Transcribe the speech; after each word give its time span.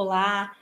Olá, 0.00 0.56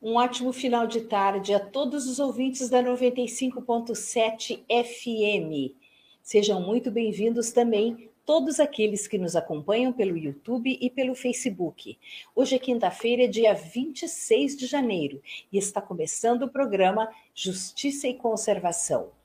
um 0.00 0.14
ótimo 0.14 0.50
final 0.50 0.86
de 0.86 1.02
tarde 1.02 1.52
a 1.52 1.60
todos 1.60 2.06
os 2.06 2.18
ouvintes 2.18 2.70
da 2.70 2.82
95.7 2.82 4.64
FM. 4.66 5.76
Sejam 6.22 6.62
muito 6.62 6.90
bem-vindos 6.90 7.52
também 7.52 8.08
todos 8.24 8.58
aqueles 8.58 9.06
que 9.06 9.18
nos 9.18 9.36
acompanham 9.36 9.92
pelo 9.92 10.16
YouTube 10.16 10.78
e 10.80 10.88
pelo 10.88 11.14
Facebook. 11.14 11.98
Hoje 12.34 12.56
é 12.56 12.58
quinta-feira, 12.58 13.28
dia 13.28 13.52
26 13.52 14.56
de 14.56 14.64
janeiro, 14.64 15.20
e 15.52 15.58
está 15.58 15.82
começando 15.82 16.44
o 16.44 16.50
programa 16.50 17.10
Justiça 17.34 18.08
e 18.08 18.14
Conservação. 18.14 19.17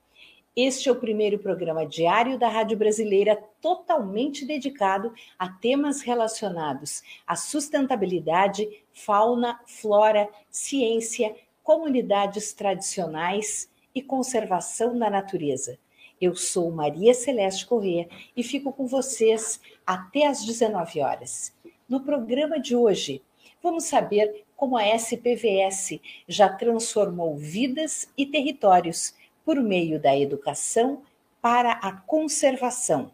Este 0.55 0.87
é 0.87 0.91
o 0.91 0.95
primeiro 0.95 1.39
programa 1.39 1.83
diário 1.83 2.37
da 2.37 2.47
Rádio 2.47 2.77
Brasileira 2.77 3.35
totalmente 3.59 4.45
dedicado 4.45 5.11
a 5.37 5.49
temas 5.49 6.03
relacionados 6.03 7.01
à 7.25 7.35
sustentabilidade, 7.35 8.69
fauna, 8.91 9.59
flora, 9.65 10.29
ciência, 10.51 11.35
comunidades 11.63 12.53
tradicionais 12.53 13.67
e 13.95 14.01
conservação 14.03 14.95
da 14.95 15.09
natureza. 15.09 15.79
Eu 16.21 16.35
sou 16.35 16.69
Maria 16.69 17.15
Celeste 17.15 17.65
Corrêa 17.65 18.07
e 18.37 18.43
fico 18.43 18.71
com 18.71 18.85
vocês 18.85 19.59
até 19.83 20.27
às 20.27 20.45
19 20.45 21.01
horas. 21.01 21.51
No 21.89 22.01
programa 22.01 22.59
de 22.59 22.75
hoje, 22.75 23.23
vamos 23.59 23.85
saber 23.85 24.45
como 24.55 24.77
a 24.77 24.87
SPVS 24.95 25.99
já 26.27 26.47
transformou 26.47 27.35
vidas 27.35 28.07
e 28.15 28.23
territórios 28.27 29.15
por 29.45 29.61
meio 29.61 29.99
da 29.99 30.17
educação 30.17 31.03
para 31.41 31.73
a 31.73 31.91
conservação. 31.91 33.11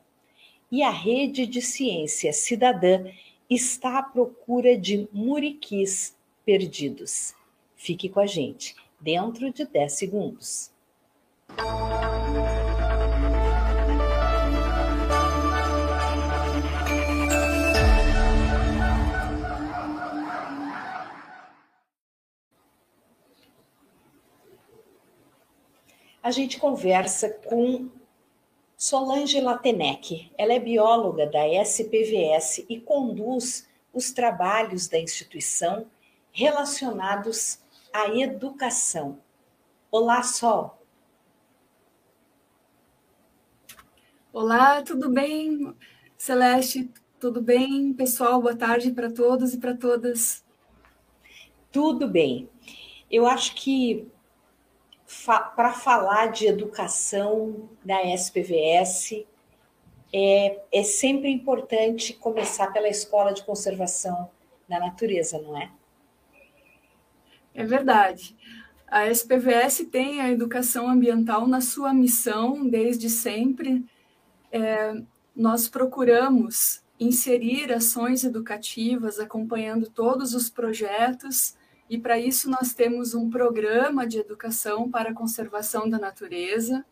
E 0.71 0.83
a 0.83 0.89
Rede 0.89 1.47
de 1.47 1.61
Ciência 1.61 2.31
Cidadã 2.31 3.05
está 3.49 3.97
à 3.97 4.03
procura 4.03 4.77
de 4.77 5.09
muriquis 5.11 6.15
perdidos. 6.45 7.33
Fique 7.75 8.07
com 8.07 8.19
a 8.19 8.27
gente, 8.27 8.75
dentro 8.99 9.51
de 9.51 9.65
10 9.65 9.93
segundos. 9.93 10.71
A 26.21 26.31
gente 26.31 26.59
conversa 26.59 27.29
com 27.29 27.89
Solange 28.77 29.39
Latenec. 29.39 30.31
Ela 30.37 30.53
é 30.53 30.59
bióloga 30.59 31.25
da 31.27 31.47
SPVS 31.47 32.65
e 32.69 32.79
conduz 32.79 33.67
os 33.93 34.11
trabalhos 34.11 34.87
da 34.87 34.99
instituição 34.99 35.87
relacionados 36.31 37.59
à 37.91 38.09
educação. 38.09 39.19
Olá, 39.89 40.21
Sol. 40.21 40.77
Olá, 44.31 44.81
tudo 44.83 45.09
bem? 45.09 45.73
Celeste, 46.17 46.91
tudo 47.19 47.41
bem? 47.41 47.93
Pessoal, 47.93 48.41
boa 48.41 48.55
tarde 48.55 48.91
para 48.91 49.11
todos 49.11 49.53
e 49.53 49.57
para 49.57 49.75
todas. 49.75 50.45
Tudo 51.71 52.07
bem. 52.07 52.49
Eu 53.09 53.25
acho 53.25 53.55
que 53.55 54.07
fa 55.09 55.39
para 55.39 55.73
falar 55.73 56.27
de 56.27 56.45
educação 56.45 57.67
da 57.83 58.03
SPVS, 58.13 59.25
é, 60.13 60.61
é 60.71 60.83
sempre 60.83 61.31
importante 61.31 62.13
começar 62.13 62.71
pela 62.71 62.87
Escola 62.87 63.33
de 63.33 63.43
Conservação 63.43 64.29
da 64.67 64.79
Natureza, 64.79 65.41
não 65.41 65.57
é? 65.57 65.71
É 67.55 67.65
verdade. 67.65 68.37
A 68.87 69.07
SPVS 69.07 69.87
tem 69.91 70.21
a 70.21 70.29
educação 70.29 70.87
ambiental 70.87 71.47
na 71.47 71.59
sua 71.59 71.91
missão 71.91 72.69
desde 72.69 73.09
sempre. 73.09 73.83
É, 74.51 74.93
nós 75.35 75.67
procuramos 75.67 76.83
inserir 76.99 77.73
ações 77.73 78.23
educativas 78.23 79.19
acompanhando 79.19 79.89
todos 79.89 80.35
os 80.35 80.51
projetos 80.51 81.57
e 81.89 81.97
para 81.97 82.19
isso 82.19 82.49
nós 82.49 82.73
temos 82.73 83.15
um 83.15 83.29
programa 83.29 84.05
de 84.05 84.19
educação 84.19 84.89
para 84.89 85.09
a 85.09 85.13
conservação 85.13 85.89
da 85.89 85.97
natureza, 85.97 86.85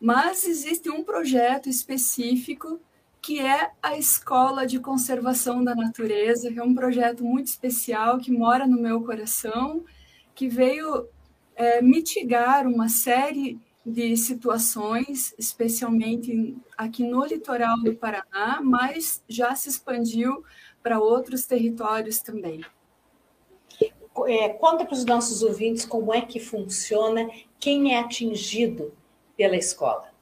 mas 0.00 0.46
existe 0.46 0.88
um 0.88 1.04
projeto 1.04 1.68
específico 1.68 2.80
que 3.20 3.38
é 3.38 3.70
a 3.80 3.96
Escola 3.96 4.66
de 4.66 4.80
Conservação 4.80 5.62
da 5.62 5.76
Natureza, 5.76 6.50
que 6.50 6.58
é 6.58 6.62
um 6.62 6.74
projeto 6.74 7.22
muito 7.22 7.46
especial 7.46 8.18
que 8.18 8.32
mora 8.32 8.66
no 8.66 8.80
meu 8.80 9.02
coração, 9.04 9.84
que 10.34 10.48
veio 10.48 11.06
é, 11.54 11.80
mitigar 11.80 12.66
uma 12.66 12.88
série 12.88 13.60
de 13.86 14.16
situações, 14.16 15.34
especialmente 15.38 16.56
aqui 16.76 17.04
no 17.04 17.24
litoral 17.24 17.80
do 17.80 17.94
Paraná, 17.94 18.60
mas 18.60 19.22
já 19.28 19.54
se 19.54 19.68
expandiu 19.68 20.42
para 20.82 20.98
outros 20.98 21.46
territórios 21.46 22.18
também 22.18 22.64
é, 24.26 24.48
conta 24.50 24.84
para 24.84 24.94
os 24.94 25.04
nossos 25.04 25.42
ouvintes 25.42 25.84
como 25.84 26.12
é 26.12 26.20
que 26.20 26.38
funciona, 26.38 27.28
quem 27.58 27.94
é 27.94 28.00
atingido 28.00 28.92
pela 29.36 29.56
escola. 29.56 30.12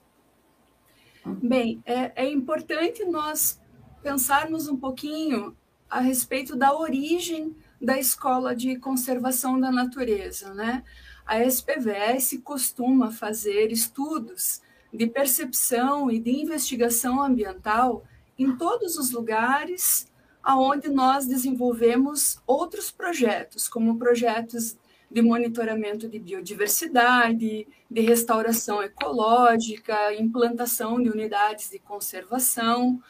Bem, 1.24 1.82
é, 1.84 2.12
é 2.24 2.30
importante 2.30 3.04
nós 3.04 3.60
pensarmos 4.02 4.68
um 4.68 4.76
pouquinho 4.76 5.56
a 5.88 6.00
respeito 6.00 6.56
da 6.56 6.74
origem 6.74 7.54
da 7.80 7.98
Escola 7.98 8.54
de 8.54 8.76
Conservação 8.76 9.58
da 9.58 9.70
Natureza, 9.70 10.54
né? 10.54 10.84
A 11.26 11.38
SPVS 11.44 12.40
costuma 12.42 13.10
fazer 13.10 13.70
estudos 13.70 14.60
de 14.92 15.06
percepção 15.06 16.10
e 16.10 16.18
de 16.18 16.30
investigação 16.30 17.22
ambiental 17.22 18.04
em 18.38 18.56
todos 18.56 18.96
os 18.96 19.10
lugares 19.10 20.09
aonde 20.42 20.88
nós 20.88 21.26
desenvolvemos 21.26 22.38
outros 22.46 22.90
projetos, 22.90 23.68
como 23.68 23.98
projetos 23.98 24.76
de 25.10 25.20
monitoramento 25.20 26.08
de 26.08 26.18
biodiversidade, 26.18 27.66
de 27.90 28.00
restauração 28.00 28.82
ecológica, 28.82 30.14
implantação 30.14 31.02
de 31.02 31.10
unidades 31.10 31.70
de 31.70 31.78
conservação, 31.80 33.02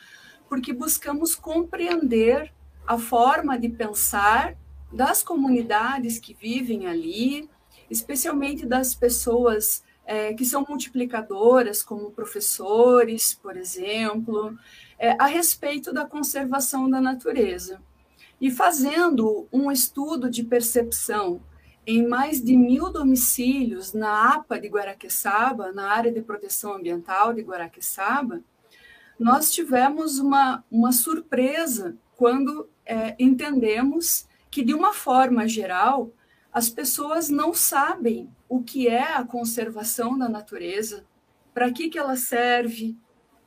porque 0.49 0.73
buscamos 0.73 1.35
compreender 1.35 2.53
a 2.87 2.99
forma 2.99 3.59
de 3.59 3.69
pensar 3.69 4.57
das 4.93 5.23
comunidades 5.23 6.19
que 6.19 6.35
vivem 6.35 6.87
ali, 6.87 7.49
especialmente 7.91 8.67
das 8.67 8.95
pessoas 8.95 9.85
é, 10.05 10.35
que 10.35 10.45
são 10.45 10.65
multiplicadoras, 10.69 11.83
como 11.83 12.11
professores, 12.11 13.35
por 13.35 13.57
exemplo, 13.57 14.59
é, 15.01 15.17
a 15.19 15.25
respeito 15.25 15.95
da 15.95 16.05
conservação 16.05 16.89
da 16.89 17.01
natureza. 17.01 17.81
E 18.39 18.51
fazendo 18.51 19.49
um 19.51 19.73
estudo 19.73 20.29
de 20.29 20.45
percepção 20.45 21.41
em 21.87 22.07
mais 22.07 22.45
de 22.45 22.55
mil 22.55 22.93
domicílios 22.93 23.95
na 23.95 24.35
APA 24.35 24.61
de 24.61 24.69
Guaraqueçaba, 24.69 25.73
na 25.73 25.91
área 25.91 26.13
de 26.13 26.21
proteção 26.21 26.75
ambiental 26.75 27.33
de 27.33 27.41
Guaraqueçaba, 27.41 28.43
nós 29.19 29.51
tivemos 29.51 30.19
uma, 30.19 30.63
uma 30.71 30.93
surpresa 30.93 31.97
quando 32.15 32.69
é, 32.85 33.17
entendemos 33.19 34.27
que, 34.51 34.63
de 34.63 34.75
uma 34.75 34.93
forma 34.93 35.49
geral, 35.49 36.13
as 36.53 36.69
pessoas 36.69 37.31
não 37.31 37.55
sabem 37.55 38.31
o 38.49 38.63
que 38.63 38.87
é 38.87 39.15
a 39.15 39.25
conservação 39.25 40.19
da 40.19 40.29
natureza, 40.29 41.07
para 41.55 41.71
que, 41.73 41.89
que 41.89 41.99
ela 41.99 42.17
serve, 42.17 42.97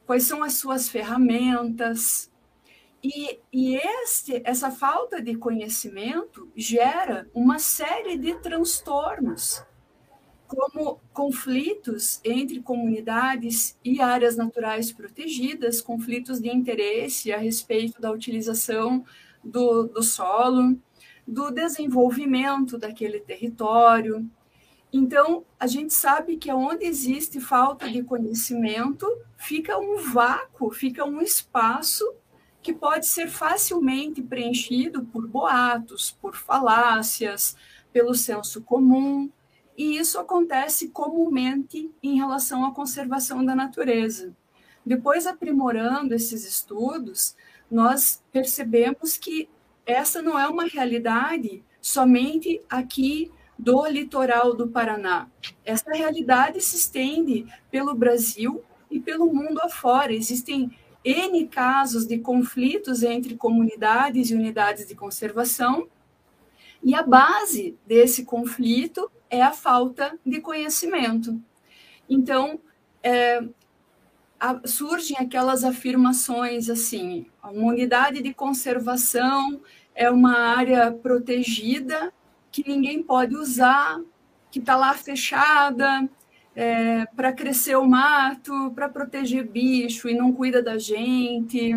quais 0.05 0.23
são 0.23 0.43
as 0.43 0.55
suas 0.55 0.89
ferramentas. 0.89 2.31
E, 3.03 3.39
e 3.51 3.75
este, 3.75 4.41
essa 4.45 4.71
falta 4.71 5.21
de 5.21 5.35
conhecimento 5.35 6.49
gera 6.55 7.29
uma 7.33 7.59
série 7.59 8.17
de 8.17 8.35
transtornos, 8.35 9.61
como 10.47 11.01
conflitos 11.11 12.21
entre 12.23 12.61
comunidades 12.61 13.77
e 13.83 13.99
áreas 13.99 14.37
naturais 14.37 14.91
protegidas, 14.91 15.81
conflitos 15.81 16.39
de 16.39 16.49
interesse 16.49 17.33
a 17.33 17.37
respeito 17.37 17.99
da 17.99 18.11
utilização 18.11 19.03
do, 19.43 19.83
do 19.83 20.01
solo, 20.01 20.79
do 21.27 21.51
desenvolvimento 21.51 22.77
daquele 22.77 23.19
território, 23.19 24.29
então, 24.95 25.43
a 25.59 25.65
gente 25.65 25.91
sabe 25.91 26.37
que 26.37 26.51
onde 26.51 26.85
existe 26.85 27.39
falta 27.39 27.89
de 27.89 28.03
conhecimento, 28.03 29.07
fica 29.35 29.75
um 29.79 29.97
vácuo, 29.97 30.69
fica 30.69 31.03
um 31.03 31.19
espaço 31.19 32.05
que 32.61 32.71
pode 32.71 33.07
ser 33.07 33.27
facilmente 33.27 34.21
preenchido 34.21 35.03
por 35.05 35.27
boatos, 35.27 36.11
por 36.21 36.35
falácias, 36.35 37.57
pelo 37.91 38.13
senso 38.13 38.61
comum, 38.61 39.31
e 39.75 39.97
isso 39.97 40.19
acontece 40.19 40.89
comumente 40.89 41.89
em 42.01 42.15
relação 42.15 42.63
à 42.63 42.71
conservação 42.71 43.43
da 43.43 43.55
natureza. 43.55 44.35
Depois, 44.85 45.25
aprimorando 45.25 46.13
esses 46.13 46.45
estudos, 46.45 47.35
nós 47.69 48.23
percebemos 48.31 49.17
que 49.17 49.49
essa 49.87 50.21
não 50.21 50.37
é 50.37 50.47
uma 50.47 50.65
realidade 50.65 51.63
somente 51.81 52.61
aqui 52.69 53.31
do 53.57 53.85
litoral 53.87 54.55
do 54.55 54.67
Paraná. 54.67 55.27
Essa 55.63 55.91
realidade 55.91 56.59
se 56.61 56.75
estende 56.75 57.45
pelo 57.69 57.93
Brasil 57.93 58.63
e 58.89 58.99
pelo 58.99 59.33
mundo 59.33 59.59
afora. 59.61 60.13
Existem 60.13 60.71
N 61.03 61.47
casos 61.47 62.05
de 62.05 62.17
conflitos 62.17 63.03
entre 63.03 63.35
comunidades 63.35 64.29
e 64.29 64.35
unidades 64.35 64.87
de 64.87 64.95
conservação, 64.95 65.87
e 66.83 66.93
a 66.93 67.01
base 67.01 67.77
desse 67.87 68.25
conflito 68.25 69.09
é 69.29 69.41
a 69.41 69.51
falta 69.51 70.17
de 70.25 70.41
conhecimento. 70.41 71.41
Então, 72.09 72.59
é, 73.01 73.41
a, 74.39 74.59
surgem 74.65 75.17
aquelas 75.17 75.63
afirmações 75.63 76.69
assim: 76.69 77.25
uma 77.41 77.71
unidade 77.71 78.21
de 78.21 78.33
conservação 78.33 79.61
é 79.95 80.11
uma 80.11 80.37
área 80.37 80.91
protegida 80.91 82.13
que 82.53 82.69
ninguém 82.69 83.01
pode 83.01 83.35
usar, 83.35 83.99
que 84.51 84.59
está 84.59 84.75
lá 84.75 84.93
fechada 84.93 86.07
é, 86.55 87.07
para 87.15 87.33
crescer 87.33 87.75
o 87.75 87.85
mato, 87.85 88.71
para 88.75 88.87
proteger 88.87 89.47
bicho 89.47 90.07
e 90.07 90.13
não 90.13 90.31
cuida 90.31 90.61
da 90.61 90.77
gente. 90.77 91.73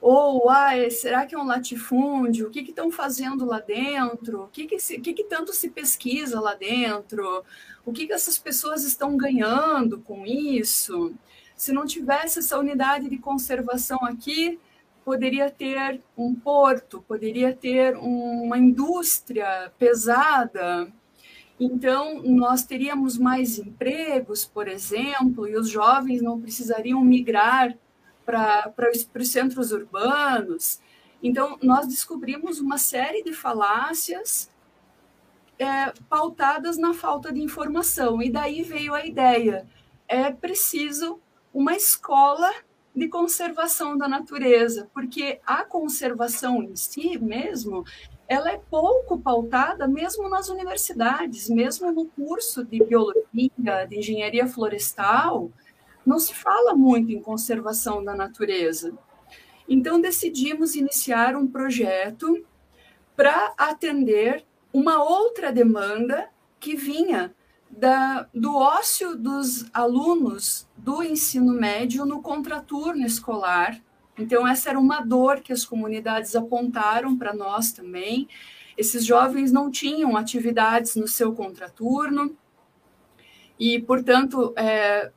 Ou, 0.00 0.48
ah, 0.48 0.70
será 0.90 1.26
que 1.26 1.34
é 1.34 1.38
um 1.38 1.44
latifúndio? 1.44 2.46
O 2.46 2.50
que 2.50 2.60
estão 2.60 2.90
fazendo 2.90 3.44
lá 3.44 3.60
dentro? 3.60 4.44
O 4.44 4.48
que, 4.48 4.66
que, 4.66 4.78
se, 4.78 4.98
que, 4.98 5.12
que 5.12 5.24
tanto 5.24 5.52
se 5.52 5.68
pesquisa 5.68 6.40
lá 6.40 6.54
dentro? 6.54 7.44
O 7.84 7.92
que, 7.92 8.06
que 8.06 8.12
essas 8.14 8.38
pessoas 8.38 8.84
estão 8.84 9.16
ganhando 9.18 9.98
com 10.00 10.24
isso? 10.24 11.14
Se 11.54 11.72
não 11.72 11.84
tivesse 11.84 12.38
essa 12.38 12.58
unidade 12.58 13.10
de 13.10 13.18
conservação 13.18 14.02
aqui, 14.04 14.58
poderia 15.06 15.48
ter 15.48 16.02
um 16.18 16.34
porto, 16.34 17.00
poderia 17.00 17.54
ter 17.54 17.96
uma 17.96 18.58
indústria 18.58 19.72
pesada. 19.78 20.92
Então, 21.60 22.20
nós 22.24 22.64
teríamos 22.64 23.16
mais 23.16 23.56
empregos, 23.56 24.44
por 24.44 24.66
exemplo, 24.66 25.46
e 25.46 25.56
os 25.56 25.68
jovens 25.68 26.20
não 26.20 26.40
precisariam 26.40 27.00
migrar 27.04 27.78
para 28.24 28.74
os 29.20 29.28
centros 29.28 29.70
urbanos. 29.70 30.80
Então, 31.22 31.56
nós 31.62 31.86
descobrimos 31.86 32.58
uma 32.58 32.76
série 32.76 33.22
de 33.22 33.32
falácias 33.32 34.50
é, 35.56 35.92
pautadas 36.08 36.76
na 36.76 36.92
falta 36.92 37.32
de 37.32 37.40
informação. 37.40 38.20
E 38.20 38.28
daí 38.28 38.64
veio 38.64 38.92
a 38.92 39.06
ideia: 39.06 39.68
é 40.08 40.32
preciso 40.32 41.20
uma 41.54 41.76
escola 41.76 42.52
de 42.96 43.08
conservação 43.08 43.96
da 43.98 44.08
natureza, 44.08 44.88
porque 44.94 45.38
a 45.46 45.62
conservação 45.64 46.62
em 46.62 46.74
si 46.74 47.18
mesmo, 47.18 47.84
ela 48.26 48.50
é 48.50 48.58
pouco 48.70 49.18
pautada 49.18 49.86
mesmo 49.86 50.30
nas 50.30 50.48
universidades, 50.48 51.50
mesmo 51.50 51.92
no 51.92 52.06
curso 52.06 52.64
de 52.64 52.82
biologia, 52.82 53.84
de 53.86 53.98
engenharia 53.98 54.46
florestal, 54.46 55.50
não 56.06 56.18
se 56.18 56.32
fala 56.32 56.74
muito 56.74 57.12
em 57.12 57.20
conservação 57.20 58.02
da 58.02 58.14
natureza. 58.14 58.96
Então 59.68 60.00
decidimos 60.00 60.74
iniciar 60.74 61.36
um 61.36 61.46
projeto 61.46 62.46
para 63.14 63.52
atender 63.58 64.42
uma 64.72 65.02
outra 65.02 65.52
demanda 65.52 66.30
que 66.58 66.74
vinha 66.74 67.34
da, 67.70 68.28
do 68.34 68.54
ócio 68.56 69.16
dos 69.16 69.66
alunos 69.72 70.68
do 70.76 71.02
ensino 71.02 71.52
médio 71.52 72.04
no 72.04 72.22
contraturno 72.22 73.04
escolar. 73.04 73.80
Então, 74.18 74.46
essa 74.46 74.70
era 74.70 74.78
uma 74.78 75.00
dor 75.00 75.40
que 75.40 75.52
as 75.52 75.64
comunidades 75.64 76.34
apontaram 76.34 77.16
para 77.16 77.34
nós 77.34 77.72
também. 77.72 78.28
Esses 78.76 79.04
jovens 79.04 79.52
não 79.52 79.70
tinham 79.70 80.16
atividades 80.16 80.96
no 80.96 81.06
seu 81.06 81.34
contraturno 81.34 82.36
e, 83.58 83.80
portanto, 83.80 84.54
é, 84.56 85.10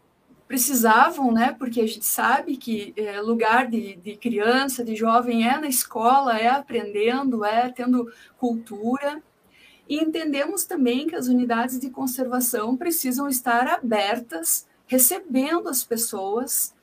precisavam, 0.48 1.32
né? 1.32 1.56
Porque 1.58 1.80
a 1.80 1.88
gente 1.88 2.06
sabe 2.06 2.58
que 2.58 2.94
é, 2.98 3.22
lugar 3.22 3.68
de, 3.70 3.96
de 3.98 4.18
criança, 4.18 4.84
de 4.84 4.96
jovem 4.96 5.48
é 5.48 5.58
na 5.58 5.68
escola, 5.68 6.38
é 6.38 6.48
aprendendo, 6.48 7.46
é 7.46 7.70
tendo 7.70 8.12
cultura. 8.38 9.22
E 9.90 9.98
entendemos 9.98 10.66
também 10.66 11.08
que 11.08 11.16
as 11.16 11.28
unidades 11.28 11.80
de 11.80 11.90
conservação 11.90 12.78
precisam 12.78 13.28
estar 13.28 13.68
abertas, 13.68 14.68
recebendo 14.86 15.68
as 15.68 15.84
pessoas, 15.84 16.76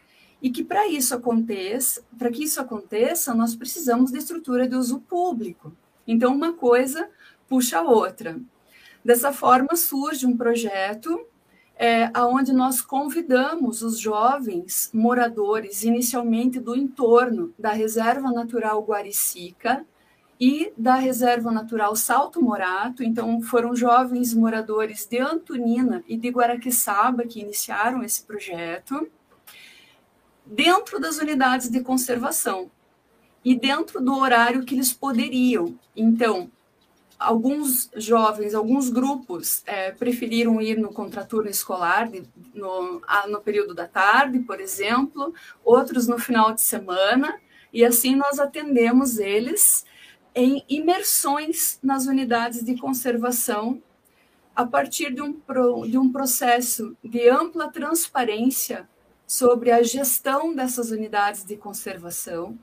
e 0.43 0.51
que 0.51 0.65
para 0.65 0.89
isso 0.89 1.15
aconteça, 1.15 2.03
para 2.19 2.31
que 2.31 2.43
isso 2.43 2.61
aconteça, 2.61 3.33
nós 3.33 3.55
precisamos 3.55 4.11
de 4.11 4.19
estrutura 4.19 4.69
de 4.69 4.75
uso 4.75 4.99
público. 5.01 5.73
Então, 6.05 6.35
uma 6.35 6.53
coisa 6.53 7.09
puxa 7.49 7.79
a 7.79 7.83
outra. 7.83 8.41
Dessa 9.05 9.33
forma, 9.33 9.77
surge 9.77 10.27
um 10.27 10.37
projeto 10.37 11.25
é, 11.77 12.11
onde 12.19 12.53
nós 12.53 12.81
convidamos 12.81 13.83
os 13.83 13.99
jovens 14.01 14.91
moradores, 14.93 15.85
inicialmente 15.85 16.59
do 16.59 16.75
entorno 16.75 17.55
da 17.57 17.71
Reserva 17.71 18.33
Natural 18.33 18.83
Guaricica, 18.83 19.87
e 20.39 20.73
da 20.77 20.95
Reserva 20.97 21.51
Natural 21.51 21.95
Salto 21.97 22.43
Morato. 22.43 23.03
Então, 23.03 23.41
foram 23.41 23.75
jovens 23.75 24.35
moradores 24.35 25.07
de 25.07 25.19
Antonina 25.19 26.05
e 26.07 26.17
de 26.17 26.29
Guaraqueçaba 26.29 27.27
que 27.27 27.41
iniciaram 27.41 28.03
esse 28.03 28.23
projeto, 28.23 29.09
dentro 30.45 31.01
das 31.01 31.19
unidades 31.19 31.69
de 31.69 31.81
conservação 31.81 32.71
e 33.45 33.55
dentro 33.59 34.01
do 34.01 34.17
horário 34.17 34.65
que 34.65 34.75
eles 34.75 34.93
poderiam. 34.93 35.79
Então, 35.95 36.51
alguns 37.19 37.91
jovens, 37.97 38.55
alguns 38.55 38.91
grupos 38.91 39.63
é, 39.67 39.91
preferiram 39.91 40.61
ir 40.61 40.77
no 40.79 40.93
contraturno 40.93 41.49
escolar, 41.49 42.09
de, 42.09 42.25
no, 42.55 43.01
no 43.29 43.41
período 43.41 43.75
da 43.75 43.87
tarde, 43.87 44.41
por 44.41 44.61
exemplo, 44.61 45.33
outros 45.65 46.07
no 46.07 46.19
final 46.19 46.53
de 46.53 46.61
semana, 46.61 47.41
e 47.73 47.85
assim 47.85 48.15
nós 48.15 48.39
atendemos 48.39 49.19
eles 49.19 49.85
em 50.37 50.63
imersões 50.69 51.79
nas 51.83 52.05
unidades 52.05 52.63
de 52.63 52.77
conservação 52.77 53.83
a 54.55 54.67
partir 54.67 55.13
de 55.15 55.23
um, 55.23 55.33
pro, 55.33 55.87
de 55.87 55.97
um 55.97 56.13
processo 56.13 56.95
de 57.03 57.27
ampla 57.27 57.73
transparência 57.73 58.87
sobre 59.27 59.71
a 59.71 59.83
gestão 59.83 60.55
dessas 60.55 60.91
unidades 60.91 61.43
de 61.43 61.57
conservação, 61.57 62.57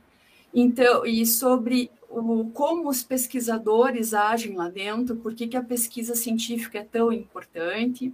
então 0.54 1.04
e 1.04 1.26
sobre 1.26 1.92
o, 2.10 2.50
como 2.52 2.88
os 2.88 3.04
pesquisadores 3.04 4.14
agem 4.14 4.56
lá 4.56 4.70
dentro, 4.70 5.16
por 5.16 5.34
que, 5.34 5.48
que 5.48 5.58
a 5.58 5.64
pesquisa 5.64 6.16
científica 6.16 6.78
é 6.78 6.84
tão 6.84 7.12
importante, 7.12 8.14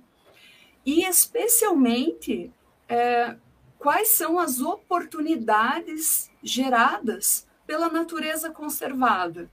e 0.85 1.03
especialmente 1.03 2.49
é, 2.87 3.35
quais 3.77 4.09
são 4.09 4.39
as 4.39 4.61
oportunidades 4.61 6.31
geradas 6.41 7.48
pela 7.69 7.87
natureza 7.87 8.49
conservada. 8.49 9.47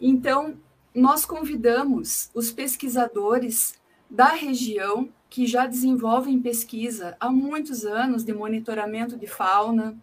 Então, 0.00 0.56
nós 0.94 1.26
convidamos 1.26 2.30
os 2.32 2.50
pesquisadores 2.50 3.74
da 4.08 4.28
região 4.28 5.10
que 5.28 5.46
já 5.46 5.66
desenvolvem 5.66 6.40
pesquisa 6.40 7.18
há 7.20 7.28
muitos 7.28 7.84
anos 7.84 8.24
de 8.24 8.32
monitoramento 8.32 9.14
de 9.14 9.26
fauna 9.26 9.94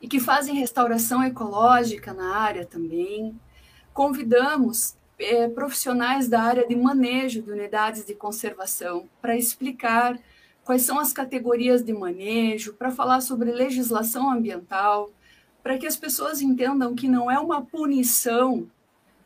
e 0.00 0.06
que 0.06 0.20
fazem 0.20 0.54
restauração 0.54 1.24
ecológica 1.24 2.14
na 2.14 2.36
área 2.36 2.64
também. 2.64 3.36
Convidamos 3.92 4.94
é, 5.18 5.48
profissionais 5.48 6.28
da 6.28 6.40
área 6.42 6.64
de 6.64 6.76
manejo 6.76 7.42
de 7.42 7.50
unidades 7.50 8.04
de 8.04 8.14
conservação 8.14 9.08
para 9.20 9.36
explicar 9.36 10.16
quais 10.62 10.82
são 10.82 11.00
as 11.00 11.12
categorias 11.12 11.82
de 11.82 11.92
manejo, 11.92 12.74
para 12.74 12.92
falar 12.92 13.20
sobre 13.20 13.50
legislação 13.50 14.30
ambiental, 14.30 15.10
para 15.62 15.78
que 15.78 15.86
as 15.86 15.96
pessoas 15.96 16.40
entendam 16.40 16.94
que 16.94 17.08
não 17.08 17.30
é 17.30 17.38
uma 17.38 17.62
punição 17.62 18.68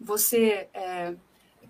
você 0.01 0.69
é, 0.75 1.15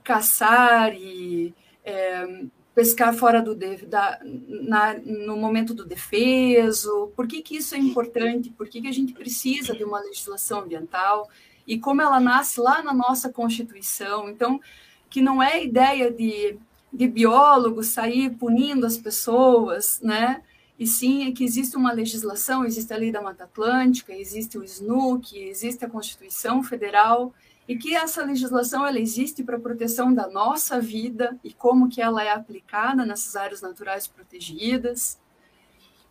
caçar 0.03 0.95
e 0.95 1.55
é, 1.85 2.45
pescar 2.75 3.15
fora 3.15 3.41
do 3.41 3.55
da, 3.55 4.21
na, 4.25 4.95
no 4.95 5.37
momento 5.37 5.73
do 5.73 5.85
defeso, 5.85 7.13
por 7.15 7.29
que, 7.29 7.41
que 7.41 7.57
isso 7.57 7.75
é 7.75 7.79
importante, 7.79 8.51
por 8.51 8.69
que, 8.69 8.81
que 8.81 8.89
a 8.89 8.93
gente 8.93 9.13
precisa 9.13 9.75
de 9.75 9.85
uma 9.85 10.01
legislação 10.01 10.61
ambiental 10.61 11.29
e 11.67 11.79
como 11.79 12.03
ela 12.03 12.21
nasce 12.21 12.61
lá 12.61 12.83
na 12.83 12.93
nossa 12.93 13.31
Constituição. 13.31 14.29
Então, 14.29 14.61
que 15.09 15.23
não 15.23 15.43
é 15.43 15.65
ideia 15.65 16.11
de, 16.11 16.59
de 16.93 17.07
biólogo 17.07 17.83
sair 17.83 18.31
punindo 18.31 18.85
as 18.85 18.99
pessoas, 18.99 20.01
né? 20.03 20.43
E 20.79 20.87
sim 20.87 21.29
é 21.29 21.33
que 21.33 21.45
existe 21.45 21.77
uma 21.77 21.93
legislação, 21.93 22.65
existe 22.65 22.93
a 22.93 22.97
Lei 22.97 23.13
da 23.13 23.23
Mata 23.23 23.45
Atlântica, 23.45 24.13
existe 24.13 24.59
o 24.59 24.65
SNUC, 24.65 25.39
existe 25.39 25.85
a 25.85 25.91
Constituição 25.91 26.63
Federal, 26.63 27.33
e 27.67 27.77
que 27.77 27.95
essa 27.95 28.25
legislação 28.25 28.87
ela 28.87 28.99
existe 28.99 29.43
para 29.43 29.59
proteção 29.59 30.13
da 30.13 30.29
nossa 30.29 30.81
vida 30.81 31.39
e 31.43 31.53
como 31.53 31.89
que 31.89 32.03
ela 32.03 32.23
é 32.23 32.31
aplicada 32.31 33.07
nessas 33.07 33.37
áreas 33.37 33.63
naturais 33.63 34.07
protegidas. 34.07 35.19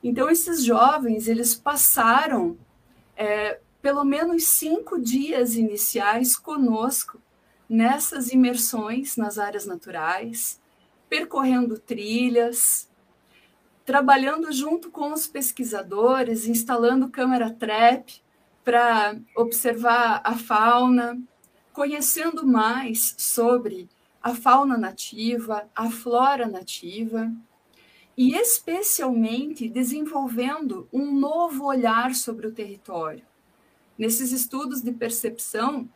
Então, 0.04 0.30
esses 0.30 0.64
jovens, 0.64 1.28
eles 1.28 1.54
passaram 1.54 2.58
é, 3.16 3.60
pelo 3.82 4.04
menos 4.04 4.46
cinco 4.48 5.00
dias 5.00 5.56
iniciais 5.56 6.38
conosco, 6.38 7.22
nessas 7.70 8.32
imersões 8.32 9.18
nas 9.18 9.38
áreas 9.38 9.66
naturais, 9.66 10.60
percorrendo 11.10 11.78
trilhas, 11.78 12.90
trabalhando 13.86 14.52
junto 14.52 14.90
com 14.90 15.12
os 15.12 15.28
pesquisadores, 15.28 16.48
instalando 16.48 17.10
câmera 17.10 17.52
trap 17.52 18.22
para 18.64 19.18
observar 19.36 20.22
a 20.24 20.38
fauna, 20.38 21.22
conhecendo 21.74 22.46
mais 22.46 23.16
sobre 23.18 23.90
a 24.22 24.34
fauna 24.34 24.78
nativa, 24.78 25.70
a 25.76 25.90
flora 25.90 26.48
nativa 26.48 27.32
e 28.16 28.36
especialmente 28.36 29.68
desenvolvendo 29.68 30.88
um 30.94 31.14
novo 31.20 31.66
olhar 31.66 32.14
sobre 32.14 32.48
o 32.48 32.54
território. 32.54 33.26
Nesses 33.98 34.32
estudos 34.32 34.82
de 34.82 34.92
percepção, 34.92 35.90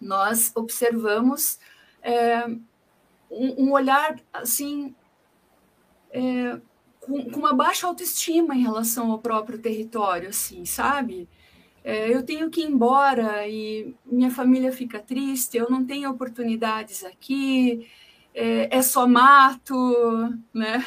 nós 0.00 0.50
observamos 0.54 1.58
é, 2.02 2.46
um, 3.30 3.64
um, 3.64 3.72
olhar 3.72 4.20
assim 4.32 4.94
é, 6.10 6.60
com, 7.04 7.30
com, 7.30 7.38
uma 7.38 7.54
baixa 7.54 7.86
autoestima 7.86 8.54
em 8.54 8.62
relação 8.62 9.10
ao 9.10 9.18
próprio 9.18 9.58
território, 9.58 10.28
assim, 10.28 10.64
sabe? 10.64 11.28
É, 11.82 12.14
eu 12.14 12.22
tenho 12.22 12.50
que 12.50 12.62
ir 12.62 12.66
embora 12.66 13.46
e 13.46 13.94
minha 14.06 14.30
família 14.30 14.72
fica 14.72 14.98
triste, 14.98 15.56
eu 15.56 15.68
não 15.68 15.84
tenho 15.84 16.10
oportunidades 16.10 17.04
aqui, 17.04 17.86
é, 18.34 18.78
é 18.78 18.82
só 18.82 19.06
mato, 19.06 19.74
né? 20.52 20.84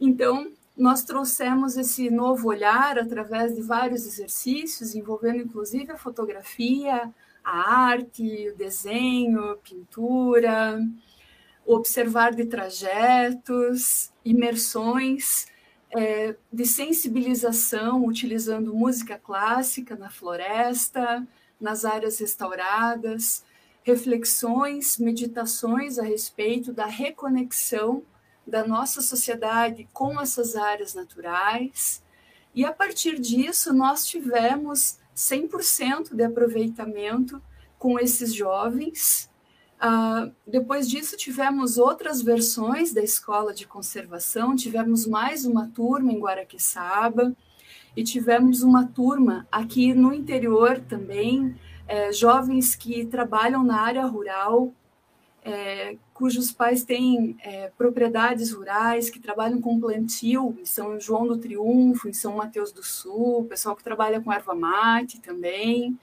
Então, 0.00 0.50
nós 0.76 1.04
trouxemos 1.04 1.76
esse 1.76 2.10
novo 2.10 2.48
olhar 2.48 2.98
através 2.98 3.54
de 3.54 3.62
vários 3.62 4.06
exercícios, 4.06 4.94
envolvendo 4.94 5.42
inclusive 5.42 5.92
a 5.92 5.98
fotografia, 5.98 7.12
a 7.44 7.70
arte, 7.70 8.50
o 8.50 8.56
desenho, 8.56 9.58
pintura, 9.58 10.80
o 10.80 11.09
observar 11.66 12.34
de 12.34 12.44
trajetos, 12.46 14.12
imersões 14.24 15.46
é, 15.90 16.36
de 16.52 16.64
sensibilização, 16.64 18.04
utilizando 18.06 18.74
música 18.74 19.18
clássica 19.18 19.96
na 19.96 20.10
floresta, 20.10 21.26
nas 21.60 21.84
áreas 21.84 22.18
restauradas, 22.18 23.44
reflexões, 23.82 24.98
meditações 24.98 25.98
a 25.98 26.02
respeito 26.02 26.72
da 26.72 26.86
reconexão 26.86 28.02
da 28.46 28.66
nossa 28.66 29.00
sociedade 29.00 29.88
com 29.92 30.20
essas 30.20 30.56
áreas 30.56 30.94
naturais. 30.94 32.02
E 32.54 32.64
a 32.64 32.72
partir 32.72 33.18
disso, 33.20 33.72
nós 33.72 34.06
tivemos 34.06 34.98
100% 35.14 36.14
de 36.14 36.24
aproveitamento 36.24 37.40
com 37.78 37.98
esses 37.98 38.34
jovens. 38.34 39.29
Uh, 39.80 40.30
depois 40.46 40.86
disso, 40.88 41.16
tivemos 41.16 41.78
outras 41.78 42.20
versões 42.20 42.92
da 42.92 43.02
escola 43.02 43.54
de 43.54 43.66
conservação, 43.66 44.54
tivemos 44.54 45.06
mais 45.06 45.46
uma 45.46 45.68
turma 45.68 46.12
em 46.12 46.20
Guaraqueçaba 46.20 47.34
e 47.96 48.04
tivemos 48.04 48.62
uma 48.62 48.86
turma 48.86 49.48
aqui 49.50 49.94
no 49.94 50.12
interior 50.12 50.80
também, 50.80 51.56
é, 51.88 52.12
jovens 52.12 52.76
que 52.76 53.06
trabalham 53.06 53.64
na 53.64 53.80
área 53.80 54.04
rural, 54.04 54.72
é, 55.42 55.96
cujos 56.12 56.52
pais 56.52 56.84
têm 56.84 57.36
é, 57.42 57.72
propriedades 57.76 58.52
rurais, 58.52 59.08
que 59.08 59.18
trabalham 59.18 59.60
com 59.60 59.80
plantio 59.80 60.54
em 60.60 60.66
São 60.66 61.00
João 61.00 61.26
do 61.26 61.38
Triunfo, 61.38 62.06
em 62.06 62.12
São 62.12 62.36
Mateus 62.36 62.70
do 62.70 62.82
Sul, 62.82 63.46
pessoal 63.46 63.74
que 63.74 63.82
trabalha 63.82 64.20
com 64.20 64.30
erva 64.30 64.54
mate 64.54 65.20
também. 65.20 65.98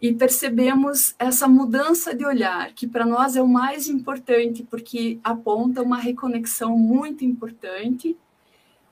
E 0.00 0.12
percebemos 0.12 1.14
essa 1.18 1.48
mudança 1.48 2.14
de 2.14 2.24
olhar, 2.24 2.72
que 2.72 2.86
para 2.86 3.04
nós 3.04 3.34
é 3.34 3.42
o 3.42 3.48
mais 3.48 3.88
importante, 3.88 4.62
porque 4.62 5.18
aponta 5.24 5.82
uma 5.82 5.98
reconexão 5.98 6.78
muito 6.78 7.24
importante 7.24 8.16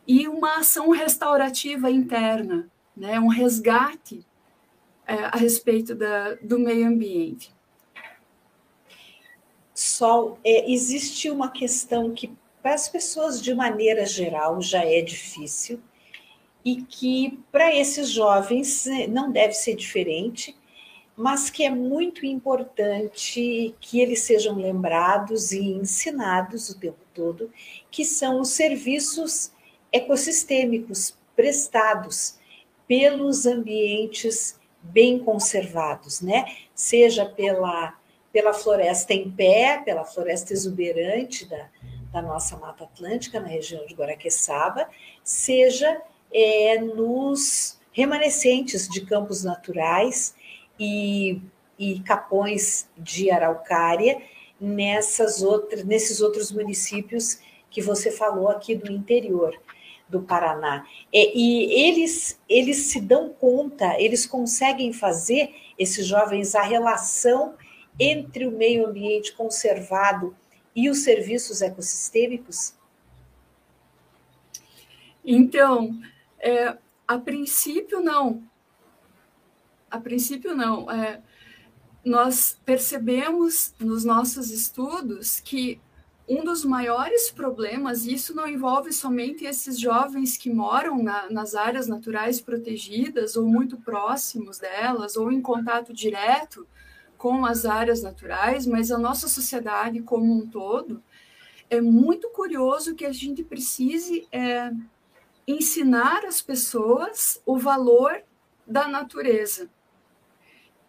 e 0.06 0.26
uma 0.26 0.58
ação 0.58 0.90
restaurativa 0.90 1.90
interna, 1.90 2.68
né? 2.96 3.20
um 3.20 3.28
resgate 3.28 4.26
é, 5.06 5.14
a 5.14 5.36
respeito 5.36 5.94
da, 5.94 6.34
do 6.34 6.58
meio 6.58 6.88
ambiente. 6.88 7.54
Sol, 9.72 10.38
é, 10.44 10.70
existe 10.72 11.30
uma 11.30 11.50
questão 11.50 12.12
que 12.12 12.32
para 12.62 12.75
as 12.75 12.88
pessoas 12.88 13.40
de 13.40 13.54
maneira 13.54 14.04
geral 14.04 14.60
já 14.60 14.84
é 14.84 15.00
difícil 15.00 15.80
e 16.64 16.82
que 16.82 17.38
para 17.52 17.72
esses 17.72 18.08
jovens 18.08 18.86
né, 18.86 19.06
não 19.06 19.30
deve 19.30 19.52
ser 19.52 19.76
diferente, 19.76 20.56
mas 21.16 21.49
que 21.49 21.64
é 21.64 21.70
muito 21.70 22.26
importante 22.26 23.75
que 23.80 24.00
eles 24.00 24.20
sejam 24.20 24.56
lembrados 24.56 25.50
e 25.50 25.62
ensinados 25.62 26.68
o 26.68 26.78
tempo 26.78 27.00
todo, 27.14 27.50
que 27.90 28.04
são 28.04 28.40
os 28.40 28.50
serviços 28.50 29.50
ecossistêmicos 29.90 31.16
prestados 31.35 32.38
pelos 32.87 33.46
ambientes 33.46 34.61
bem 34.82 35.18
conservados, 35.18 36.20
né? 36.20 36.44
Seja 36.75 37.25
pela 37.25 37.94
pela 38.37 38.52
floresta 38.52 39.14
em 39.14 39.30
pé, 39.30 39.80
pela 39.82 40.04
floresta 40.04 40.52
exuberante 40.52 41.46
da, 41.46 41.70
da 42.12 42.20
nossa 42.20 42.54
Mata 42.58 42.85
Atlântica, 42.85 43.40
na 43.40 43.49
região 43.49 43.87
de 43.87 43.94
Guaraqueçaba, 43.94 44.90
seja 45.25 46.02
é, 46.30 46.78
nos 46.78 47.80
remanescentes 47.92 48.90
de 48.90 49.06
campos 49.06 49.42
naturais 49.42 50.35
e, 50.78 51.40
e 51.78 52.00
capões 52.00 52.88
de 52.97 53.30
araucária 53.30 54.21
nessas 54.61 55.42
outras, 55.42 55.85
nesses 55.85 56.21
outros 56.21 56.50
municípios 56.50 57.38
que 57.71 57.83
você 57.83 58.11
falou 58.11 58.49
aqui 58.49 58.75
do 58.75 58.90
interior 58.90 59.54
do 60.09 60.23
Paraná. 60.23 60.87
É, 61.12 61.37
e 61.37 61.88
eles, 61.88 62.40
eles 62.49 62.78
se 62.87 63.00
dão 63.00 63.28
conta, 63.28 64.00
eles 64.00 64.25
conseguem 64.25 64.92
fazer, 64.92 65.54
esses 65.78 66.06
jovens, 66.06 66.54
a 66.54 66.62
relação 66.62 67.54
entre 67.99 68.47
o 68.47 68.52
meio 68.52 68.87
ambiente 68.87 69.33
conservado 69.35 70.35
e 70.75 70.88
os 70.88 70.99
serviços 70.99 71.62
ecossistêmicos? 71.62 72.75
Então, 75.25 75.99
é, 76.38 76.76
a 77.09 77.18
princípio, 77.18 78.00
não. 78.00 78.42
A 79.90 79.99
princípio, 79.99 80.55
não. 80.55 80.90
É, 80.90 81.23
nós 82.05 82.59
percebemos 82.64 83.75
nos 83.78 84.05
nossos 84.05 84.50
estudos 84.50 85.40
que 85.40 85.81
um 86.28 86.43
dos 86.43 86.64
maiores 86.64 87.31
problemas, 87.31 88.05
e 88.05 88.14
isso 88.14 88.35
não 88.35 88.49
envolve 88.49 88.93
somente 88.93 89.45
esses 89.45 89.78
jovens 89.78 90.37
que 90.37 90.52
moram 90.52 91.00
na, 91.00 91.31
nas 91.31 91.55
áreas 91.55 91.87
naturais 91.87 92.40
protegidas 92.40 93.37
ou 93.37 93.47
muito 93.47 93.76
próximos 93.76 94.59
delas, 94.59 95.16
ou 95.16 95.31
em 95.31 95.40
contato 95.40 95.93
direto 95.93 96.66
com 97.16 97.47
as 97.47 97.64
áreas 97.64 98.02
naturais, 98.02 98.66
mas 98.66 98.90
a 98.90 98.99
nossa 98.99 99.28
sociedade 99.28 100.02
como 100.02 100.33
um 100.33 100.47
todo, 100.47 101.02
é 101.71 101.81
muito 101.81 102.28
curioso 102.31 102.95
que 102.95 103.05
a 103.05 103.12
gente 103.12 103.43
precise 103.43 104.26
é, 104.31 104.71
ensinar 105.47 106.25
as 106.25 106.43
pessoas 106.43 107.40
o 107.47 107.57
valor 107.57 108.23
da 108.66 108.88
natureza. 108.88 109.71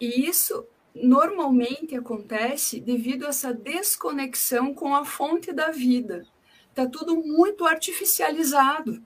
E 0.00 0.28
isso 0.28 0.66
normalmente 0.94 1.96
acontece 1.96 2.80
devido 2.80 3.24
a 3.24 3.28
essa 3.28 3.52
desconexão 3.52 4.74
com 4.74 4.94
a 4.94 5.04
fonte 5.04 5.52
da 5.52 5.70
vida. 5.70 6.26
Está 6.68 6.86
tudo 6.86 7.16
muito 7.16 7.64
artificializado, 7.64 9.02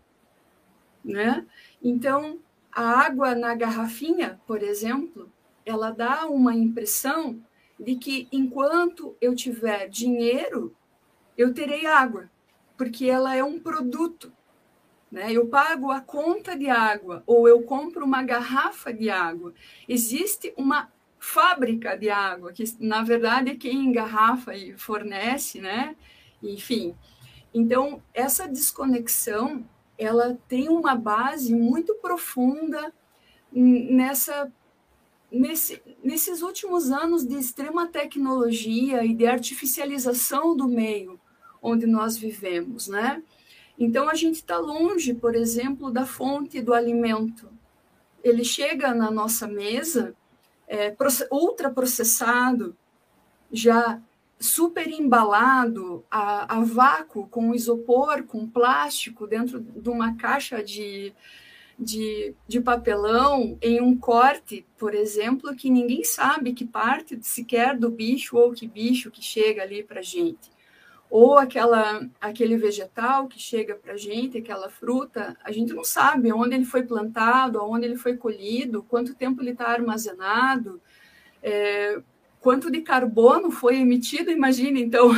né? 1.05 1.47
Então, 1.83 2.39
a 2.71 2.83
água 2.83 3.35
na 3.35 3.55
garrafinha, 3.55 4.41
por 4.47 4.63
exemplo, 4.63 5.31
ela 5.65 5.91
dá 5.91 6.27
uma 6.27 6.55
impressão 6.55 7.43
de 7.79 7.97
que 7.97 8.29
enquanto 8.31 9.17
eu 9.21 9.35
tiver 9.35 9.89
dinheiro, 9.89 10.75
eu 11.37 11.53
terei 11.53 11.87
água, 11.87 12.31
porque 12.77 13.07
ela 13.07 13.35
é 13.35 13.43
um 13.43 13.59
produto. 13.59 14.33
Né? 15.13 15.31
Eu 15.31 15.47
pago 15.47 15.91
a 15.91 16.01
conta 16.01 16.57
de 16.57 16.71
água 16.71 17.23
ou 17.27 17.47
eu 17.47 17.63
compro 17.65 18.03
uma 18.03 18.23
garrafa 18.23 18.91
de 18.91 19.11
água. 19.11 19.53
Existe 19.87 20.55
uma 20.57 20.91
fábrica 21.19 21.95
de 21.97 22.09
água, 22.09 22.51
que 22.51 22.65
na 22.81 23.03
verdade 23.03 23.51
é 23.51 23.55
quem 23.55 23.85
engarrafa 23.85 24.57
e 24.57 24.73
fornece, 24.77 25.61
né? 25.61 25.95
Enfim. 26.43 26.97
Então, 27.53 28.03
essa 28.15 28.49
desconexão, 28.49 29.69
ela 29.99 30.39
tem 30.49 30.71
uma 30.71 30.97
base 30.97 31.55
muito 31.55 31.95
profunda 31.97 32.93
nessa 33.53 34.51
nesse, 35.31 35.83
nesses 36.03 36.43
últimos 36.43 36.91
anos 36.91 37.27
de 37.27 37.37
extrema 37.39 37.87
tecnologia 37.87 39.05
e 39.05 39.15
de 39.15 39.27
artificialização 39.27 40.57
do 40.57 40.69
meio 40.69 41.21
onde 41.63 41.87
nós 41.87 42.17
vivemos, 42.17 42.89
né? 42.89 43.23
Então 43.79 44.09
a 44.09 44.15
gente 44.15 44.37
está 44.37 44.59
longe, 44.59 45.15
por 45.15 45.35
exemplo, 45.35 45.91
da 45.91 46.07
fonte 46.07 46.61
do 46.61 46.75
alimento. 46.75 47.49
Ele 48.23 48.45
chega 48.45 48.95
na 48.95 49.11
nossa 49.11 49.47
mesa 49.47 50.15
é, 50.69 50.95
ultraprocessado, 51.31 52.77
já 53.51 54.01
super 54.39 54.89
embalado 54.89 56.05
a, 56.11 56.59
a 56.59 56.65
vácuo, 56.65 57.29
com 57.29 57.55
isopor, 57.55 58.25
com 58.25 58.49
plástico, 58.49 59.27
dentro 59.27 59.61
de 59.61 59.89
uma 59.89 60.17
caixa 60.17 60.63
de, 60.63 61.13
de, 61.79 62.35
de 62.49 62.61
papelão, 62.61 63.57
em 63.63 63.81
um 63.81 63.97
corte, 63.97 64.67
por 64.77 64.95
exemplo, 64.95 65.55
que 65.55 65.71
ninguém 65.71 66.05
sabe 66.05 66.53
que 66.53 66.65
parte 66.65 67.19
sequer 67.23 67.77
do 67.77 67.91
bicho 67.91 68.37
ou 68.37 68.53
que 68.53 68.67
bicho 68.67 69.11
que 69.11 69.23
chega 69.23 69.63
ali 69.63 69.83
para 69.83 70.03
gente. 70.03 70.51
Ou 71.13 71.37
aquela, 71.37 72.09
aquele 72.19 72.57
vegetal 72.57 73.29
que 73.29 73.39
chega 73.39 73.75
para 73.75 73.93
a 73.93 73.97
gente, 73.99 74.39
aquela 74.39 74.71
fruta, 74.71 75.37
a 75.45 75.53
gente 75.53 75.75
não 75.75 75.85
sabe 75.85 76.33
onde 76.33 76.55
ele 76.55 76.65
foi 76.65 76.85
plantado, 76.85 77.63
onde 77.63 77.85
ele 77.85 77.97
foi 77.97 78.17
colhido, 78.17 78.83
quanto 78.83 79.15
tempo 79.15 79.43
ele 79.43 79.51
está 79.51 79.67
armazenado, 79.67 80.81
é, 81.43 82.01
quanto 82.41 82.71
de 82.71 82.81
carbono 82.81 83.51
foi 83.51 83.77
emitido, 83.77 84.31
imagina, 84.31 84.79
então, 84.79 85.11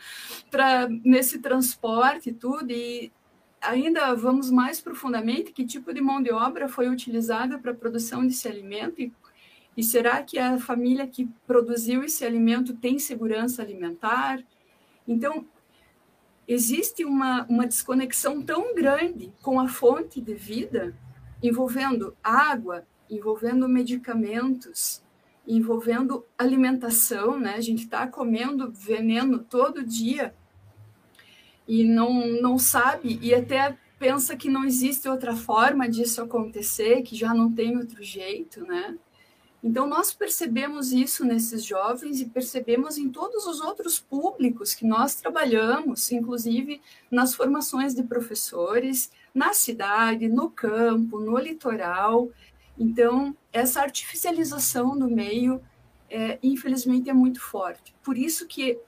para 0.52 0.86
nesse 1.02 1.38
transporte 1.38 2.28
e 2.28 2.34
tudo, 2.34 2.70
e 2.70 3.10
ainda 3.58 4.14
vamos 4.14 4.50
mais 4.50 4.82
profundamente, 4.82 5.50
que 5.50 5.64
tipo 5.64 5.94
de 5.94 6.02
mão 6.02 6.20
de 6.20 6.30
obra 6.30 6.68
foi 6.68 6.90
utilizada 6.90 7.58
para 7.58 7.70
a 7.70 7.74
produção 7.74 8.22
desse 8.26 8.46
alimento, 8.46 9.00
e, 9.00 9.10
e 9.74 9.82
será 9.82 10.22
que 10.22 10.38
a 10.38 10.58
família 10.58 11.06
que 11.06 11.26
produziu 11.46 12.04
esse 12.04 12.22
alimento 12.22 12.76
tem 12.76 12.98
segurança 12.98 13.62
alimentar? 13.62 14.44
Então, 15.08 15.46
existe 16.46 17.04
uma, 17.04 17.46
uma 17.46 17.66
desconexão 17.66 18.42
tão 18.42 18.74
grande 18.74 19.32
com 19.42 19.58
a 19.58 19.66
fonte 19.66 20.20
de 20.20 20.34
vida, 20.34 20.94
envolvendo 21.42 22.14
água, 22.22 22.86
envolvendo 23.10 23.66
medicamentos, 23.66 25.02
envolvendo 25.46 26.26
alimentação, 26.36 27.40
né? 27.40 27.54
A 27.54 27.60
gente 27.60 27.84
está 27.84 28.06
comendo 28.06 28.70
veneno 28.70 29.38
todo 29.38 29.82
dia 29.82 30.34
e 31.66 31.84
não, 31.84 32.26
não 32.40 32.58
sabe, 32.58 33.18
e 33.22 33.34
até 33.34 33.76
pensa 33.98 34.36
que 34.36 34.48
não 34.48 34.64
existe 34.64 35.08
outra 35.08 35.34
forma 35.34 35.88
disso 35.88 36.22
acontecer, 36.22 37.02
que 37.02 37.16
já 37.16 37.34
não 37.34 37.50
tem 37.52 37.76
outro 37.76 38.02
jeito, 38.02 38.62
né? 38.64 38.96
Então, 39.62 39.88
nós 39.88 40.12
percebemos 40.12 40.92
isso 40.92 41.24
nesses 41.24 41.64
jovens 41.64 42.20
e 42.20 42.26
percebemos 42.26 42.96
em 42.96 43.08
todos 43.10 43.44
os 43.44 43.60
outros 43.60 43.98
públicos 43.98 44.72
que 44.72 44.86
nós 44.86 45.16
trabalhamos, 45.16 46.12
inclusive 46.12 46.80
nas 47.10 47.34
formações 47.34 47.92
de 47.92 48.04
professores, 48.04 49.10
na 49.34 49.52
cidade, 49.52 50.28
no 50.28 50.48
campo, 50.48 51.18
no 51.18 51.36
litoral. 51.38 52.30
Então, 52.78 53.36
essa 53.52 53.80
artificialização 53.80 54.96
do 54.96 55.10
meio, 55.10 55.60
é, 56.08 56.38
infelizmente, 56.40 57.10
é 57.10 57.14
muito 57.14 57.40
forte. 57.40 57.92
Por 58.00 58.16
isso 58.16 58.46
que, 58.46 58.78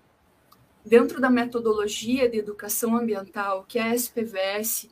dentro 0.87 1.21
da 1.21 1.29
metodologia 1.29 2.29
de 2.31 2.39
educação 2.39 2.97
ambiental 2.97 3.65
que 3.67 3.79
a 3.79 3.93
SPVS 3.93 4.89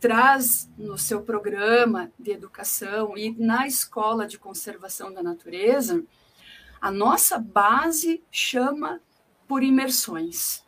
traz 0.00 0.70
no 0.76 0.96
seu 0.96 1.22
programa 1.22 2.10
de 2.18 2.30
educação 2.30 3.16
e 3.16 3.34
na 3.38 3.66
escola 3.66 4.26
de 4.26 4.38
conservação 4.38 5.12
da 5.12 5.22
natureza, 5.22 6.04
a 6.80 6.90
nossa 6.90 7.38
base 7.38 8.22
chama 8.30 9.00
por 9.46 9.62
imersões. 9.62 10.64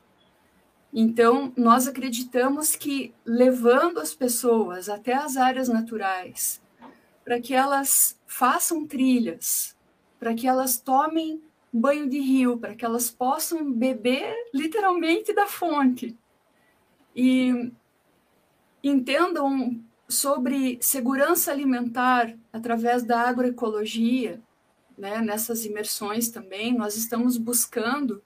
Então, 0.93 1.53
nós 1.57 1.87
acreditamos 1.87 2.75
que 2.75 3.15
levando 3.25 4.01
as 4.01 4.13
pessoas 4.13 4.89
até 4.89 5.15
as 5.15 5.37
áreas 5.37 5.69
naturais, 5.69 6.61
para 7.25 7.41
que 7.41 7.55
elas 7.55 8.19
façam 8.27 8.85
trilhas, 8.87 9.77
para 10.19 10.35
que 10.35 10.49
elas 10.49 10.79
tomem 10.79 11.41
banho 11.73 12.09
de 12.09 12.19
rio, 12.19 12.59
para 12.59 12.75
que 12.75 12.85
elas 12.85 13.09
possam 13.09 13.71
beber 13.73 14.35
literalmente 14.53 15.33
da 15.33 15.47
fonte. 15.47 16.17
E 17.15 17.73
entendam 18.83 19.83
sobre 20.09 20.79
segurança 20.81 21.53
alimentar 21.53 22.35
através 22.53 23.03
da 23.03 23.21
agroecologia, 23.21 24.41
né, 24.99 25.21
nessas 25.21 25.65
imersões 25.65 26.29
também, 26.29 26.77
nós 26.77 26.97
estamos 26.97 27.37
buscando 27.37 28.23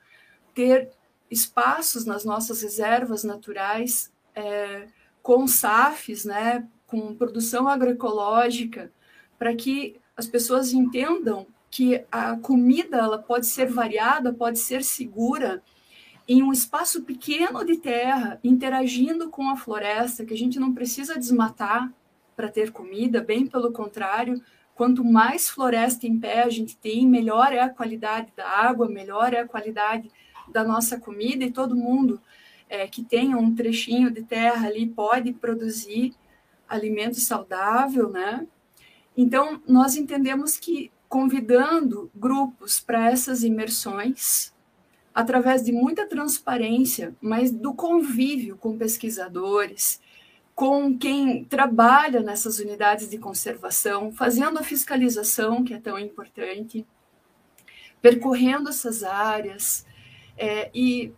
ter 0.55 0.91
espaços 1.31 2.05
nas 2.05 2.25
nossas 2.25 2.63
reservas 2.63 3.23
naturais 3.23 4.13
é, 4.35 4.89
com 5.23 5.47
SAFs, 5.47 6.25
né, 6.25 6.67
com 6.87 7.15
produção 7.15 7.69
agroecológica, 7.69 8.91
para 9.39 9.55
que 9.55 9.97
as 10.17 10.27
pessoas 10.27 10.73
entendam 10.73 11.47
que 11.71 12.05
a 12.11 12.37
comida 12.37 12.99
ela 12.99 13.19
pode 13.19 13.47
ser 13.47 13.67
variada, 13.67 14.33
pode 14.33 14.59
ser 14.59 14.85
segura 14.85 15.63
em 16.27 16.43
um 16.43 16.53
espaço 16.53 17.03
pequeno 17.03 17.65
de 17.65 17.77
terra, 17.77 18.41
interagindo 18.43 19.29
com 19.29 19.49
a 19.51 19.57
floresta, 19.57 20.25
que 20.25 20.33
a 20.33 20.37
gente 20.37 20.59
não 20.59 20.73
precisa 20.73 21.19
desmatar 21.19 21.93
para 22.35 22.49
ter 22.49 22.73
comida, 22.73 23.21
bem 23.21 23.47
pelo 23.47 23.73
contrário, 23.73 24.43
quanto 24.75 25.05
mais 25.05 25.49
floresta 25.49 26.07
em 26.07 26.19
pé 26.19 26.43
a 26.43 26.49
gente 26.49 26.77
tem, 26.77 27.07
melhor 27.07 27.53
é 27.53 27.61
a 27.61 27.69
qualidade 27.69 28.33
da 28.37 28.49
água, 28.49 28.89
melhor 28.89 29.35
é 29.35 29.41
a 29.41 29.47
qualidade 29.47 30.11
da 30.49 30.65
nossa 30.65 30.99
comida, 30.99 31.45
e 31.45 31.53
todo 31.53 31.77
mundo 31.77 32.21
é, 32.69 32.87
que 32.87 33.05
tenha 33.05 33.37
um 33.37 33.55
trechinho 33.55 34.11
de 34.11 34.23
terra 34.23 34.67
ali 34.67 34.87
pode 34.87 35.33
produzir 35.33 36.15
alimento 36.69 37.21
saudável, 37.21 38.09
né? 38.09 38.47
Então, 39.17 39.63
nós 39.69 39.95
entendemos 39.95 40.57
que 40.57 40.91
convidando 41.09 42.11
grupos 42.15 42.81
para 42.81 43.11
essas 43.11 43.45
imersões, 43.45 44.54
através 45.15 45.63
de 45.63 45.71
muita 45.71 46.07
transparência, 46.07 47.15
mas 47.21 47.53
do 47.53 47.73
convívio 47.73 48.57
com 48.57 48.77
pesquisadores, 48.77 50.01
com 50.55 50.97
quem 50.97 51.45
trabalha 51.45 52.21
nessas 52.21 52.59
unidades 52.59 53.09
de 53.09 53.19
conservação, 53.19 54.13
fazendo 54.13 54.59
a 54.59 54.63
fiscalização, 54.63 55.63
que 55.63 55.75
é 55.75 55.81
tão 55.81 55.99
importante, 55.99 56.85
percorrendo 58.03 58.69
essas 58.69 59.05
áreas 59.05 59.87
é, 60.37 60.71
e 60.75 61.13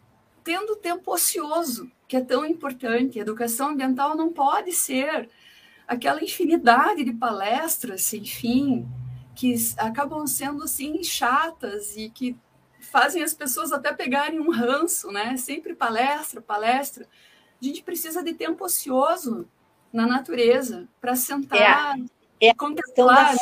tendo 0.44 0.76
tempo 0.76 1.12
ocioso, 1.12 1.90
que 2.06 2.16
é 2.16 2.20
tão 2.20 2.44
importante. 2.44 3.18
A 3.18 3.22
educação 3.22 3.70
ambiental 3.70 4.14
não 4.14 4.32
pode 4.32 4.72
ser 4.72 5.28
aquela 5.88 6.22
infinidade 6.22 7.02
de 7.02 7.12
palestras 7.12 8.02
sem 8.02 8.24
fim, 8.24 8.86
que 9.34 9.54
acabam 9.76 10.26
sendo 10.26 10.62
assim 10.62 11.02
chatas 11.02 11.96
e 11.96 12.08
que 12.08 12.36
fazem 12.86 13.22
as 13.22 13.34
pessoas 13.34 13.72
até 13.72 13.92
pegarem 13.92 14.40
um 14.40 14.50
ranço, 14.50 15.10
né? 15.10 15.36
Sempre 15.36 15.74
palestra, 15.74 16.40
palestra. 16.40 17.06
A 17.60 17.64
gente 17.64 17.82
precisa 17.82 18.22
de 18.22 18.34
tempo 18.34 18.64
ocioso 18.64 19.48
na 19.92 20.06
natureza 20.06 20.88
para 21.00 21.16
sentar, 21.16 21.96
é, 22.40 22.48
é 22.48 22.50
a 22.50 22.54
contemplar. 22.54 23.26
Da, 23.26 23.32
né? 23.32 23.38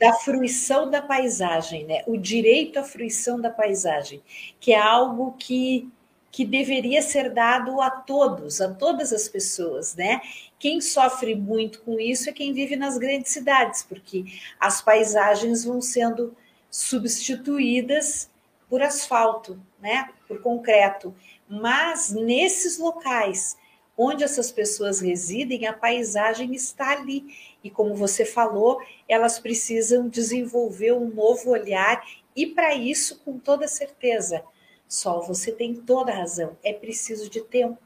da 0.00 0.12
fruição 0.12 0.90
da 0.90 1.00
paisagem, 1.00 1.84
né? 1.86 2.02
O 2.06 2.16
direito 2.16 2.78
à 2.78 2.82
fruição 2.82 3.40
da 3.40 3.50
paisagem, 3.50 4.22
que 4.60 4.72
é 4.72 4.78
algo 4.78 5.32
que 5.38 5.88
que 6.34 6.44
deveria 6.44 7.00
ser 7.00 7.30
dado 7.30 7.80
a 7.80 7.88
todos, 7.88 8.60
a 8.60 8.74
todas 8.74 9.12
as 9.12 9.28
pessoas, 9.28 9.94
né? 9.94 10.20
Quem 10.58 10.80
sofre 10.80 11.36
muito 11.36 11.80
com 11.82 12.00
isso 12.00 12.28
é 12.28 12.32
quem 12.32 12.52
vive 12.52 12.74
nas 12.74 12.98
grandes 12.98 13.30
cidades, 13.30 13.84
porque 13.84 14.24
as 14.58 14.82
paisagens 14.82 15.64
vão 15.64 15.80
sendo 15.80 16.36
substituídas 16.68 18.28
por 18.74 18.82
asfalto, 18.82 19.56
né? 19.80 20.10
Por 20.26 20.42
concreto. 20.42 21.14
Mas 21.48 22.10
nesses 22.10 22.76
locais 22.76 23.56
onde 23.96 24.24
essas 24.24 24.50
pessoas 24.50 24.98
residem, 24.98 25.68
a 25.68 25.72
paisagem 25.72 26.52
está 26.56 26.90
ali. 26.90 27.24
E 27.62 27.70
como 27.70 27.94
você 27.94 28.24
falou, 28.24 28.82
elas 29.08 29.38
precisam 29.38 30.08
desenvolver 30.08 30.90
um 30.90 31.08
novo 31.08 31.50
olhar 31.50 32.04
e 32.34 32.46
para 32.46 32.74
isso, 32.74 33.20
com 33.24 33.38
toda 33.38 33.68
certeza, 33.68 34.42
Sol, 34.88 35.22
você 35.22 35.52
tem 35.52 35.76
toda 35.76 36.10
a 36.10 36.16
razão. 36.16 36.56
É 36.64 36.72
preciso 36.72 37.30
de 37.30 37.42
tempo. 37.42 37.78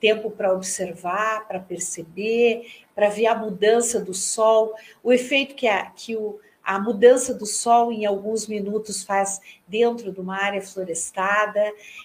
Tempo 0.00 0.30
para 0.30 0.54
observar, 0.54 1.46
para 1.46 1.60
perceber, 1.60 2.72
para 2.94 3.10
ver 3.10 3.26
a 3.26 3.34
mudança 3.34 4.00
do 4.00 4.14
sol, 4.14 4.74
o 5.02 5.12
efeito 5.12 5.54
que, 5.54 5.68
a, 5.68 5.90
que 5.90 6.16
o, 6.16 6.40
a 6.66 6.80
mudança 6.80 7.32
do 7.32 7.46
sol 7.46 7.92
em 7.92 8.04
alguns 8.04 8.48
minutos 8.48 9.04
faz 9.04 9.40
dentro 9.68 10.10
de 10.10 10.20
uma 10.20 10.36
área 10.36 10.60
florestada. 10.60 11.62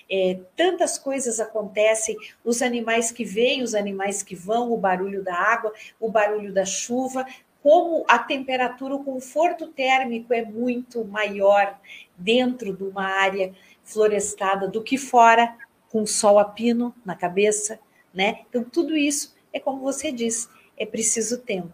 É, 0.07 0.39
tantas 0.55 0.99
coisas 0.99 1.39
acontecem, 1.39 2.15
os 2.45 2.61
animais 2.61 3.09
que 3.09 3.25
vêm, 3.25 3.63
os 3.63 3.73
animais 3.73 4.21
que 4.21 4.35
vão, 4.35 4.71
o 4.71 4.77
barulho 4.77 5.23
da 5.23 5.35
água, 5.35 5.73
o 5.99 6.11
barulho 6.11 6.53
da 6.53 6.63
chuva, 6.63 7.25
como 7.63 8.05
a 8.07 8.19
temperatura, 8.19 8.93
o 8.93 9.03
conforto 9.03 9.67
térmico 9.67 10.31
é 10.31 10.45
muito 10.45 11.03
maior 11.05 11.79
dentro 12.15 12.71
de 12.71 12.83
uma 12.83 13.05
área 13.05 13.55
florestada 13.83 14.67
do 14.67 14.83
que 14.83 14.95
fora, 14.95 15.57
com 15.89 16.05
sol 16.05 16.37
a 16.37 16.45
pino 16.45 16.93
na 17.03 17.15
cabeça, 17.15 17.79
né? 18.13 18.41
Então, 18.47 18.63
tudo 18.63 18.95
isso 18.95 19.35
é 19.51 19.59
como 19.59 19.81
você 19.81 20.11
disse, 20.11 20.47
é 20.77 20.85
preciso 20.85 21.39
tempo. 21.39 21.73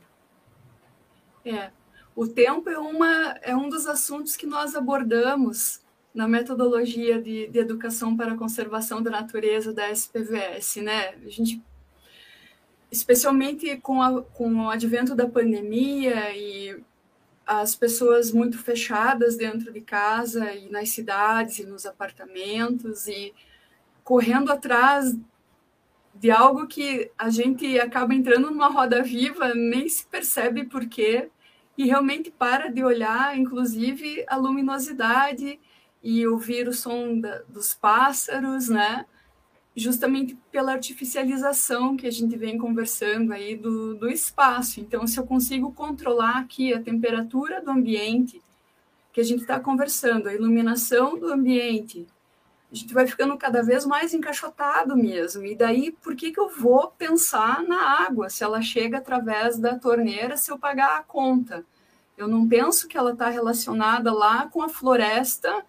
É, 1.45 1.69
o 2.17 2.27
tempo 2.27 2.67
é, 2.67 2.79
uma, 2.79 3.37
é 3.43 3.55
um 3.55 3.69
dos 3.69 3.85
assuntos 3.85 4.35
que 4.35 4.47
nós 4.47 4.75
abordamos 4.75 5.79
na 6.11 6.27
metodologia 6.27 7.21
de, 7.21 7.45
de 7.45 7.59
educação 7.59 8.17
para 8.17 8.33
a 8.33 8.37
conservação 8.37 9.03
da 9.03 9.11
natureza 9.11 9.71
da 9.71 9.91
SPVS, 9.91 10.77
né? 10.77 11.09
A 11.09 11.29
gente, 11.29 11.61
especialmente 12.91 13.77
com, 13.77 14.01
a, 14.01 14.23
com 14.23 14.51
o 14.65 14.69
advento 14.71 15.13
da 15.13 15.29
pandemia 15.29 16.35
e 16.35 16.83
as 17.45 17.75
pessoas 17.75 18.31
muito 18.31 18.57
fechadas 18.57 19.37
dentro 19.37 19.71
de 19.71 19.79
casa 19.79 20.51
e 20.55 20.71
nas 20.71 20.89
cidades 20.89 21.59
e 21.59 21.67
nos 21.67 21.85
apartamentos 21.85 23.07
e 23.07 23.31
correndo 24.03 24.51
atrás 24.51 25.15
de 26.15 26.31
algo 26.31 26.65
que 26.65 27.11
a 27.15 27.29
gente 27.29 27.79
acaba 27.79 28.15
entrando 28.15 28.49
numa 28.49 28.69
roda 28.69 29.03
viva, 29.03 29.53
nem 29.53 29.87
se 29.87 30.03
percebe 30.07 30.63
por 30.63 30.87
quê, 30.87 31.29
e 31.77 31.85
realmente 31.85 32.31
para 32.31 32.69
de 32.69 32.83
olhar, 32.83 33.37
inclusive, 33.37 34.25
a 34.27 34.35
luminosidade 34.35 35.59
e 36.01 36.25
ouvir 36.25 36.67
o 36.67 36.73
som 36.73 37.19
da, 37.19 37.43
dos 37.47 37.73
pássaros, 37.73 38.67
né? 38.67 39.05
Justamente 39.75 40.35
pela 40.51 40.71
artificialização 40.71 41.95
que 41.95 42.07
a 42.07 42.11
gente 42.11 42.35
vem 42.35 42.57
conversando 42.57 43.31
aí 43.31 43.55
do, 43.55 43.93
do 43.93 44.09
espaço. 44.09 44.79
Então, 44.79 45.05
se 45.05 45.19
eu 45.19 45.25
consigo 45.25 45.71
controlar 45.71 46.39
aqui 46.39 46.73
a 46.73 46.81
temperatura 46.81 47.61
do 47.61 47.69
ambiente 47.69 48.41
que 49.13 49.21
a 49.21 49.23
gente 49.23 49.41
está 49.41 49.59
conversando, 49.59 50.27
a 50.27 50.33
iluminação 50.33 51.19
do 51.19 51.31
ambiente, 51.31 52.07
a 52.71 52.75
gente 52.75 52.93
vai 52.93 53.07
ficando 53.07 53.37
cada 53.37 53.63
vez 53.63 53.85
mais 53.85 54.13
encaixotado 54.13 54.95
mesmo. 54.95 55.45
E 55.45 55.55
daí, 55.55 55.91
por 55.91 56.15
que, 56.15 56.31
que 56.31 56.39
eu 56.39 56.49
vou 56.49 56.89
pensar 56.91 57.63
na 57.63 58.05
água, 58.05 58.29
se 58.29 58.43
ela 58.43 58.61
chega 58.61 58.97
através 58.97 59.57
da 59.57 59.79
torneira, 59.79 60.35
se 60.35 60.51
eu 60.51 60.59
pagar 60.59 60.97
a 60.97 61.03
conta? 61.03 61.65
Eu 62.17 62.27
não 62.27 62.47
penso 62.47 62.87
que 62.87 62.97
ela 62.97 63.11
está 63.11 63.29
relacionada 63.29 64.11
lá 64.11 64.47
com 64.47 64.61
a 64.61 64.69
floresta 64.69 65.63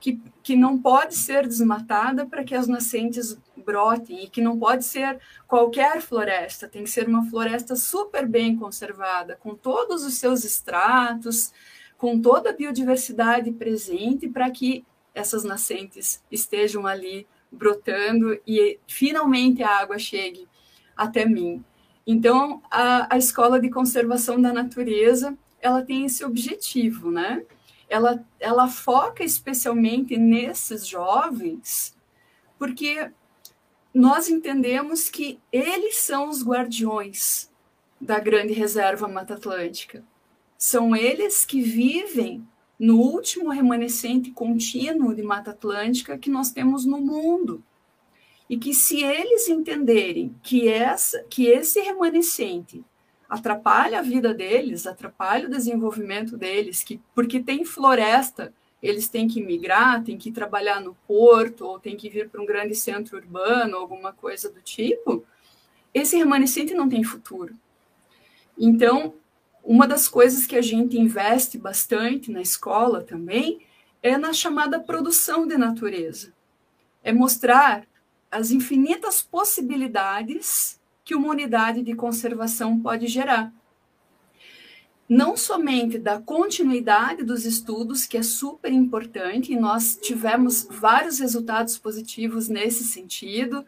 que, 0.00 0.20
que 0.42 0.56
não 0.56 0.76
pode 0.76 1.14
ser 1.14 1.46
desmatada 1.46 2.26
para 2.26 2.42
que 2.42 2.56
as 2.56 2.66
nascentes 2.66 3.38
brotem 3.56 4.24
e 4.24 4.28
que 4.28 4.40
não 4.40 4.58
pode 4.58 4.84
ser 4.84 5.20
qualquer 5.46 6.00
floresta, 6.00 6.66
tem 6.66 6.82
que 6.82 6.90
ser 6.90 7.06
uma 7.06 7.24
floresta 7.30 7.76
super 7.76 8.26
bem 8.26 8.56
conservada, 8.56 9.36
com 9.36 9.54
todos 9.54 10.04
os 10.04 10.14
seus 10.14 10.42
estratos, 10.42 11.52
com 11.96 12.20
toda 12.20 12.50
a 12.50 12.52
biodiversidade 12.52 13.52
presente 13.52 14.28
para 14.28 14.50
que 14.50 14.84
essas 15.14 15.44
nascentes 15.44 16.22
estejam 16.30 16.86
ali 16.86 17.26
brotando 17.50 18.40
e 18.46 18.78
finalmente 18.86 19.62
a 19.62 19.78
água 19.78 19.98
chegue 19.98 20.48
até 20.96 21.24
mim. 21.24 21.62
Então, 22.06 22.62
a, 22.70 23.14
a 23.14 23.18
escola 23.18 23.60
de 23.60 23.70
conservação 23.70 24.40
da 24.40 24.52
natureza, 24.52 25.36
ela 25.60 25.82
tem 25.82 26.04
esse 26.04 26.24
objetivo, 26.24 27.10
né? 27.10 27.44
Ela, 27.88 28.24
ela 28.40 28.68
foca 28.68 29.22
especialmente 29.22 30.16
nesses 30.16 30.86
jovens, 30.86 31.94
porque 32.58 33.10
nós 33.94 34.28
entendemos 34.28 35.10
que 35.10 35.38
eles 35.52 35.96
são 35.98 36.28
os 36.28 36.42
guardiões 36.42 37.50
da 38.00 38.18
grande 38.18 38.52
reserva 38.52 39.06
Mata 39.06 39.34
Atlântica. 39.34 40.02
São 40.56 40.96
eles 40.96 41.44
que 41.44 41.60
vivem 41.60 42.46
no 42.82 42.98
último 42.98 43.48
remanescente 43.48 44.32
contínuo 44.32 45.14
de 45.14 45.22
Mata 45.22 45.52
Atlântica 45.52 46.18
que 46.18 46.28
nós 46.28 46.50
temos 46.50 46.84
no 46.84 47.00
mundo. 47.00 47.62
E 48.50 48.56
que 48.58 48.74
se 48.74 49.00
eles 49.00 49.48
entenderem 49.48 50.34
que, 50.42 50.68
essa, 50.68 51.22
que 51.30 51.46
esse 51.46 51.80
remanescente 51.80 52.84
atrapalha 53.28 54.00
a 54.00 54.02
vida 54.02 54.34
deles, 54.34 54.84
atrapalha 54.84 55.46
o 55.46 55.50
desenvolvimento 55.50 56.36
deles, 56.36 56.82
que 56.82 57.00
porque 57.14 57.38
tem 57.38 57.64
floresta, 57.64 58.52
eles 58.82 59.08
têm 59.08 59.28
que 59.28 59.40
migrar, 59.40 60.02
têm 60.02 60.18
que 60.18 60.32
trabalhar 60.32 60.80
no 60.80 60.96
porto, 61.06 61.64
ou 61.64 61.78
têm 61.78 61.96
que 61.96 62.10
vir 62.10 62.28
para 62.28 62.42
um 62.42 62.46
grande 62.46 62.74
centro 62.74 63.16
urbano, 63.16 63.76
alguma 63.76 64.12
coisa 64.12 64.50
do 64.50 64.60
tipo, 64.60 65.24
esse 65.94 66.16
remanescente 66.16 66.74
não 66.74 66.88
tem 66.88 67.04
futuro. 67.04 67.54
Então, 68.58 69.14
uma 69.62 69.86
das 69.86 70.08
coisas 70.08 70.46
que 70.46 70.56
a 70.56 70.62
gente 70.62 70.98
investe 70.98 71.56
bastante 71.56 72.30
na 72.30 72.42
escola 72.42 73.02
também 73.02 73.60
é 74.02 74.18
na 74.18 74.32
chamada 74.32 74.80
produção 74.80 75.46
de 75.46 75.56
natureza. 75.56 76.32
É 77.02 77.12
mostrar 77.12 77.86
as 78.30 78.50
infinitas 78.50 79.22
possibilidades 79.22 80.80
que 81.04 81.14
uma 81.14 81.28
unidade 81.28 81.82
de 81.82 81.94
conservação 81.94 82.80
pode 82.80 83.06
gerar. 83.06 83.52
Não 85.08 85.36
somente 85.36 85.98
da 85.98 86.18
continuidade 86.18 87.22
dos 87.22 87.44
estudos, 87.44 88.06
que 88.06 88.16
é 88.16 88.22
super 88.22 88.72
importante, 88.72 89.52
e 89.52 89.60
nós 89.60 89.98
tivemos 90.00 90.66
vários 90.70 91.18
resultados 91.18 91.76
positivos 91.76 92.48
nesse 92.48 92.84
sentido, 92.84 93.64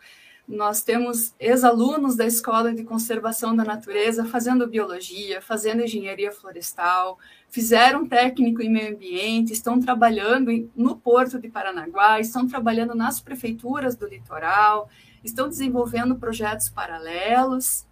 nós 0.46 0.82
temos 0.82 1.34
ex-alunos 1.40 2.16
da 2.16 2.26
Escola 2.26 2.74
de 2.74 2.84
Conservação 2.84 3.56
da 3.56 3.64
Natureza 3.64 4.26
fazendo 4.26 4.68
biologia, 4.68 5.40
fazendo 5.40 5.82
engenharia 5.82 6.30
florestal, 6.30 7.18
fizeram 7.48 8.06
técnico 8.06 8.60
em 8.60 8.70
meio 8.70 8.94
ambiente, 8.94 9.54
estão 9.54 9.80
trabalhando 9.80 10.50
no 10.76 10.96
Porto 10.96 11.38
de 11.38 11.48
Paranaguá, 11.48 12.20
estão 12.20 12.46
trabalhando 12.46 12.94
nas 12.94 13.20
prefeituras 13.20 13.96
do 13.96 14.06
litoral, 14.06 14.90
estão 15.24 15.48
desenvolvendo 15.48 16.16
projetos 16.16 16.68
paralelos. 16.68 17.86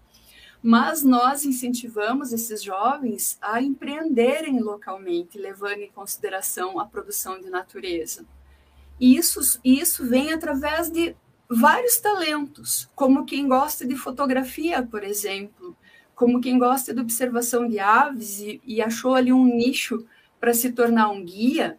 Mas 0.62 1.02
nós 1.02 1.44
incentivamos 1.44 2.32
esses 2.32 2.62
jovens 2.62 3.38
a 3.40 3.60
empreenderem 3.62 4.60
localmente, 4.60 5.38
levando 5.38 5.80
em 5.80 5.90
consideração 5.90 6.78
a 6.78 6.86
produção 6.86 7.40
de 7.40 7.50
natureza. 7.50 8.24
E 9.00 9.16
isso, 9.16 9.58
isso 9.64 10.06
vem 10.06 10.32
através 10.32 10.88
de 10.88 11.16
vários 11.54 11.98
talentos, 11.98 12.90
como 12.94 13.24
quem 13.24 13.48
gosta 13.48 13.86
de 13.86 13.96
fotografia, 13.96 14.82
por 14.82 15.04
exemplo, 15.04 15.76
como 16.14 16.40
quem 16.40 16.58
gosta 16.58 16.94
de 16.94 17.00
observação 17.00 17.68
de 17.68 17.78
aves 17.78 18.40
e, 18.40 18.60
e 18.64 18.80
achou 18.80 19.14
ali 19.14 19.32
um 19.32 19.44
nicho 19.44 20.06
para 20.40 20.54
se 20.54 20.72
tornar 20.72 21.10
um 21.10 21.24
guia, 21.24 21.78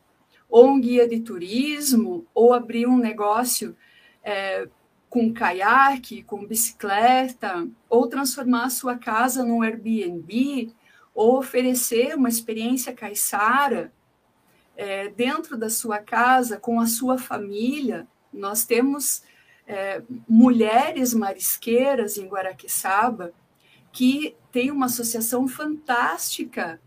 ou 0.49 0.67
um 0.67 0.79
guia 0.79 1.07
de 1.07 1.19
turismo, 1.19 2.25
ou 2.33 2.53
abrir 2.53 2.87
um 2.87 2.97
negócio 2.97 3.75
é, 4.23 4.67
com 5.09 5.33
caiaque, 5.33 6.23
com 6.23 6.45
bicicleta, 6.45 7.67
ou 7.89 8.07
transformar 8.07 8.65
a 8.65 8.69
sua 8.69 8.97
casa 8.97 9.43
num 9.43 9.61
Airbnb, 9.61 10.73
ou 11.13 11.37
oferecer 11.37 12.15
uma 12.15 12.29
experiência 12.29 12.93
caiçara 12.93 13.91
é, 14.75 15.09
dentro 15.09 15.57
da 15.57 15.69
sua 15.69 15.99
casa, 15.99 16.57
com 16.57 16.79
a 16.79 16.87
sua 16.87 17.17
família. 17.17 18.07
Nós 18.31 18.65
temos 18.65 19.23
é, 19.67 20.01
mulheres 20.27 21.13
marisqueiras 21.13 22.17
em 22.17 22.27
Guaraqueçaba, 22.27 23.33
que 23.91 24.35
tem 24.51 24.71
uma 24.71 24.87
associação 24.87 25.47
fantástica 25.47 26.79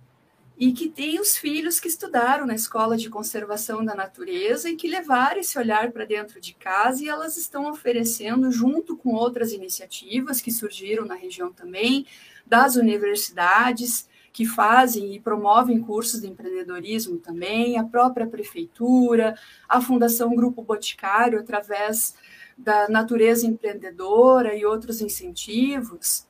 e 0.59 0.73
que 0.73 0.89
tem 0.89 1.21
os 1.21 1.37
filhos 1.37 1.79
que 1.79 1.89
estudaram 1.89 2.47
na 2.47 2.55
escola 2.55 2.97
de 2.97 3.11
conservação 3.11 3.85
da 3.85 3.95
natureza 3.95 4.71
e 4.71 4.77
que 4.77 4.89
levaram 4.89 5.41
esse 5.41 5.59
olhar 5.59 5.93
para 5.93 6.07
dentro 6.07 6.41
de 6.41 6.55
casa 6.55 7.05
e 7.05 7.09
elas 7.09 7.37
estão 7.37 7.71
oferecendo, 7.71 8.51
junto 8.51 8.97
com 8.97 9.11
outras 9.11 9.53
iniciativas 9.53 10.41
que 10.41 10.51
surgiram 10.51 11.05
na 11.05 11.15
região 11.15 11.53
também, 11.53 12.07
das 12.47 12.77
universidades 12.77 14.09
que 14.33 14.45
fazem 14.45 15.15
e 15.15 15.21
promovem 15.21 15.81
cursos 15.81 16.21
de 16.21 16.27
empreendedorismo 16.27 17.19
também, 17.19 17.79
a 17.79 17.85
própria 17.85 18.27
prefeitura, 18.27 19.35
a 19.67 19.81
Fundação 19.81 20.35
Grupo 20.37 20.63
Boticário, 20.63 21.39
através 21.39 22.15
da 22.57 22.89
natureza 22.89 23.47
empreendedora 23.47 24.57
e 24.57 24.65
outros 24.65 25.01
incentivos. 25.01 26.27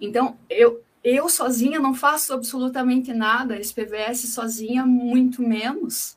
Então, 0.00 0.36
eu, 0.48 0.82
eu 1.02 1.28
sozinha 1.28 1.80
não 1.80 1.94
faço 1.94 2.32
absolutamente 2.32 3.12
nada, 3.12 3.54
a 3.54 3.60
SPVS 3.60 4.32
sozinha, 4.32 4.86
muito 4.86 5.42
menos. 5.42 6.16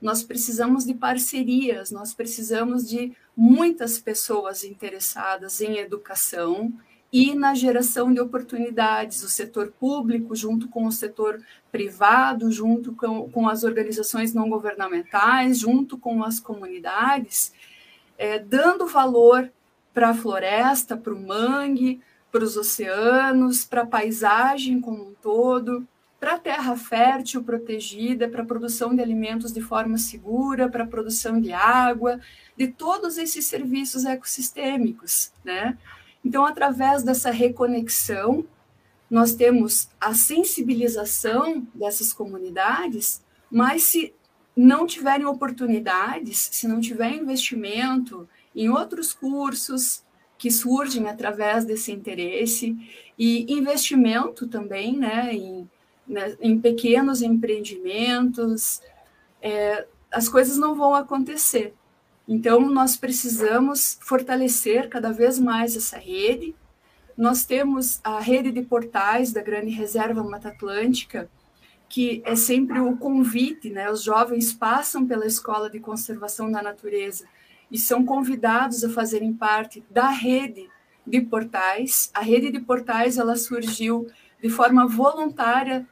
Nós 0.00 0.22
precisamos 0.22 0.84
de 0.84 0.94
parcerias, 0.94 1.90
nós 1.90 2.14
precisamos 2.14 2.88
de 2.88 3.12
muitas 3.36 3.98
pessoas 3.98 4.62
interessadas 4.64 5.60
em 5.60 5.78
educação 5.78 6.72
e 7.12 7.34
na 7.34 7.54
geração 7.54 8.12
de 8.12 8.20
oportunidades, 8.20 9.22
o 9.22 9.28
setor 9.28 9.72
público, 9.72 10.36
junto 10.36 10.68
com 10.68 10.86
o 10.86 10.92
setor 10.92 11.40
privado, 11.72 12.50
junto 12.52 12.94
com, 12.94 13.30
com 13.30 13.48
as 13.48 13.64
organizações 13.64 14.34
não 14.34 14.48
governamentais, 14.48 15.58
junto 15.58 15.96
com 15.96 16.22
as 16.22 16.38
comunidades, 16.38 17.52
é, 18.18 18.38
dando 18.38 18.86
valor 18.86 19.50
para 19.94 20.10
a 20.10 20.14
floresta, 20.14 20.96
para 20.96 21.14
o 21.14 21.26
mangue, 21.26 22.00
para 22.30 22.44
os 22.44 22.56
oceanos, 22.56 23.64
para 23.64 23.82
a 23.82 23.86
paisagem 23.86 24.80
como 24.80 25.10
um 25.10 25.14
todo, 25.14 25.86
para 26.20 26.34
a 26.34 26.38
terra 26.38 26.76
fértil 26.76 27.44
protegida, 27.44 28.28
para 28.28 28.42
a 28.42 28.46
produção 28.46 28.94
de 28.94 29.00
alimentos 29.00 29.52
de 29.52 29.60
forma 29.60 29.96
segura, 29.96 30.68
para 30.68 30.84
a 30.84 30.86
produção 30.86 31.40
de 31.40 31.52
água, 31.52 32.20
de 32.56 32.68
todos 32.68 33.18
esses 33.18 33.46
serviços 33.46 34.04
ecossistêmicos, 34.04 35.32
né? 35.44 35.78
Então, 36.24 36.44
através 36.44 37.04
dessa 37.04 37.30
reconexão, 37.30 38.44
nós 39.08 39.34
temos 39.34 39.88
a 40.00 40.12
sensibilização 40.12 41.66
dessas 41.72 42.12
comunidades, 42.12 43.22
mas 43.50 43.84
se 43.84 44.12
não 44.58 44.88
tiverem 44.88 45.24
oportunidades, 45.24 46.48
se 46.50 46.66
não 46.66 46.80
tiver 46.80 47.12
investimento 47.12 48.28
em 48.56 48.68
outros 48.68 49.12
cursos 49.12 50.02
que 50.36 50.50
surgem 50.50 51.08
através 51.08 51.64
desse 51.64 51.92
interesse 51.92 52.76
e 53.16 53.46
investimento 53.52 54.48
também, 54.48 54.96
né, 54.96 55.32
em, 55.32 55.70
né, 56.04 56.36
em 56.40 56.58
pequenos 56.60 57.22
empreendimentos, 57.22 58.82
é, 59.40 59.86
as 60.10 60.28
coisas 60.28 60.56
não 60.56 60.74
vão 60.74 60.92
acontecer. 60.92 61.72
Então, 62.26 62.60
nós 62.68 62.96
precisamos 62.96 63.96
fortalecer 64.00 64.88
cada 64.88 65.12
vez 65.12 65.38
mais 65.38 65.76
essa 65.76 65.98
rede. 65.98 66.52
Nós 67.16 67.46
temos 67.46 68.00
a 68.02 68.18
rede 68.18 68.50
de 68.50 68.62
portais 68.62 69.32
da 69.32 69.40
Grande 69.40 69.70
Reserva 69.70 70.24
Mata 70.24 70.48
Atlântica, 70.48 71.30
que 71.88 72.22
é 72.24 72.36
sempre 72.36 72.80
o 72.80 72.96
convite, 72.96 73.70
né? 73.70 73.90
Os 73.90 74.02
jovens 74.02 74.52
passam 74.52 75.06
pela 75.06 75.26
Escola 75.26 75.70
de 75.70 75.80
Conservação 75.80 76.50
da 76.50 76.62
Natureza 76.62 77.24
e 77.70 77.78
são 77.78 78.04
convidados 78.04 78.84
a 78.84 78.90
fazerem 78.90 79.32
parte 79.32 79.82
da 79.90 80.08
rede 80.10 80.68
de 81.06 81.20
portais. 81.20 82.10
A 82.14 82.20
rede 82.20 82.50
de 82.50 82.60
portais 82.60 83.16
ela 83.16 83.36
surgiu 83.36 84.06
de 84.42 84.50
forma 84.50 84.86
voluntária 84.86 85.86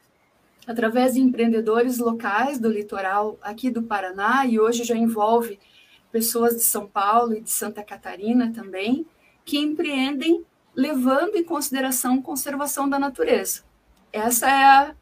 através 0.66 1.14
de 1.14 1.20
empreendedores 1.20 1.98
locais 1.98 2.58
do 2.58 2.68
litoral 2.68 3.38
aqui 3.40 3.70
do 3.70 3.82
Paraná 3.82 4.44
e 4.44 4.58
hoje 4.58 4.84
já 4.84 4.96
envolve 4.96 5.58
pessoas 6.10 6.56
de 6.56 6.62
São 6.62 6.86
Paulo 6.86 7.34
e 7.34 7.40
de 7.40 7.50
Santa 7.50 7.82
Catarina 7.82 8.52
também 8.52 9.06
que 9.44 9.58
empreendem 9.58 10.44
levando 10.74 11.36
em 11.36 11.44
consideração 11.44 12.20
conservação 12.20 12.88
da 12.88 12.98
natureza. 12.98 13.62
Essa 14.12 14.48
é 14.48 14.64
a, 14.64 14.94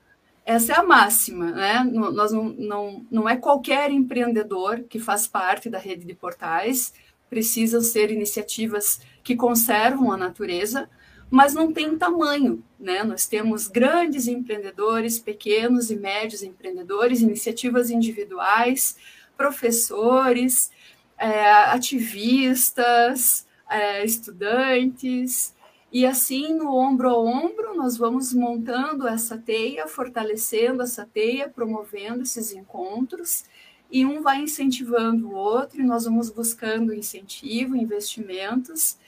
essa 0.44 0.72
é 0.72 0.76
a 0.76 0.82
máxima, 0.82 1.50
né? 1.52 1.84
Nós 1.84 2.32
não, 2.32 2.44
não, 2.44 3.06
não 3.10 3.28
é 3.28 3.36
qualquer 3.36 3.90
empreendedor 3.90 4.84
que 4.84 4.98
faz 4.98 5.26
parte 5.26 5.70
da 5.70 5.78
rede 5.78 6.04
de 6.04 6.14
portais, 6.14 6.92
precisam 7.30 7.80
ser 7.80 8.10
iniciativas 8.10 9.00
que 9.22 9.34
conservam 9.34 10.12
a 10.12 10.16
natureza, 10.16 10.88
mas 11.30 11.54
não 11.54 11.72
tem 11.72 11.96
tamanho, 11.96 12.62
né? 12.78 13.02
Nós 13.02 13.26
temos 13.26 13.68
grandes 13.68 14.28
empreendedores, 14.28 15.18
pequenos 15.18 15.90
e 15.90 15.96
médios 15.96 16.42
empreendedores, 16.42 17.22
iniciativas 17.22 17.90
individuais, 17.90 18.96
professores, 19.36 20.70
é, 21.18 21.50
ativistas, 21.64 23.46
é, 23.68 24.04
estudantes, 24.04 25.53
e 25.94 26.04
assim, 26.04 26.52
no 26.52 26.74
ombro 26.74 27.08
a 27.08 27.16
ombro, 27.16 27.76
nós 27.76 27.96
vamos 27.96 28.34
montando 28.34 29.06
essa 29.06 29.38
teia, 29.38 29.86
fortalecendo 29.86 30.82
essa 30.82 31.06
teia, 31.06 31.48
promovendo 31.48 32.24
esses 32.24 32.52
encontros, 32.52 33.44
e 33.88 34.04
um 34.04 34.20
vai 34.20 34.40
incentivando 34.40 35.28
o 35.28 35.34
outro, 35.36 35.80
e 35.80 35.84
nós 35.84 36.02
vamos 36.04 36.30
buscando 36.30 36.92
incentivo, 36.92 37.76
investimentos, 37.76 38.98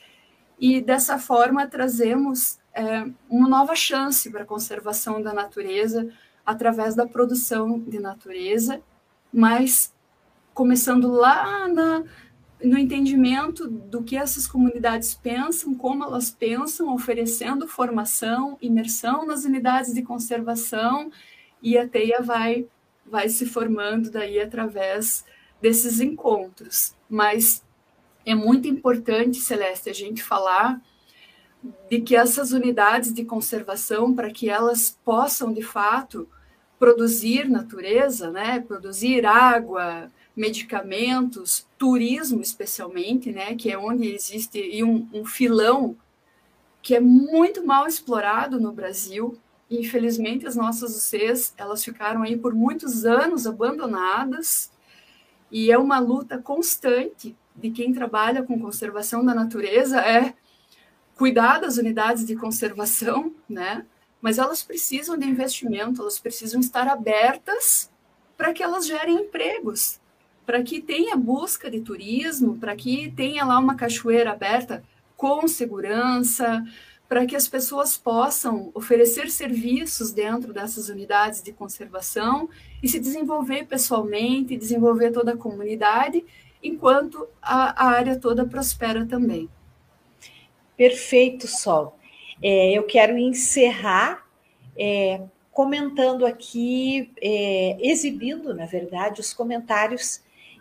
e 0.61 0.81
dessa 0.81 1.19
forma 1.19 1.67
trazemos 1.67 2.61
é, 2.73 3.05
uma 3.29 3.49
nova 3.49 3.75
chance 3.75 4.31
para 4.31 4.45
a 4.45 4.47
conservação 4.47 5.21
da 5.21 5.35
natureza 5.35 6.09
através 6.47 6.95
da 6.95 7.05
produção 7.05 7.81
de 7.81 7.99
natureza, 7.99 8.81
mas 9.33 9.93
começando 10.55 11.11
lá 11.11 11.67
na, 11.67 12.05
no 12.67 12.77
entendimento 12.79 13.69
do 13.69 14.03
que 14.03 14.17
essas 14.17 14.47
comunidades 14.47 15.15
pensam, 15.15 15.75
como 15.75 16.05
elas 16.05 16.31
pensam, 16.31 16.93
oferecendo 16.93 17.69
formação, 17.69 18.59
imersão 18.61 19.25
nas 19.25 19.45
unidades 19.45 19.95
de 19.95 20.03
conservação, 20.03 21.11
e 21.63 21.79
a 21.79 21.89
teia 21.89 22.21
vai, 22.21 22.67
vai 23.05 23.29
se 23.29 23.47
formando 23.47 24.11
daí 24.11 24.41
através 24.41 25.25
desses 25.61 26.01
encontros. 26.01 26.95
Mas 27.09 27.65
é 28.25 28.35
muito 28.35 28.67
importante, 28.67 29.39
Celeste, 29.39 29.89
a 29.89 29.95
gente 29.95 30.23
falar 30.23 30.83
de 31.89 32.01
que 32.01 32.17
essas 32.17 32.53
unidades 32.53 33.13
de 33.13 33.25
conservação, 33.25 34.15
para 34.15 34.31
que 34.31 34.49
elas 34.49 34.99
possam, 35.05 35.53
de 35.53 35.63
fato, 35.63 36.29
produzir 36.79 37.49
natureza, 37.49 38.31
né, 38.31 38.61
produzir 38.61 39.25
água, 39.25 40.11
medicamentos, 40.37 41.67
turismo 41.79 42.43
especialmente, 42.43 43.33
né, 43.33 43.55
que 43.55 43.71
é 43.73 43.79
onde 43.79 44.13
existe 44.13 44.85
um, 44.85 45.09
um 45.13 45.25
filão 45.25 45.97
que 46.83 46.95
é 46.95 47.01
muito 47.01 47.67
mal 47.67 47.87
explorado 47.87 48.61
no 48.61 48.71
Brasil. 48.71 49.37
E, 49.69 49.81
infelizmente, 49.81 50.47
as 50.47 50.55
nossas 50.55 50.95
UCs, 50.97 51.55
elas 51.57 51.83
ficaram 51.83 52.23
aí 52.23 52.37
por 52.37 52.55
muitos 52.55 53.05
anos 53.05 53.47
abandonadas, 53.47 54.71
e 55.51 55.73
é 55.73 55.79
uma 55.79 55.99
luta 55.99 56.39
constante 56.39 57.37
de 57.55 57.71
quem 57.71 57.93
trabalha 57.93 58.43
com 58.43 58.61
conservação 58.61 59.25
da 59.25 59.35
natureza 59.35 60.01
é 60.01 60.35
cuidar 61.17 61.61
das 61.61 61.79
unidades 61.79 62.27
de 62.27 62.37
conservação, 62.37 63.35
né? 63.49 63.87
Mas 64.21 64.39
elas 64.39 64.63
precisam 64.63 65.17
de 65.17 65.27
investimento, 65.27 66.03
elas 66.03 66.19
precisam 66.19 66.61
estar 66.61 66.87
abertas 66.89 67.91
para 68.37 68.53
que 68.53 68.63
elas 68.63 68.87
gerem 68.87 69.17
empregos, 69.17 69.99
para 70.47 70.63
que 70.63 70.81
tenha 70.81 71.17
busca 71.17 71.69
de 71.69 71.81
turismo, 71.81 72.57
para 72.57 72.77
que 72.77 73.13
tenha 73.17 73.45
lá 73.45 73.59
uma 73.59 73.75
cachoeira 73.75 74.31
aberta 74.31 74.83
com 75.17 75.49
segurança, 75.49 76.65
para 77.09 77.27
que 77.27 77.35
as 77.35 77.49
pessoas 77.49 77.97
possam 77.97 78.71
oferecer 78.73 79.29
serviços 79.29 80.13
dentro 80.13 80.53
dessas 80.53 80.89
unidades 80.89 81.43
de 81.43 81.53
conservação 81.53 82.49
e 82.83 82.89
se 82.89 82.99
desenvolver 82.99 83.67
pessoalmente, 83.67 84.57
desenvolver 84.57 85.11
toda 85.11 85.33
a 85.33 85.37
comunidade, 85.37 86.25
enquanto 86.63 87.27
a, 87.43 87.85
a 87.85 87.91
área 87.91 88.17
toda 88.19 88.47
prospera 88.47 89.05
também. 89.05 89.49
Perfeito, 90.77 91.49
Sol. 91.49 91.97
É, 92.43 92.73
eu 92.73 92.85
quero 92.85 93.17
encerrar 93.17 94.27
é, 94.77 95.23
comentando 95.53 96.27
aqui, 96.27 97.11
é, 97.21 97.79
exibindo, 97.81 98.55
na 98.55 98.67
verdade, 98.67 99.21
os 99.21 99.33
comentários 99.33 100.21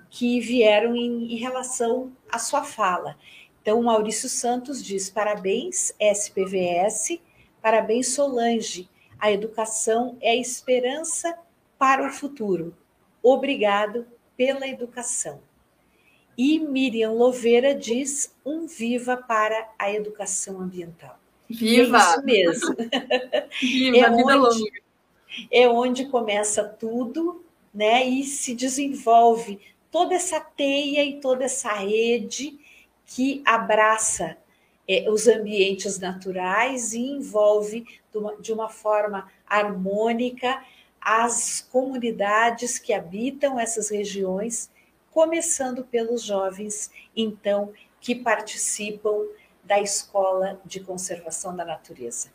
que 0.09 0.39
vieram 0.39 0.95
em, 0.95 1.33
em 1.33 1.37
relação 1.37 2.11
à 2.29 2.39
sua 2.39 2.63
fala. 2.63 3.17
Então, 3.61 3.81
Maurício 3.81 4.29
Santos 4.29 4.83
diz: 4.83 5.09
parabéns, 5.09 5.93
SPVS, 5.99 7.19
parabéns, 7.61 8.13
Solange. 8.13 8.89
A 9.17 9.31
educação 9.31 10.17
é 10.21 10.31
a 10.31 10.35
esperança 10.35 11.37
para 11.77 12.05
o 12.05 12.11
futuro. 12.11 12.75
Obrigado 13.23 14.05
pela 14.37 14.67
educação. 14.67 15.41
E 16.37 16.59
Miriam 16.59 17.11
Louveira 17.11 17.73
diz: 17.73 18.35
um 18.45 18.67
viva 18.67 19.17
para 19.17 19.69
a 19.79 19.91
educação 19.91 20.61
ambiental. 20.61 21.17
Viva! 21.49 21.97
É 21.97 22.01
isso 22.01 22.23
mesmo. 22.23 22.75
Viva, 23.61 23.97
é, 23.97 24.09
onde, 24.09 24.71
é 25.51 25.69
onde 25.69 26.05
começa 26.05 26.63
tudo, 26.63 27.43
né? 27.73 28.05
E 28.05 28.23
se 28.23 28.53
desenvolve 28.53 29.59
toda 29.95 30.13
essa 30.13 30.41
teia 30.41 31.05
e 31.05 31.21
toda 31.21 31.45
essa 31.45 31.71
rede 31.71 32.59
que 33.05 33.41
abraça 33.45 34.35
é, 34.85 35.09
os 35.09 35.25
ambientes 35.25 35.97
naturais 35.97 36.91
e 36.91 36.99
envolve 36.99 37.85
de 38.11 38.17
uma, 38.17 38.35
de 38.35 38.51
uma 38.51 38.67
forma 38.67 39.31
harmônica 39.47 40.61
as 40.99 41.65
comunidades 41.71 42.77
que 42.77 42.91
habitam 42.91 43.57
essas 43.57 43.89
regiões, 43.89 44.69
começando 45.11 45.85
pelos 45.85 46.23
jovens, 46.23 46.91
então, 47.15 47.71
que 48.01 48.15
participam 48.15 49.23
da 49.63 49.79
Escola 49.79 50.59
de 50.65 50.81
Conservação 50.81 51.55
da 51.55 51.63
Natureza. 51.63 52.33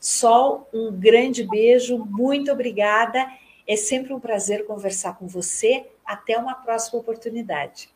Sol, 0.00 0.66
um 0.72 0.90
grande 0.90 1.44
beijo, 1.44 1.98
muito 1.98 2.50
obrigada. 2.50 3.30
É 3.66 3.76
sempre 3.76 4.12
um 4.12 4.20
prazer 4.20 4.66
conversar 4.66 5.16
com 5.16 5.26
você 5.26 5.86
até 6.04 6.36
uma 6.36 6.54
próxima 6.54 6.98
oportunidade. 6.98 7.90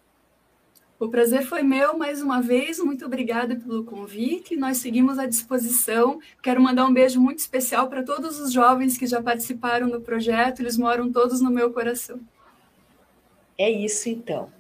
O 0.99 1.09
prazer 1.09 1.45
foi 1.45 1.63
meu 1.63 1.99
mais 1.99 2.23
uma 2.23 2.41
vez. 2.41 2.79
Muito 2.79 3.05
obrigada 3.05 3.55
pelo 3.55 3.85
convite. 3.85 4.57
Nós 4.57 4.79
seguimos 4.79 5.19
à 5.19 5.27
disposição. 5.27 6.19
Quero 6.43 6.61
mandar 6.63 6.87
um 6.87 6.93
beijo 6.93 7.21
muito 7.21 7.41
especial 7.41 7.89
para 7.89 8.03
todos 8.03 8.41
os 8.41 8.51
jovens 8.51 8.97
que 8.97 9.07
já 9.07 9.23
participaram 9.23 9.91
do 9.91 10.01
projeto. 10.01 10.61
Eles 10.61 10.79
moram 10.79 11.13
todos 11.13 11.43
no 11.43 11.51
meu 11.51 11.71
coração. 11.71 12.19
É 13.59 13.71
isso 13.71 14.09
então. 14.09 14.51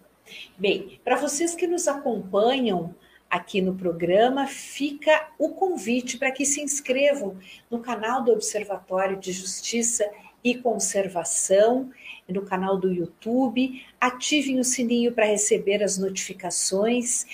Bem, 0.58 1.00
para 1.02 1.16
vocês 1.16 1.54
que 1.54 1.66
nos 1.66 1.88
acompanham 1.88 2.94
aqui 3.30 3.62
no 3.62 3.74
programa, 3.74 4.46
fica 4.46 5.28
o 5.38 5.50
convite 5.50 6.18
para 6.18 6.30
que 6.30 6.44
se 6.44 6.60
inscrevam 6.60 7.38
no 7.70 7.80
canal 7.80 8.22
do 8.22 8.32
Observatório 8.32 9.16
de 9.16 9.32
Justiça 9.32 10.08
e 10.42 10.55
Conservação 10.55 11.90
no 12.29 12.42
canal 12.42 12.77
do 12.77 12.92
YouTube, 12.92 13.85
ativem 14.01 14.59
o 14.59 14.64
sininho 14.64 15.12
para 15.12 15.27
receber 15.27 15.83
as 15.83 15.96
notificações, 15.96 17.25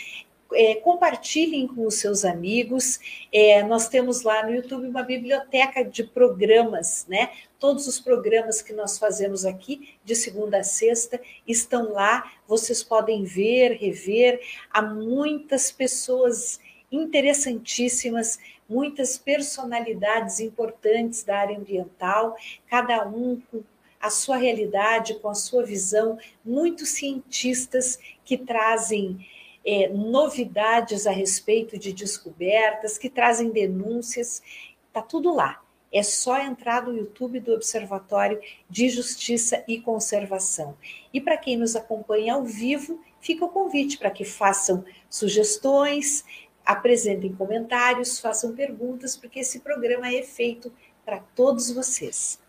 é, 0.55 0.75
compartilhem 0.77 1.67
com 1.67 1.87
os 1.87 1.95
seus 1.95 2.25
amigos. 2.25 3.01
É, 3.33 3.63
nós 3.63 3.89
temos 3.89 4.23
lá 4.23 4.45
no 4.45 4.55
YouTube 4.55 4.87
uma 4.87 5.03
biblioteca 5.03 5.83
de 5.83 6.05
programas, 6.05 7.07
né? 7.09 7.31
Todos 7.59 7.87
os 7.87 7.99
programas 7.99 8.61
que 8.61 8.73
nós 8.73 8.99
fazemos 8.99 9.45
aqui, 9.45 9.95
de 10.05 10.15
segunda 10.15 10.59
a 10.59 10.65
sexta, 10.65 11.21
estão 11.47 11.93
lá. 11.93 12.31
Vocês 12.47 12.83
podem 12.83 13.25
ver, 13.25 13.79
rever. 13.79 14.41
Há 14.71 14.83
muitas 14.83 15.71
pessoas 15.73 16.61
interessantíssimas, 16.91 18.39
muitas 18.69 19.19
personalidades 19.19 20.41
importantes 20.41 21.23
da 21.25 21.39
área 21.39 21.59
ambiental, 21.59 22.37
cada 22.69 23.07
um 23.07 23.41
com 23.51 23.63
a 24.01 24.11
sua 24.11 24.37
realidade, 24.37 25.15
com 25.21 25.29
a 25.29 25.35
sua 25.35 25.65
visão, 25.65 26.19
muitos 26.45 26.91
cientistas 26.91 27.99
que 28.25 28.37
trazem 28.37 29.25
é, 29.65 29.89
novidades 29.89 31.07
a 31.07 31.13
respeito 31.13 31.79
de 31.79 31.93
descobertas, 31.93 32.99
que 32.99 33.09
trazem 33.09 33.51
denúncias, 33.51 34.43
está 34.89 35.01
tudo 35.01 35.33
lá. 35.33 35.63
É 35.93 36.03
só 36.03 36.41
entrar 36.41 36.83
no 36.83 36.97
YouTube 36.97 37.39
do 37.39 37.53
Observatório 37.53 38.41
de 38.69 38.89
Justiça 38.89 39.63
e 39.69 39.79
Conservação. 39.79 40.77
E 41.13 41.21
para 41.21 41.37
quem 41.37 41.57
nos 41.57 41.77
acompanha 41.77 42.35
ao 42.35 42.45
vivo, 42.45 42.99
fica 43.21 43.45
o 43.45 43.51
convite 43.51 43.99
para 43.99 44.11
que 44.11 44.25
façam 44.25 44.85
sugestões, 45.09 46.25
apresentem 46.65 47.35
comentários, 47.35 48.19
façam 48.19 48.55
perguntas, 48.55 49.17
porque 49.17 49.41
esse 49.41 49.61
programa 49.61 50.09
é 50.13 50.23
feito 50.23 50.73
para 51.05 51.21
todos 51.35 51.71
vocês. 51.71 52.41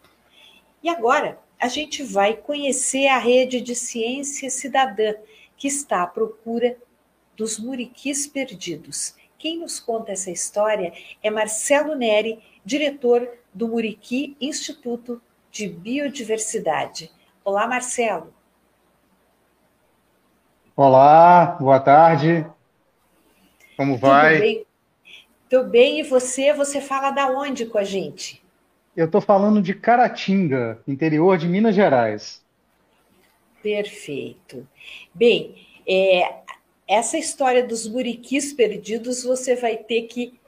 E 0.81 0.89
agora 0.89 1.39
a 1.59 1.67
gente 1.67 2.03
vai 2.03 2.35
conhecer 2.35 3.07
a 3.07 3.17
rede 3.17 3.61
de 3.61 3.73
ciência 3.73 4.49
cidadã 4.49 5.13
que 5.55 5.67
está 5.67 6.03
à 6.03 6.07
procura 6.07 6.77
dos 7.35 7.57
muriquis 7.57 8.27
perdidos. 8.27 9.15
Quem 9.37 9.59
nos 9.59 9.79
conta 9.79 10.11
essa 10.11 10.31
história 10.31 10.93
é 11.21 11.29
Marcelo 11.29 11.95
Neri, 11.95 12.41
diretor 12.63 13.27
do 13.53 13.67
Muriqui 13.67 14.37
Instituto 14.39 15.21
de 15.51 15.67
Biodiversidade. 15.67 17.11
Olá, 17.43 17.67
Marcelo. 17.67 18.33
Olá, 20.75 21.57
boa 21.59 21.79
tarde. 21.79 22.45
Como 23.75 23.97
vai? 23.97 24.33
Tudo 24.33 24.41
bem? 24.41 24.65
Tudo 25.49 25.69
bem, 25.69 25.99
e 25.99 26.03
você? 26.03 26.53
Você 26.53 26.81
fala 26.81 27.11
da 27.11 27.27
onde 27.27 27.65
com 27.65 27.77
a 27.77 27.83
gente? 27.83 28.43
Eu 28.95 29.05
estou 29.05 29.21
falando 29.21 29.61
de 29.61 29.73
Caratinga, 29.73 30.81
interior 30.87 31.37
de 31.37 31.47
Minas 31.47 31.75
Gerais. 31.75 32.43
Perfeito. 33.61 34.67
Bem, 35.13 35.55
é, 35.87 36.43
essa 36.87 37.17
história 37.17 37.65
dos 37.65 37.87
muriquis 37.87 38.53
perdidos 38.53 39.23
você 39.23 39.55
vai 39.55 39.77
ter 39.77 40.03
que, 40.03 40.39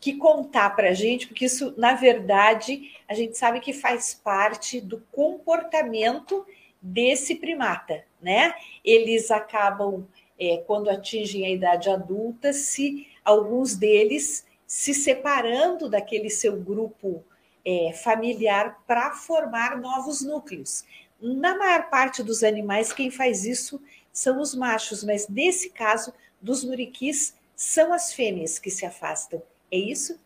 que 0.00 0.16
contar 0.16 0.70
para 0.74 0.90
a 0.90 0.94
gente, 0.94 1.28
porque 1.28 1.44
isso, 1.44 1.74
na 1.76 1.94
verdade, 1.94 2.90
a 3.06 3.14
gente 3.14 3.36
sabe 3.38 3.60
que 3.60 3.72
faz 3.72 4.14
parte 4.14 4.80
do 4.80 5.00
comportamento 5.12 6.44
desse 6.80 7.36
primata, 7.36 8.04
né? 8.20 8.52
Eles 8.84 9.30
acabam, 9.30 10.06
é, 10.38 10.58
quando 10.66 10.90
atingem 10.90 11.46
a 11.46 11.50
idade 11.50 11.88
adulta, 11.88 12.52
se 12.52 13.06
alguns 13.24 13.74
deles 13.76 14.46
se 14.66 14.92
separando 14.92 15.88
daquele 15.88 16.30
seu 16.30 16.60
grupo 16.60 17.24
é, 17.64 17.92
familiar 17.92 18.78
para 18.86 19.12
formar 19.12 19.80
novos 19.80 20.20
núcleos. 20.22 20.84
Na 21.20 21.56
maior 21.56 21.88
parte 21.88 22.22
dos 22.22 22.42
animais, 22.42 22.92
quem 22.92 23.10
faz 23.10 23.44
isso 23.44 23.80
são 24.12 24.40
os 24.40 24.54
machos, 24.54 25.02
mas 25.02 25.28
nesse 25.28 25.70
caso 25.70 26.12
dos 26.40 26.64
muriquis 26.64 27.34
são 27.56 27.92
as 27.92 28.12
fêmeas 28.12 28.58
que 28.58 28.70
se 28.70 28.84
afastam. 28.84 29.42
É 29.70 29.78
isso? 29.78 30.18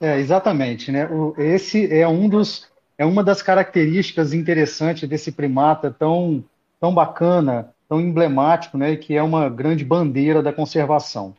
É, 0.00 0.18
exatamente, 0.18 0.92
né? 0.92 1.06
O, 1.06 1.34
esse 1.38 1.92
é 1.92 2.06
um 2.06 2.28
dos 2.28 2.68
é 2.98 3.04
uma 3.04 3.22
das 3.22 3.42
características 3.42 4.32
interessantes 4.32 5.08
desse 5.08 5.32
primata 5.32 5.90
tão 5.90 6.44
tão 6.80 6.94
bacana, 6.94 7.74
tão 7.88 8.00
emblemático, 8.00 8.76
né? 8.76 8.96
Que 8.96 9.16
é 9.16 9.22
uma 9.22 9.48
grande 9.48 9.84
bandeira 9.84 10.42
da 10.42 10.52
conservação. 10.52 11.34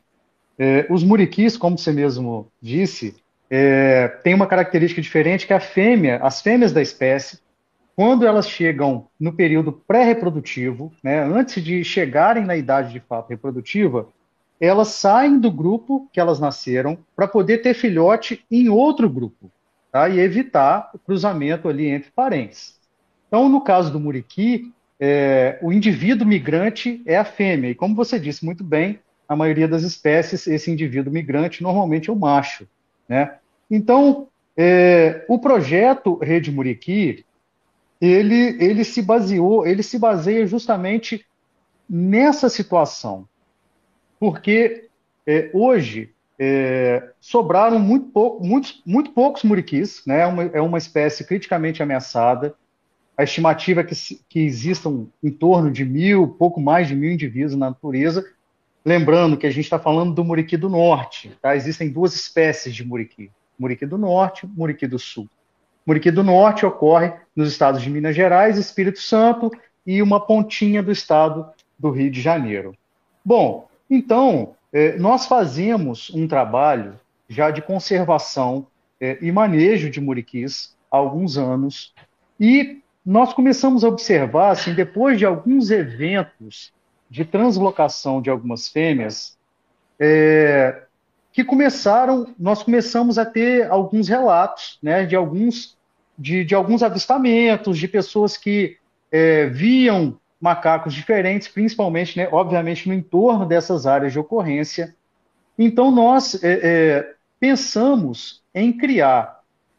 É, 0.58 0.88
os 0.90 1.04
muriquis, 1.04 1.56
como 1.56 1.78
você 1.78 1.92
mesmo 1.92 2.48
disse, 2.62 3.16
é, 3.50 4.08
tem 4.08 4.34
uma 4.34 4.48
característica 4.48 5.02
diferente 5.02 5.46
que 5.46 5.54
a 5.54 5.60
fêmea, 5.60 6.18
as 6.18 6.42
fêmeas 6.42 6.74
da 6.74 6.82
espécie, 6.82 7.40
quando 7.96 8.26
elas 8.28 8.50
chegam 8.50 9.08
no 9.20 9.34
período 9.34 9.72
pré-reprodutivo, 9.72 10.92
né, 11.04 11.24
antes 11.24 11.64
de 11.64 11.84
chegarem 11.84 12.46
na 12.46 12.56
idade 12.56 12.92
de 12.92 13.00
fato 13.00 13.30
reprodutiva, 13.30 14.08
elas 14.60 14.90
saem 14.90 15.40
do 15.40 15.52
grupo 15.52 16.08
que 16.12 16.20
elas 16.20 16.40
nasceram 16.40 16.98
para 17.16 17.28
poder 17.28 17.60
ter 17.60 17.74
filhote 17.74 18.44
em 18.50 18.70
outro 18.70 19.10
grupo, 19.10 19.52
tá? 19.92 20.10
e 20.10 20.20
evitar 20.20 20.90
o 20.94 21.00
cruzamento 21.00 21.68
ali 21.68 21.88
entre 21.88 22.12
parentes. 22.12 22.80
Então, 23.28 23.50
no 23.50 23.62
caso 23.62 23.92
do 23.92 24.00
muriqui, 24.00 24.74
é, 25.00 25.60
o 25.62 25.72
indivíduo 25.72 26.28
migrante 26.28 27.02
é 27.06 27.18
a 27.18 27.26
fêmea, 27.26 27.70
e 27.70 27.76
como 27.76 27.95
você 27.95 28.20
disse 28.20 28.43
muito 28.43 28.64
bem, 28.64 29.00
a 29.28 29.36
maioria 29.36 29.68
das 29.68 29.84
espécies, 29.84 30.48
esse 30.48 30.72
indivíduo 30.72 31.12
migrante 31.12 31.62
normalmente 31.62 32.10
é 32.10 32.14
o 32.14 32.16
macho. 32.16 32.68
Né? 33.08 33.36
Então, 33.70 34.28
é, 34.56 35.26
o 35.28 35.38
projeto 35.38 36.18
Rede 36.18 36.52
Muriqui, 36.52 37.26
ele, 38.00 38.58
ele 38.64 38.84
se 38.84 39.02
baseou, 39.02 39.66
ele 39.68 39.84
se 39.84 40.00
baseia 40.00 40.48
justamente 40.48 41.26
nessa 41.89 42.50
situação. 42.50 43.28
Porque 44.20 44.89
é, 45.26 45.50
hoje 45.54 46.14
é, 46.39 47.12
sobraram 47.20 47.80
muito, 47.80 48.08
pouco, 48.08 48.43
muitos, 48.43 48.82
muito 48.86 49.12
poucos 49.12 49.43
muriquis, 49.43 50.04
né? 50.06 50.22
é, 50.22 50.26
uma, 50.26 50.43
é 50.43 50.62
uma 50.62 50.78
espécie 50.78 51.26
criticamente 51.26 51.82
ameaçada. 51.82 52.56
A 53.18 53.24
estimativa 53.24 53.82
é 53.82 53.84
que, 53.84 53.95
que 54.30 54.39
existam 54.39 55.07
em 55.24 55.32
torno 55.32 55.72
de 55.72 55.84
mil, 55.84 56.28
pouco 56.28 56.61
mais 56.61 56.88
de 56.88 56.95
mil 56.95 57.11
indivíduos 57.11 57.55
na 57.55 57.70
natureza. 57.70 58.24
Lembrando 58.86 59.36
que 59.36 59.47
a 59.47 59.51
gente 59.51 59.65
está 59.65 59.80
falando 59.80 60.13
do 60.13 60.24
muriqui 60.24 60.55
do 60.55 60.70
norte. 60.70 61.36
Tá? 61.41 61.55
Existem 61.55 61.89
duas 61.89 62.13
espécies 62.13 62.76
de 62.76 62.86
muriqui: 62.86 63.32
muriqui 63.57 63.86
do 63.86 63.97
norte, 63.97 64.45
muriqui 64.45 64.86
do 64.86 64.99
sul. 64.99 65.28
Muriqui 65.88 66.11
do 66.11 66.22
Norte 66.22 66.65
ocorre 66.65 67.13
nos 67.34 67.49
estados 67.49 67.82
de 67.82 67.89
Minas 67.89 68.13
Gerais, 68.13 68.57
Espírito 68.57 68.99
Santo 68.99 69.49
e 69.86 70.01
uma 70.01 70.20
pontinha 70.20 70.84
do 70.84 70.91
estado 70.91 71.47
do 71.80 71.89
Rio 71.89 72.11
de 72.11 72.20
Janeiro. 72.20 72.76
Bom, 73.24 73.70
então, 73.89 74.53
é, 74.74 74.97
nós 74.97 75.28
fazemos 75.28 76.11
um 76.13 76.28
trabalho 76.28 76.99
já 77.30 77.51
de 77.51 77.61
conservação 77.61 78.68
é, 78.99 79.18
e 79.22 79.32
manejo 79.32 79.89
de 79.89 80.01
muriquis 80.01 80.76
há 80.91 80.97
alguns 80.97 81.38
anos 81.38 81.93
e 82.38 82.82
nós 83.08 83.32
começamos 83.32 83.86
a 83.86 83.88
observar, 83.88 84.51
assim, 84.51 84.74
depois 84.74 85.18
de 85.18 85.26
alguns 85.26 85.72
eventos 85.72 86.74
de 87.10 87.24
translocação 87.24 88.22
de 88.22 88.30
algumas 88.30 88.68
fêmeas, 88.68 89.38
é, 89.97 90.84
que 91.32 91.41
começaram, 91.41 92.36
nós 92.38 92.62
começamos 92.62 93.18
a 93.18 93.26
ter 93.26 93.72
alguns 93.72 94.10
relatos, 94.10 94.78
né, 94.84 95.05
de 95.05 95.16
alguns 95.16 95.78
de, 96.20 96.43
de 96.43 96.53
alguns 96.53 96.84
avistamentos, 96.84 97.78
de 97.78 97.88
pessoas 97.88 98.36
que 98.36 98.76
é, 99.10 99.45
viam 99.45 100.20
macacos 100.41 100.93
diferentes, 100.93 101.47
principalmente, 101.47 102.18
né, 102.18 102.28
obviamente, 102.30 102.89
no 102.89 102.93
entorno 102.93 103.45
dessas 103.45 103.88
áreas 103.88 104.12
de 104.12 104.20
ocorrência. 104.20 104.93
Então, 105.58 105.91
nós 105.91 106.43
é, 106.43 106.60
é, 106.62 107.14
pensamos 107.39 108.43
em 108.53 108.74
criar 108.74 109.37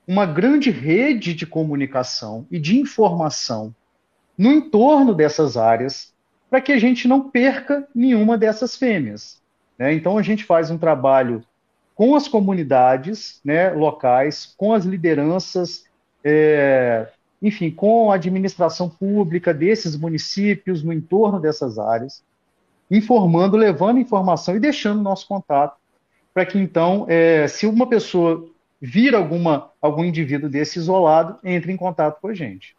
uma 0.09 0.25
grande 0.25 0.71
rede 0.71 1.35
de 1.35 1.47
comunicação 1.47 2.47
e 2.51 2.59
de 2.59 2.79
informação 2.79 3.75
no 4.39 4.51
entorno 4.51 5.15
dessas 5.15 5.57
áreas, 5.59 6.15
para 6.49 6.63
que 6.63 6.73
a 6.73 6.79
gente 6.79 7.07
não 7.07 7.29
perca 7.29 7.87
nenhuma 7.95 8.39
dessas 8.39 8.75
fêmeas. 8.75 9.41
Né? 9.79 9.93
Então, 9.93 10.17
a 10.17 10.23
gente 10.23 10.45
faz 10.45 10.71
um 10.71 10.79
trabalho 10.79 11.45
com 11.95 12.17
as 12.17 12.27
comunidades 12.27 13.39
né, 13.45 13.71
locais, 13.71 14.55
com 14.57 14.73
as 14.73 14.87
lideranças 14.87 15.85
é, 16.25 17.09
enfim, 17.43 17.71
com 17.71 18.11
a 18.11 18.15
administração 18.15 18.89
pública 18.89 19.53
desses 19.53 19.95
municípios 19.97 20.83
no 20.83 20.93
entorno 20.93 21.39
dessas 21.39 21.79
áreas, 21.79 22.25
informando, 22.91 23.57
levando 23.57 23.99
informação 23.99 24.57
e 24.57 24.61
deixando 24.61 25.03
nosso 25.03 25.29
contato 25.29 25.77
para 26.33 26.47
que 26.47 26.59
então, 26.59 27.05
é, 27.09 27.49
se 27.49 27.67
uma 27.67 27.87
pessoa 27.87 28.49
vir 28.81 29.14
alguma, 29.14 29.72
algum 29.81 30.05
indivíduo 30.05 30.49
desse 30.49 30.79
isolado, 30.79 31.39
entre 31.45 31.72
em 31.72 31.76
contato 31.76 32.20
com 32.20 32.29
a 32.29 32.35
gente. 32.35 32.76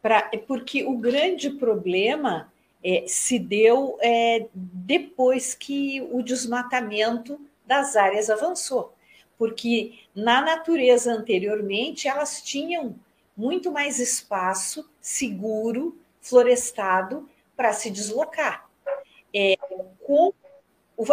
Pra, 0.00 0.30
porque 0.46 0.84
o 0.84 0.96
grande 0.98 1.50
problema 1.50 2.52
é, 2.82 3.04
se 3.06 3.38
deu 3.38 3.96
é, 4.00 4.46
depois 4.52 5.54
que 5.54 6.00
o 6.10 6.22
desmatamento 6.22 7.40
das 7.66 7.94
áreas 7.94 8.28
avançou 8.28 8.92
porque 9.42 9.98
na 10.14 10.40
natureza 10.40 11.12
anteriormente 11.12 12.06
elas 12.06 12.40
tinham 12.42 12.94
muito 13.36 13.72
mais 13.72 13.98
espaço 13.98 14.88
seguro, 15.00 15.98
florestado, 16.20 17.28
para 17.56 17.72
se 17.72 17.90
deslocar. 17.90 18.70
É, 19.34 19.56
com 20.06 20.32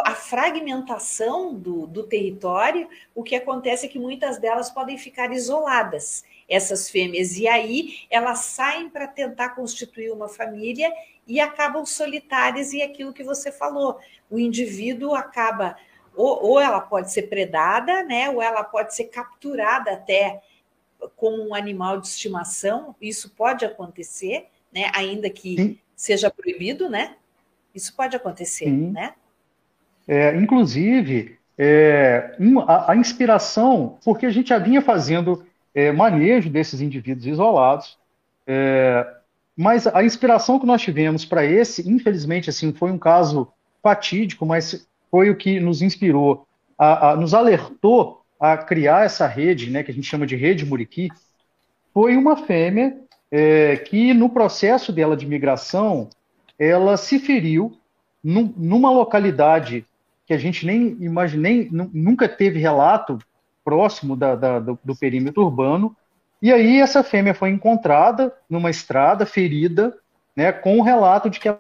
a 0.03 0.13
fragmentação 0.13 1.53
do, 1.53 1.87
do 1.87 2.03
território, 2.03 2.87
o 3.15 3.23
que 3.23 3.35
acontece 3.35 3.85
é 3.85 3.89
que 3.89 3.99
muitas 3.99 4.37
delas 4.37 4.69
podem 4.69 4.97
ficar 4.97 5.31
isoladas, 5.31 6.23
essas 6.47 6.89
fêmeas, 6.89 7.37
e 7.37 7.47
aí 7.47 7.99
elas 8.09 8.39
saem 8.39 8.89
para 8.89 9.07
tentar 9.07 9.49
constituir 9.49 10.11
uma 10.11 10.27
família 10.27 10.91
e 11.27 11.39
acabam 11.39 11.85
solitárias, 11.85 12.73
e 12.73 12.81
é 12.81 12.85
aquilo 12.85 13.13
que 13.13 13.23
você 13.23 13.51
falou, 13.51 13.99
o 14.29 14.39
indivíduo 14.39 15.13
acaba, 15.13 15.77
ou, 16.15 16.43
ou 16.43 16.59
ela 16.59 16.81
pode 16.81 17.11
ser 17.11 17.23
predada, 17.23 18.03
né, 18.03 18.29
ou 18.29 18.41
ela 18.41 18.63
pode 18.63 18.95
ser 18.95 19.05
capturada 19.05 19.91
até 19.91 20.41
como 21.15 21.47
um 21.47 21.55
animal 21.55 22.01
de 22.01 22.07
estimação, 22.07 22.95
isso 22.99 23.29
pode 23.29 23.63
acontecer, 23.63 24.47
né, 24.73 24.91
ainda 24.93 25.29
que 25.29 25.55
Sim. 25.55 25.79
seja 25.95 26.29
proibido, 26.29 26.89
né? 26.89 27.15
Isso 27.73 27.95
pode 27.95 28.15
acontecer, 28.15 28.65
Sim. 28.65 28.91
né? 28.91 29.13
É, 30.11 30.35
inclusive, 30.35 31.37
é, 31.55 32.35
a, 32.65 32.93
a, 32.93 32.95
inspiração, 32.95 33.99
porque 34.03 34.25
a 34.25 34.31
gente 34.31 34.49
já 34.49 34.57
vinha 34.57 34.81
fazendo 34.81 35.45
é, 35.71 35.91
manejo 35.91 36.49
desses 36.49 36.81
indivíduos 36.81 37.27
isolados, 37.27 37.95
é, 38.47 39.05
mas 39.55 39.85
a 39.85 40.03
inspiração 40.03 40.57
que 40.57 40.65
nós 40.65 40.81
tivemos 40.81 41.25
para 41.25 41.45
esse, 41.45 41.87
infelizmente, 41.87 42.49
assim, 42.49 42.73
foi 42.73 42.91
um 42.91 42.97
caso 42.97 43.49
fatídico, 43.83 44.47
mas 44.47 44.87
foi 45.11 45.29
o 45.29 45.35
que 45.35 45.59
nos 45.59 45.83
inspirou, 45.83 46.47
a, 46.75 47.11
a, 47.11 47.15
nos 47.15 47.35
alertou 47.35 48.23
a 48.39 48.57
criar 48.57 49.05
essa 49.05 49.27
rede, 49.27 49.69
né, 49.69 49.83
que 49.83 49.91
a 49.91 49.93
gente 49.93 50.07
chama 50.07 50.25
de 50.25 50.35
rede 50.35 50.65
Muriqui, 50.65 51.09
foi 51.93 52.17
uma 52.17 52.35
fêmea 52.35 52.97
é, 53.29 53.75
que 53.75 54.11
no 54.15 54.27
processo 54.27 54.91
dela 54.91 55.15
de 55.15 55.27
migração, 55.27 56.09
ela 56.57 56.97
se 56.97 57.19
feriu 57.19 57.77
num, 58.23 58.51
numa 58.57 58.89
localidade 58.89 59.85
que 60.29 60.33
a 60.35 60.37
gente 60.37 60.63
nem 60.63 60.95
imaginei, 61.01 61.67
nunca 61.71 62.29
teve 62.29 62.59
relato 62.59 63.17
próximo 63.65 64.15
da, 64.15 64.35
da, 64.35 64.59
do, 64.59 64.77
do, 64.83 64.95
perímetro 64.95 65.41
urbano. 65.41 65.97
E 66.39 66.53
aí 66.53 66.79
essa 66.79 67.03
fêmea 67.03 67.33
foi 67.33 67.49
encontrada 67.49 68.31
numa 68.47 68.69
estrada, 68.69 69.25
ferida, 69.25 69.97
né, 70.35 70.51
com 70.51 70.77
o 70.77 70.83
relato 70.83 71.31
de 71.31 71.39
que 71.39 71.47
ela 71.47 71.59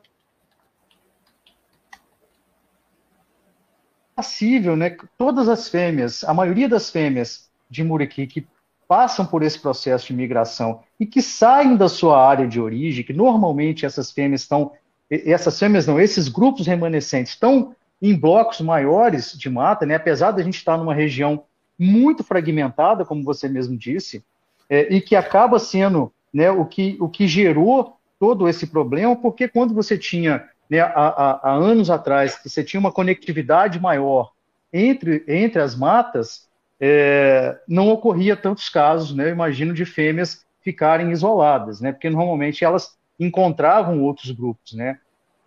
passível, 4.15 4.75
né? 4.75 4.95
Todas 5.17 5.49
as 5.49 5.67
fêmeas, 5.67 6.23
a 6.23 6.31
maioria 6.31 6.69
das 6.69 6.91
fêmeas 6.91 7.49
de 7.67 7.83
Muriqui 7.83 8.27
que 8.27 8.47
passam 8.87 9.25
por 9.25 9.41
esse 9.41 9.57
processo 9.57 10.05
de 10.05 10.13
migração 10.13 10.83
e 10.99 11.07
que 11.07 11.23
saem 11.23 11.75
da 11.75 11.89
sua 11.89 12.23
área 12.23 12.47
de 12.47 12.61
origem, 12.61 13.03
que 13.03 13.13
normalmente 13.13 13.83
essas 13.83 14.11
fêmeas 14.11 14.41
estão, 14.41 14.73
essas 15.09 15.57
fêmeas 15.57 15.87
não, 15.87 15.99
esses 15.99 16.27
grupos 16.27 16.67
remanescentes 16.67 17.33
estão 17.33 17.75
em 18.01 18.17
blocos 18.17 18.61
maiores 18.61 19.37
de 19.37 19.49
mata, 19.49 19.85
né? 19.85 19.95
apesar 19.95 20.31
da 20.31 20.41
gente 20.41 20.55
estar 20.55 20.77
numa 20.77 20.93
região 20.93 21.43
muito 21.77 22.23
fragmentada, 22.23 23.05
como 23.05 23.23
você 23.23 23.47
mesmo 23.47 23.77
disse, 23.77 24.23
é, 24.69 24.93
e 24.93 25.01
que 25.01 25.15
acaba 25.15 25.57
sendo 25.57 26.11
né, 26.33 26.51
o, 26.51 26.65
que, 26.65 26.97
o 26.99 27.09
que 27.09 27.27
gerou 27.27 27.97
todo 28.19 28.47
esse 28.47 28.67
problema, 28.67 29.15
porque 29.15 29.47
quando 29.47 29.73
você 29.73 29.97
tinha, 29.97 30.47
né, 30.69 30.81
há, 30.81 31.39
há, 31.41 31.53
anos 31.53 31.89
atrás, 31.89 32.39
você 32.43 32.63
tinha 32.63 32.79
uma 32.79 32.91
conectividade 32.91 33.79
maior 33.79 34.31
entre, 34.71 35.23
entre 35.27 35.61
as 35.61 35.75
matas, 35.75 36.47
é, 36.79 37.57
não 37.67 37.89
ocorria 37.89 38.35
tantos 38.35 38.69
casos, 38.69 39.15
né, 39.15 39.25
eu 39.25 39.31
imagino, 39.33 39.73
de 39.73 39.85
fêmeas 39.85 40.45
ficarem 40.61 41.11
isoladas, 41.11 41.81
né, 41.81 41.91
porque 41.91 42.09
normalmente 42.09 42.63
elas 42.63 42.97
encontravam 43.19 44.03
outros 44.03 44.31
grupos, 44.31 44.73
né, 44.73 44.99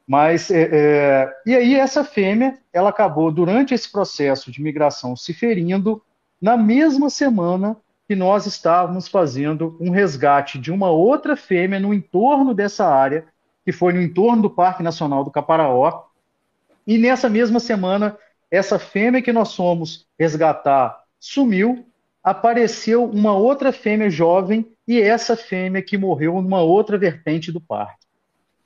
mas, 0.06 0.50
é, 0.50 0.68
é, 0.72 1.32
e 1.46 1.54
aí 1.54 1.74
essa 1.74 2.04
fêmea, 2.04 2.58
ela 2.72 2.90
acabou, 2.90 3.30
durante 3.30 3.72
esse 3.72 3.90
processo 3.90 4.50
de 4.50 4.62
migração, 4.62 5.16
se 5.16 5.32
ferindo 5.32 6.02
na 6.40 6.56
mesma 6.56 7.08
semana 7.08 7.76
que 8.08 8.16
nós 8.16 8.46
estávamos 8.46 9.08
fazendo 9.08 9.76
um 9.80 9.90
resgate 9.90 10.58
de 10.58 10.72
uma 10.72 10.90
outra 10.90 11.36
fêmea 11.36 11.78
no 11.78 11.94
entorno 11.94 12.52
dessa 12.52 12.86
área, 12.86 13.24
que 13.64 13.72
foi 13.72 13.92
no 13.92 14.02
entorno 14.02 14.42
do 14.42 14.50
Parque 14.50 14.82
Nacional 14.82 15.22
do 15.22 15.30
Caparaó. 15.30 16.04
E 16.86 16.98
nessa 16.98 17.28
mesma 17.28 17.60
semana, 17.60 18.18
essa 18.50 18.78
fêmea 18.78 19.22
que 19.22 19.32
nós 19.32 19.54
fomos 19.54 20.06
resgatar 20.18 21.00
sumiu, 21.18 21.86
apareceu 22.22 23.04
uma 23.04 23.34
outra 23.34 23.72
fêmea 23.72 24.10
jovem 24.10 24.70
e 24.86 25.00
essa 25.00 25.36
fêmea 25.36 25.80
que 25.80 25.96
morreu 25.96 26.42
numa 26.42 26.60
outra 26.60 26.98
vertente 26.98 27.52
do 27.52 27.60
parque. 27.60 28.01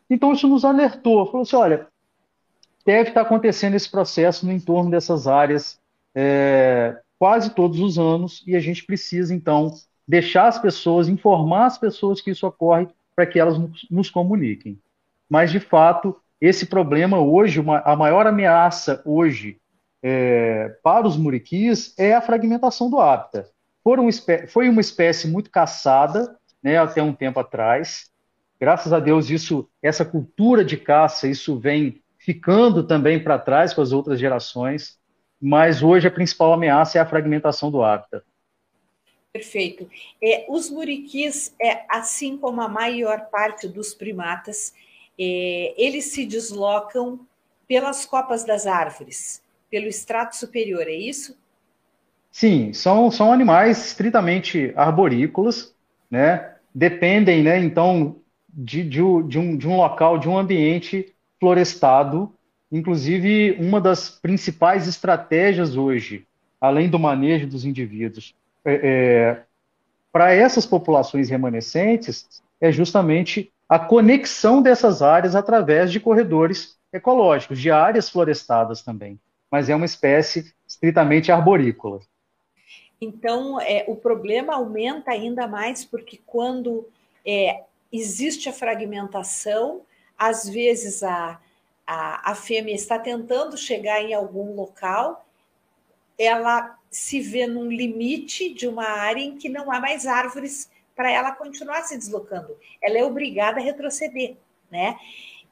Então 0.09 0.33
isso 0.33 0.47
nos 0.49 0.65
alertou, 0.65 1.27
falou 1.27 1.43
assim, 1.43 1.57
olha, 1.57 1.87
deve 2.85 3.09
estar 3.09 3.23
acontecendo 3.23 3.75
esse 3.75 3.91
processo 3.91 4.47
no 4.47 4.53
entorno 4.53 4.91
dessas 4.91 5.27
áreas 5.27 5.81
é, 6.15 6.97
quase 7.19 7.51
todos 7.51 7.81
os 7.81 7.99
anos 7.99 8.43
e 8.47 8.55
a 8.55 8.61
gente 8.61 8.85
precisa 8.85 9.35
então 9.35 9.73
deixar 10.07 10.47
as 10.47 10.59
pessoas, 10.59 11.09
informar 11.09 11.67
as 11.67 11.79
pessoas 11.79 12.21
que 12.21 12.31
isso 12.31 12.47
ocorre 12.47 12.89
para 13.15 13.27
que 13.27 13.39
elas 13.39 13.57
nos 13.91 14.11
comuniquem. 14.11 14.79
Mas 15.29 15.51
de 15.51 15.59
fato 15.59 16.17
esse 16.41 16.67
problema 16.67 17.19
hoje, 17.19 17.59
uma, 17.59 17.79
a 17.81 17.97
maior 17.97 18.27
ameaça 18.27 19.03
hoje 19.05 19.59
é, 20.03 20.77
para 20.83 21.07
os 21.07 21.17
muriquis 21.17 21.95
é 21.99 22.15
a 22.15 22.21
fragmentação 22.21 22.91
do 22.91 23.01
hábitat. 23.01 23.49
foi 24.49 24.69
uma 24.69 24.81
espécie 24.81 25.27
muito 25.27 25.51
caçada 25.51 26.37
né, 26.63 26.79
até 26.79 27.03
um 27.03 27.13
tempo 27.13 27.41
atrás, 27.41 28.11
graças 28.61 28.93
a 28.93 29.01
Deus, 29.01 29.31
isso, 29.31 29.69
essa 29.83 30.05
cultura 30.05 30.65
de 30.65 30.77
caça, 30.77 31.29
isso 31.29 31.59
vem 31.59 32.03
ficando 32.19 32.83
também 32.83 33.23
para 33.23 33.39
trás 33.39 33.73
com 33.73 33.81
as 33.81 33.93
outras 33.93 34.19
gerações, 34.19 34.99
mas 35.41 35.83
hoje 35.83 36.09
a 36.09 36.11
principal 36.11 36.53
ameaça 36.53 36.99
é 36.99 37.01
a 37.01 37.07
fragmentação 37.07 37.71
do 37.71 37.83
hábitat. 37.83 38.25
Perfeito. 39.33 39.89
É, 40.23 40.47
os 40.49 40.71
muriquis, 40.71 41.55
é, 41.61 41.85
assim 41.91 42.39
como 42.39 42.63
a 42.63 42.69
maior 42.69 43.27
parte 43.27 43.69
dos 43.69 43.95
primatas, 43.95 44.73
é, 45.19 45.75
eles 45.77 46.07
se 46.07 46.25
deslocam 46.25 47.21
pelas 47.69 48.07
copas 48.07 48.45
das 48.45 48.67
árvores, 48.67 49.43
pelo 49.71 49.87
extrato 49.87 50.37
superior, 50.37 50.89
é 50.89 50.95
isso? 50.95 51.37
Sim, 52.31 52.73
são, 52.73 53.11
são 53.11 53.33
animais 53.33 53.87
estritamente 53.87 54.73
arborícolas, 54.77 55.75
né? 56.11 56.55
Dependem, 56.75 57.43
né? 57.43 57.59
Então, 57.59 58.17
de, 58.57 58.83
de, 58.83 59.01
de, 59.29 59.39
um, 59.39 59.57
de 59.57 59.69
um 59.69 59.77
local, 59.77 60.17
de 60.17 60.29
um 60.29 60.39
ambiente 60.39 61.15
florestado. 61.39 62.33
Inclusive, 62.73 63.53
uma 63.61 63.81
das 63.81 64.09
principais 64.09 64.89
estratégias 64.89 65.77
hoje, 65.77 66.27
além 66.59 66.89
do 66.89 66.99
manejo 66.99 67.47
dos 67.47 67.67
indivíduos, 67.67 68.35
é, 68.65 68.81
é, 68.83 69.43
para 70.11 70.33
essas 70.33 70.65
populações 70.65 71.29
remanescentes, 71.29 72.43
é 72.59 72.73
justamente 72.73 73.53
a 73.69 73.79
conexão 73.79 74.63
dessas 74.63 75.03
áreas 75.03 75.37
através 75.37 75.93
de 75.93 76.01
corredores 76.01 76.79
ecológicos, 76.93 77.61
de 77.61 77.71
áreas 77.71 78.09
florestadas 78.09 78.83
também. 78.83 79.21
Mas 79.51 79.69
é 79.69 79.77
uma 79.77 79.85
espécie 79.85 80.53
estritamente 80.67 81.31
arborícola. 81.31 82.01
Então, 83.01 83.61
é, 83.61 83.85
o 83.87 83.95
problema 83.95 84.55
aumenta 84.55 85.11
ainda 85.11 85.47
mais 85.47 85.85
porque 85.85 86.19
quando 86.25 86.89
é, 87.25 87.63
existe 87.93 88.49
a 88.49 88.53
fragmentação, 88.53 89.83
às 90.19 90.49
vezes 90.49 91.03
a, 91.03 91.41
a, 91.87 92.31
a 92.33 92.35
fêmea 92.35 92.75
está 92.75 92.99
tentando 92.99 93.57
chegar 93.57 94.03
em 94.03 94.15
algum 94.15 94.55
local, 94.55 95.27
ela 96.19 96.79
se 96.91 97.21
vê 97.21 97.47
num 97.47 97.71
limite 97.71 98.53
de 98.53 98.67
uma 98.67 98.87
área 98.87 99.21
em 99.21 99.37
que 99.37 99.49
não 99.49 99.71
há 99.71 99.81
mais 99.81 100.07
árvores 100.07 100.71
para 100.95 101.11
ela 101.11 101.33
continuar 101.33 101.83
se 101.83 101.97
deslocando. 101.97 102.57
Ela 102.83 102.99
é 102.99 103.05
obrigada 103.05 103.61
a 103.61 103.63
retroceder, 103.63 104.37
né? 104.71 104.99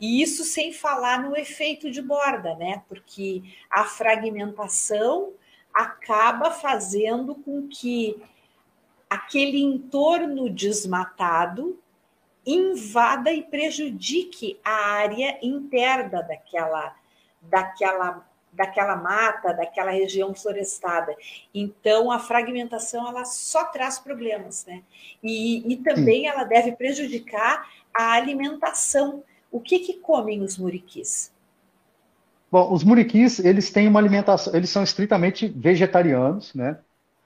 E 0.01 0.23
isso 0.23 0.43
sem 0.43 0.73
falar 0.73 1.23
no 1.23 1.37
efeito 1.37 1.91
de 1.91 2.01
borda, 2.01 2.57
né? 2.57 2.83
Porque 2.89 3.43
a 3.71 3.85
fragmentação 3.85 5.33
acaba 5.73 6.51
fazendo 6.51 7.35
com 7.35 7.69
que 7.69 8.21
aquele 9.09 9.61
entorno 9.61 10.49
desmatado 10.49 11.79
invada 12.47 13.33
e 13.33 13.43
prejudique 13.43 14.59
a 14.65 14.71
área 14.71 15.39
interna 15.43 16.23
daquela, 16.23 16.95
daquela, 17.43 18.27
daquela 18.53 18.97
mata, 18.97 19.53
daquela 19.53 19.91
região 19.91 20.35
florestada. 20.35 21.15
Então, 21.55 22.11
a 22.11 22.19
fragmentação 22.19 23.07
ela 23.09 23.25
só 23.25 23.65
traz 23.65 23.99
problemas, 23.99 24.65
né? 24.67 24.83
E, 25.23 25.73
e 25.73 25.77
também 25.79 26.23
Sim. 26.23 26.29
ela 26.29 26.45
deve 26.45 26.73
prejudicar 26.73 27.69
a 27.93 28.13
alimentação. 28.13 29.23
O 29.51 29.61
que, 29.61 29.79
que 29.81 29.95
comem 29.95 30.43
os 30.43 30.59
muriquis? 30.59 31.33
Bom, 32.51 32.73
os 32.73 32.85
muriquis, 32.85 33.39
eles 33.39 33.71
têm 33.71 33.89
uma 33.89 33.99
alimentação, 33.99 34.55
eles 34.55 34.71
são 34.71 34.83
estritamente 34.85 35.49
vegetarianos, 35.49 36.55
né? 36.55 36.79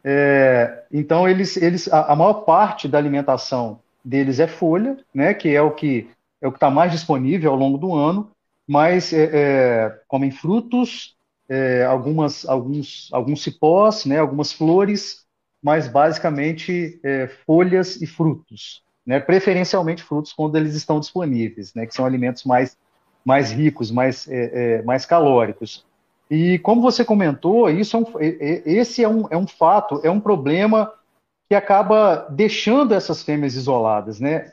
É, 0.02 0.84
então, 0.92 1.28
eles, 1.28 1.56
eles, 1.56 1.92
a, 1.92 2.12
a 2.12 2.16
maior 2.16 2.44
parte 2.44 2.88
da 2.88 2.96
alimentação 2.96 3.80
deles 4.08 4.40
é 4.40 4.46
folha, 4.46 4.96
né, 5.14 5.34
que 5.34 5.54
é 5.54 5.60
o 5.60 5.70
que 5.70 6.08
é 6.40 6.46
o 6.46 6.52
que 6.52 6.56
está 6.56 6.70
mais 6.70 6.92
disponível 6.92 7.50
ao 7.50 7.58
longo 7.58 7.76
do 7.76 7.94
ano, 7.94 8.30
mas 8.66 9.12
é, 9.12 9.30
é, 9.32 10.00
comem 10.06 10.30
frutos, 10.30 11.16
é, 11.48 11.84
algumas, 11.84 12.48
alguns, 12.48 13.08
alguns 13.12 13.42
cipós, 13.42 14.04
né, 14.04 14.18
algumas 14.18 14.52
flores, 14.52 15.26
mas 15.62 15.88
basicamente 15.88 17.00
é, 17.02 17.28
folhas 17.44 18.00
e 18.00 18.06
frutos, 18.06 18.82
né, 19.04 19.18
preferencialmente 19.18 20.02
frutos 20.02 20.32
quando 20.32 20.56
eles 20.56 20.74
estão 20.74 21.00
disponíveis, 21.00 21.74
né, 21.74 21.84
que 21.84 21.94
são 21.94 22.06
alimentos 22.06 22.44
mais, 22.44 22.78
mais 23.24 23.50
ricos, 23.50 23.90
mais, 23.90 24.28
é, 24.28 24.76
é 24.78 24.82
mais 24.82 25.04
calóricos. 25.04 25.84
E 26.30 26.58
como 26.60 26.80
você 26.80 27.04
comentou, 27.04 27.68
isso 27.68 27.96
é 27.96 28.00
um, 28.00 28.04
esse 28.20 29.02
é 29.02 29.08
um, 29.08 29.26
é 29.30 29.36
um 29.36 29.46
fato, 29.46 30.00
é 30.04 30.10
um 30.10 30.20
problema 30.20 30.92
que 31.48 31.54
acaba 31.54 32.26
deixando 32.30 32.92
essas 32.94 33.22
fêmeas 33.22 33.54
isoladas, 33.54 34.20
né? 34.20 34.52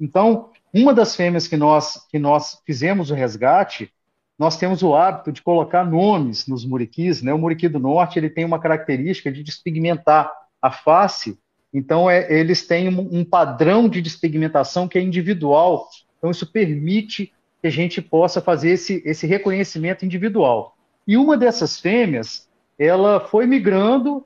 Então, 0.00 0.50
uma 0.72 0.94
das 0.94 1.14
fêmeas 1.14 1.46
que 1.46 1.56
nós, 1.56 2.06
que 2.10 2.18
nós 2.18 2.60
fizemos 2.64 3.10
o 3.10 3.14
resgate, 3.14 3.92
nós 4.38 4.56
temos 4.56 4.82
o 4.82 4.94
hábito 4.94 5.30
de 5.30 5.42
colocar 5.42 5.84
nomes 5.84 6.46
nos 6.46 6.64
muriquis, 6.64 7.22
né? 7.22 7.32
O 7.32 7.38
muriqui 7.38 7.68
do 7.68 7.78
norte 7.78 8.18
ele 8.18 8.30
tem 8.30 8.44
uma 8.44 8.58
característica 8.58 9.30
de 9.30 9.42
despigmentar 9.42 10.32
a 10.60 10.70
face, 10.70 11.38
então 11.72 12.08
é, 12.08 12.32
eles 12.32 12.66
têm 12.66 12.88
um, 12.88 13.20
um 13.20 13.24
padrão 13.24 13.88
de 13.88 14.00
despigmentação 14.00 14.88
que 14.88 14.98
é 14.98 15.02
individual, 15.02 15.88
então 16.16 16.30
isso 16.30 16.50
permite 16.50 17.32
que 17.60 17.66
a 17.66 17.70
gente 17.70 18.00
possa 18.00 18.40
fazer 18.40 18.70
esse, 18.70 19.02
esse 19.04 19.26
reconhecimento 19.26 20.04
individual. 20.04 20.74
E 21.06 21.16
uma 21.18 21.36
dessas 21.36 21.78
fêmeas, 21.78 22.48
ela 22.78 23.20
foi 23.20 23.46
migrando 23.46 24.24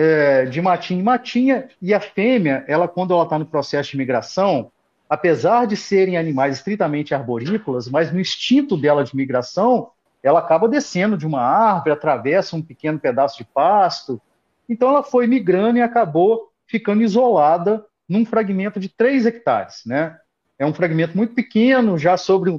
é, 0.00 0.44
de 0.44 0.62
matinha 0.62 1.00
em 1.00 1.02
matinha, 1.02 1.68
e 1.82 1.92
a 1.92 1.98
fêmea, 1.98 2.64
ela 2.68 2.86
quando 2.86 3.12
ela 3.12 3.24
está 3.24 3.36
no 3.36 3.44
processo 3.44 3.90
de 3.90 3.96
migração, 3.96 4.70
apesar 5.10 5.66
de 5.66 5.76
serem 5.76 6.16
animais 6.16 6.58
estritamente 6.58 7.16
arborícolas, 7.16 7.88
mas 7.88 8.12
no 8.12 8.20
instinto 8.20 8.76
dela 8.76 9.02
de 9.02 9.16
migração, 9.16 9.90
ela 10.22 10.38
acaba 10.38 10.68
descendo 10.68 11.18
de 11.18 11.26
uma 11.26 11.40
árvore, 11.40 11.90
atravessa 11.90 12.54
um 12.54 12.62
pequeno 12.62 12.96
pedaço 13.00 13.38
de 13.38 13.44
pasto. 13.44 14.22
Então 14.68 14.90
ela 14.90 15.02
foi 15.02 15.26
migrando 15.26 15.78
e 15.78 15.82
acabou 15.82 16.52
ficando 16.64 17.02
isolada 17.02 17.84
num 18.08 18.24
fragmento 18.24 18.78
de 18.78 18.88
3 18.88 19.26
hectares. 19.26 19.82
Né? 19.84 20.16
É 20.56 20.64
um 20.64 20.74
fragmento 20.74 21.16
muito 21.16 21.34
pequeno, 21.34 21.98
já 21.98 22.16
sobre 22.16 22.56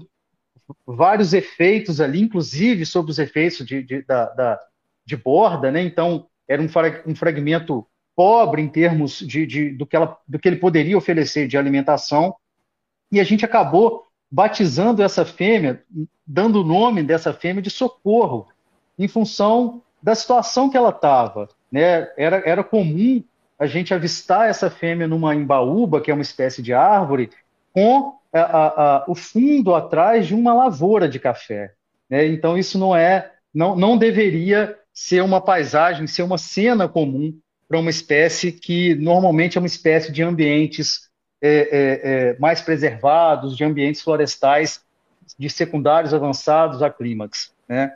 vários 0.86 1.32
efeitos 1.32 2.02
ali, 2.02 2.22
inclusive 2.22 2.86
sobre 2.86 3.12
os 3.12 3.20
efeitos 3.20 3.66
de, 3.66 3.82
de, 3.82 4.02
da, 4.02 4.26
da, 4.26 4.60
de 5.06 5.16
borda. 5.16 5.72
Né? 5.72 5.84
Então 5.84 6.28
era 6.50 6.62
um, 6.62 6.68
um 7.06 7.16
fragmento 7.16 7.86
pobre 8.16 8.62
em 8.62 8.68
termos 8.68 9.20
de, 9.20 9.46
de, 9.46 9.70
do, 9.70 9.86
que 9.86 9.96
ela, 9.96 10.18
do 10.28 10.38
que 10.40 10.50
ele 10.50 10.58
poderia 10.58 10.98
oferecer 10.98 11.48
de 11.48 11.58
alimentação, 11.58 12.36
e 13.12 13.20
a 13.20 13.24
gente 13.24 13.46
acabou 13.46 14.08
batizando 14.30 15.02
essa 15.02 15.24
fêmea, 15.24 15.84
dando 16.28 16.62
o 16.62 16.64
nome 16.64 17.04
dessa 17.04 17.32
fêmea 17.32 17.62
de 17.62 17.70
socorro, 17.70 18.48
em 18.98 19.08
função 19.08 19.82
da 20.02 20.14
situação 20.14 20.70
que 20.70 20.78
ela 20.78 20.90
estava. 20.90 21.48
Né? 21.72 22.10
Era, 22.18 22.44
era 22.46 22.64
comum 22.64 23.24
a 23.58 23.66
gente 23.66 23.94
avistar 23.94 24.50
essa 24.50 24.70
fêmea 24.70 25.08
numa 25.08 25.36
embaúba, 25.36 26.02
que 26.02 26.12
é 26.12 26.14
uma 26.14 26.22
espécie 26.22 26.62
de 26.62 26.74
árvore, 26.74 27.30
com 27.74 28.16
a, 28.34 28.40
a, 28.40 28.68
a, 28.68 29.06
o 29.08 29.16
fundo 29.16 29.74
atrás 29.74 30.28
de 30.28 30.36
uma 30.36 30.54
lavoura 30.54 31.08
de 31.08 31.20
café. 31.20 31.74
Né? 32.10 32.28
Então, 32.28 32.58
isso 32.58 32.78
não 32.78 32.96
é, 32.96 33.32
não, 33.54 33.76
não 33.76 33.98
deveria 33.98 34.79
ser 35.00 35.24
uma 35.24 35.40
paisagem, 35.40 36.06
ser 36.08 36.24
uma 36.24 36.38
cena 36.38 36.86
comum 36.86 37.34
para 37.70 37.80
uma 37.80 37.90
espécie 37.90 38.52
que 38.52 38.96
normalmente 38.96 39.58
é 39.58 39.62
uma 39.62 39.66
espécie 39.66 40.12
de 40.12 40.22
ambientes 40.22 41.10
é, 41.42 41.50
é, 41.50 42.32
é, 42.32 42.38
mais 42.38 42.60
preservados, 42.60 43.56
de 43.56 43.64
ambientes 43.64 44.02
florestais 44.02 44.82
de 45.38 45.50
secundários 45.50 46.14
avançados 46.14 46.84
a 46.84 46.90
clímax. 46.90 47.54
Né? 47.66 47.94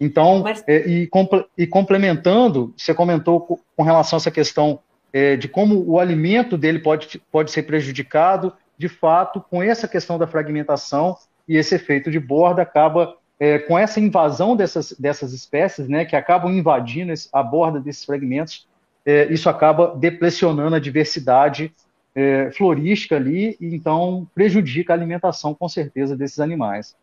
Então, 0.00 0.42
Mas... 0.42 0.64
É, 0.66 0.88
e, 0.88 1.08
e, 1.56 1.66
complementando, 1.68 2.74
você 2.76 2.92
comentou 2.92 3.60
com 3.76 3.82
relação 3.84 4.16
a 4.16 4.18
essa 4.18 4.30
questão 4.32 4.80
é, 5.12 5.36
de 5.36 5.46
como 5.46 5.88
o 5.88 6.00
alimento 6.00 6.58
dele 6.58 6.80
pode, 6.80 7.22
pode 7.30 7.52
ser 7.52 7.62
prejudicado, 7.62 8.52
de 8.76 8.88
fato, 8.88 9.40
com 9.40 9.62
essa 9.62 9.86
questão 9.86 10.18
da 10.18 10.26
fragmentação 10.26 11.16
e 11.46 11.56
esse 11.56 11.76
efeito 11.76 12.10
de 12.10 12.18
borda 12.18 12.62
acaba 12.62 13.16
é, 13.40 13.58
com 13.58 13.78
essa 13.78 14.00
invasão 14.00 14.56
dessas, 14.56 14.92
dessas 14.92 15.32
espécies, 15.32 15.88
né, 15.88 16.04
que 16.04 16.16
acabam 16.16 16.52
invadindo 16.52 17.12
a 17.32 17.42
borda 17.42 17.80
desses 17.80 18.04
fragmentos, 18.04 18.66
é, 19.06 19.32
isso 19.32 19.48
acaba 19.48 19.94
depressionando 19.96 20.74
a 20.76 20.80
diversidade 20.80 21.72
é, 22.14 22.50
florística 22.50 23.16
ali, 23.16 23.56
e 23.60 23.74
então 23.74 24.28
prejudica 24.34 24.92
a 24.92 24.96
alimentação, 24.96 25.54
com 25.54 25.68
certeza, 25.68 26.16
desses 26.16 26.40
animais. 26.40 26.96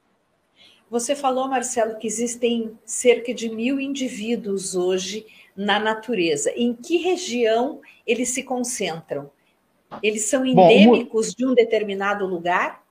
Você 0.89 1.15
falou, 1.15 1.47
Marcelo, 1.47 1.97
que 1.97 2.05
existem 2.05 2.77
cerca 2.85 3.33
de 3.33 3.49
mil 3.49 3.79
indivíduos 3.79 4.75
hoje 4.75 5.25
na 5.55 5.79
natureza. 5.79 6.51
Em 6.55 6.73
que 6.73 6.97
região 6.97 7.81
eles 8.05 8.29
se 8.29 8.43
concentram? 8.43 9.31
Eles 10.03 10.25
são 10.25 10.45
endêmicos 10.45 11.29
Bom, 11.29 11.33
de 11.37 11.45
um 11.47 11.55
determinado 11.55 12.25
lugar? 12.25 12.83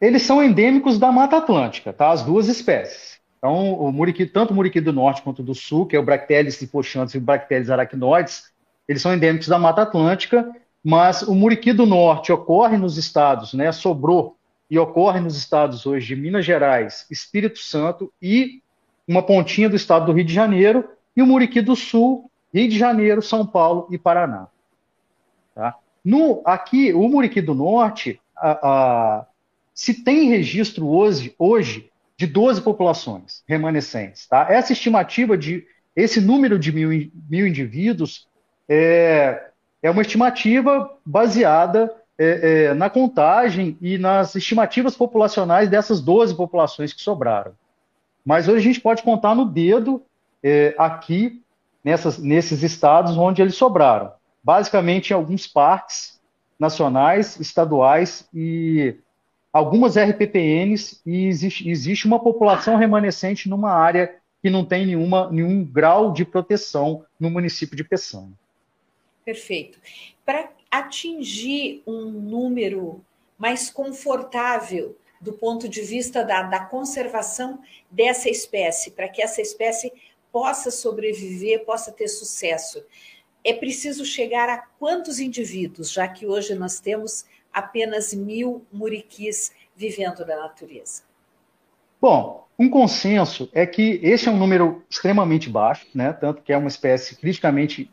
Eles 0.00 0.22
são 0.22 0.42
endêmicos 0.42 0.98
da 0.98 1.12
Mata 1.12 1.36
Atlântica, 1.36 1.92
tá? 1.92 2.10
As 2.10 2.22
duas 2.22 2.48
espécies. 2.48 3.20
Então, 3.38 3.74
o 3.74 3.92
muriqui, 3.92 4.26
tanto 4.26 4.52
o 4.52 4.54
muriqui 4.54 4.80
do 4.80 4.92
norte 4.92 5.22
quanto 5.22 5.42
do 5.42 5.54
sul, 5.54 5.86
que 5.86 5.96
é 5.96 5.98
o 5.98 6.04
Bractelis 6.04 6.60
hipochantes 6.60 7.14
e 7.14 7.18
o 7.18 7.20
Bractelis 7.20 7.70
arachnoides, 7.70 8.44
eles 8.88 9.02
são 9.02 9.12
endêmicos 9.12 9.48
da 9.48 9.58
Mata 9.58 9.82
Atlântica, 9.82 10.50
mas 10.82 11.22
o 11.22 11.34
muriqui 11.34 11.72
do 11.72 11.86
norte 11.86 12.32
ocorre 12.32 12.76
nos 12.76 12.96
estados, 12.96 13.54
né, 13.54 13.70
sobrou 13.72 14.36
e 14.70 14.78
ocorre 14.78 15.20
nos 15.20 15.36
estados 15.36 15.84
hoje 15.86 16.14
de 16.14 16.20
Minas 16.20 16.44
Gerais, 16.44 17.06
Espírito 17.10 17.58
Santo 17.58 18.12
e 18.20 18.62
uma 19.06 19.22
pontinha 19.22 19.68
do 19.68 19.76
estado 19.76 20.06
do 20.06 20.12
Rio 20.12 20.24
de 20.24 20.32
Janeiro, 20.32 20.88
e 21.16 21.22
o 21.22 21.26
muriqui 21.26 21.60
do 21.60 21.74
sul, 21.74 22.30
Rio 22.54 22.68
de 22.68 22.78
Janeiro, 22.78 23.20
São 23.20 23.44
Paulo 23.44 23.88
e 23.90 23.98
Paraná. 23.98 24.48
Tá? 25.54 25.74
No, 26.04 26.40
aqui, 26.44 26.92
o 26.92 27.08
muriqui 27.08 27.40
do 27.40 27.54
norte, 27.54 28.20
a, 28.36 28.50
a, 28.50 29.26
se 29.80 29.94
tem 29.94 30.28
registro 30.28 30.86
hoje, 30.86 31.34
hoje 31.38 31.90
de 32.14 32.26
12 32.26 32.60
populações 32.60 33.42
remanescentes. 33.48 34.26
Tá? 34.26 34.46
Essa 34.50 34.74
estimativa 34.74 35.38
de 35.38 35.66
esse 35.96 36.20
número 36.20 36.58
de 36.58 36.70
mil, 36.70 37.10
mil 37.30 37.46
indivíduos 37.46 38.28
é, 38.68 39.42
é 39.82 39.90
uma 39.90 40.02
estimativa 40.02 40.94
baseada 41.02 41.90
é, 42.18 42.66
é, 42.66 42.74
na 42.74 42.90
contagem 42.90 43.78
e 43.80 43.96
nas 43.96 44.34
estimativas 44.34 44.94
populacionais 44.94 45.70
dessas 45.70 46.02
12 46.02 46.34
populações 46.34 46.92
que 46.92 47.00
sobraram. 47.00 47.52
Mas 48.22 48.48
hoje 48.48 48.58
a 48.58 48.72
gente 48.72 48.82
pode 48.82 49.02
contar 49.02 49.34
no 49.34 49.46
dedo 49.46 50.02
é, 50.42 50.74
aqui 50.76 51.42
nessas, 51.82 52.18
nesses 52.18 52.62
estados 52.62 53.16
onde 53.16 53.40
eles 53.40 53.54
sobraram. 53.54 54.12
Basicamente 54.44 55.08
em 55.08 55.14
alguns 55.14 55.46
parques 55.46 56.20
nacionais, 56.58 57.40
estaduais 57.40 58.28
e 58.34 58.94
algumas 59.52 59.96
RPPNs 59.96 61.00
e 61.04 61.26
existe, 61.26 61.68
existe 61.68 62.06
uma 62.06 62.20
população 62.20 62.76
remanescente 62.76 63.48
numa 63.48 63.72
área 63.72 64.16
que 64.42 64.48
não 64.48 64.64
tem 64.64 64.86
nenhuma, 64.86 65.30
nenhum 65.30 65.64
grau 65.64 66.12
de 66.12 66.24
proteção 66.24 67.04
no 67.18 67.30
município 67.30 67.76
de 67.76 67.84
Peçanha. 67.84 68.32
Perfeito. 69.24 69.78
Para 70.24 70.50
atingir 70.70 71.82
um 71.86 72.10
número 72.10 73.04
mais 73.38 73.70
confortável 73.70 74.96
do 75.20 75.32
ponto 75.34 75.68
de 75.68 75.82
vista 75.82 76.24
da, 76.24 76.42
da 76.42 76.60
conservação 76.60 77.60
dessa 77.90 78.30
espécie, 78.30 78.92
para 78.92 79.08
que 79.08 79.20
essa 79.20 79.42
espécie 79.42 79.92
possa 80.32 80.70
sobreviver, 80.70 81.64
possa 81.64 81.92
ter 81.92 82.08
sucesso, 82.08 82.82
é 83.44 83.52
preciso 83.52 84.04
chegar 84.04 84.48
a 84.48 84.58
quantos 84.78 85.18
indivíduos, 85.18 85.92
já 85.92 86.06
que 86.06 86.26
hoje 86.26 86.54
nós 86.54 86.80
temos 86.80 87.24
apenas 87.52 88.12
mil 88.14 88.64
muriquis 88.72 89.52
vivendo 89.74 90.24
na 90.26 90.36
natureza? 90.36 91.02
Bom, 92.00 92.46
um 92.58 92.68
consenso 92.68 93.48
é 93.52 93.66
que 93.66 94.00
esse 94.02 94.28
é 94.28 94.30
um 94.30 94.36
número 94.36 94.82
extremamente 94.88 95.48
baixo, 95.48 95.86
né? 95.94 96.12
tanto 96.12 96.42
que 96.42 96.52
é 96.52 96.56
uma 96.56 96.68
espécie 96.68 97.16
criticamente 97.16 97.90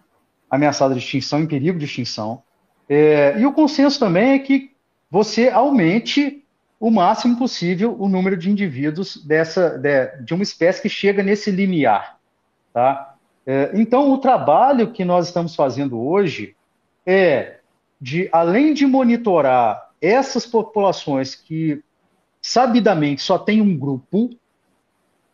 ameaçada 0.49 0.93
de 0.93 0.99
extinção, 0.99 1.39
em 1.39 1.47
perigo 1.47 1.79
de 1.79 1.85
extinção. 1.85 2.41
É, 2.89 3.37
e 3.39 3.45
o 3.45 3.53
consenso 3.53 3.99
também 3.99 4.31
é 4.31 4.39
que 4.39 4.71
você 5.09 5.49
aumente 5.49 6.43
o 6.79 6.91
máximo 6.91 7.37
possível 7.37 7.95
o 7.99 8.07
número 8.07 8.37
de 8.37 8.49
indivíduos 8.49 9.17
dessa, 9.25 9.77
de, 9.77 10.23
de 10.23 10.33
uma 10.33 10.43
espécie 10.43 10.81
que 10.81 10.89
chega 10.89 11.23
nesse 11.23 11.49
limiar. 11.49 12.17
Tá? 12.73 13.16
É, 13.49 13.71
então, 13.73 14.11
o 14.11 14.17
trabalho 14.17 14.91
que 14.91 15.05
nós 15.05 15.27
estamos 15.27 15.55
fazendo 15.55 15.97
hoje 15.97 16.53
é 17.05 17.59
de, 17.99 18.27
além 18.33 18.73
de 18.73 18.85
monitorar 18.85 19.89
essas 20.01 20.45
populações 20.45 21.33
que 21.33 21.81
sabidamente 22.41 23.21
só 23.21 23.39
tem 23.39 23.61
um 23.61 23.77
grupo, 23.77 24.29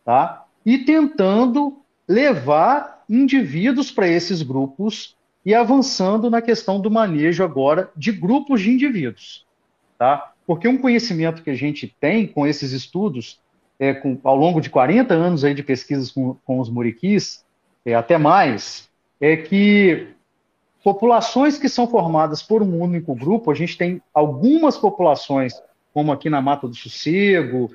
tá? 0.04 0.44
E 0.64 0.78
tentando 0.78 1.80
levar 2.06 3.04
indivíduos 3.10 3.90
para 3.90 4.06
esses 4.06 4.42
grupos 4.42 5.16
e 5.44 5.52
avançando 5.52 6.30
na 6.30 6.40
questão 6.40 6.80
do 6.80 6.90
manejo 6.90 7.42
agora 7.42 7.90
de 7.96 8.12
grupos 8.12 8.62
de 8.62 8.70
indivíduos, 8.70 9.44
tá? 9.98 10.32
Porque 10.46 10.68
um 10.68 10.78
conhecimento 10.78 11.42
que 11.42 11.50
a 11.50 11.54
gente 11.54 11.92
tem 12.00 12.28
com 12.28 12.46
esses 12.46 12.70
estudos 12.70 13.40
é, 13.76 13.92
com, 13.92 14.18
ao 14.22 14.36
longo 14.36 14.60
de 14.60 14.70
40 14.70 15.12
anos 15.12 15.44
aí 15.44 15.52
de 15.52 15.64
pesquisas 15.64 16.12
com, 16.12 16.36
com 16.44 16.60
os 16.60 16.70
muriquis, 16.70 17.43
é, 17.84 17.94
até 17.94 18.16
mais, 18.18 18.88
é 19.20 19.36
que 19.36 20.08
populações 20.82 21.58
que 21.58 21.68
são 21.68 21.86
formadas 21.86 22.42
por 22.42 22.62
um 22.62 22.80
único 22.80 23.14
grupo, 23.14 23.50
a 23.50 23.54
gente 23.54 23.76
tem 23.76 24.02
algumas 24.12 24.76
populações, 24.76 25.54
como 25.92 26.12
aqui 26.12 26.28
na 26.28 26.42
Mata 26.42 26.68
do 26.68 26.74
Sossego, 26.74 27.70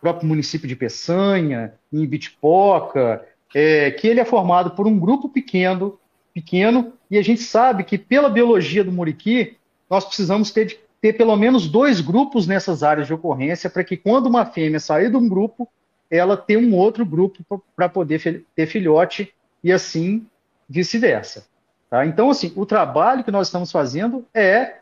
próprio 0.00 0.28
município 0.28 0.66
de 0.66 0.74
Peçanha, 0.74 1.74
em 1.92 2.04
Bitipoca, 2.04 3.24
é, 3.54 3.90
que 3.92 4.08
ele 4.08 4.18
é 4.18 4.24
formado 4.24 4.72
por 4.72 4.86
um 4.86 4.98
grupo 4.98 5.28
pequeno, 5.28 5.98
pequeno, 6.34 6.92
e 7.08 7.16
a 7.16 7.22
gente 7.22 7.42
sabe 7.42 7.84
que 7.84 7.96
pela 7.96 8.28
biologia 8.28 8.82
do 8.82 8.90
muriqui, 8.90 9.56
nós 9.88 10.04
precisamos 10.04 10.50
ter, 10.50 10.80
ter 11.00 11.12
pelo 11.12 11.36
menos 11.36 11.68
dois 11.68 12.00
grupos 12.00 12.46
nessas 12.46 12.82
áreas 12.82 13.06
de 13.06 13.14
ocorrência 13.14 13.70
para 13.70 13.84
que 13.84 13.96
quando 13.96 14.26
uma 14.26 14.44
fêmea 14.44 14.80
sair 14.80 15.10
de 15.10 15.16
um 15.16 15.28
grupo, 15.28 15.68
ela 16.10 16.36
tenha 16.36 16.58
um 16.58 16.74
outro 16.74 17.06
grupo 17.06 17.62
para 17.76 17.88
poder 17.88 18.44
ter 18.56 18.66
filhote 18.66 19.32
e 19.62 19.72
assim 19.72 20.26
vice-versa. 20.68 21.46
Tá? 21.88 22.06
Então, 22.06 22.30
assim, 22.30 22.52
o 22.56 22.64
trabalho 22.64 23.22
que 23.22 23.30
nós 23.30 23.48
estamos 23.48 23.70
fazendo 23.70 24.26
é 24.32 24.76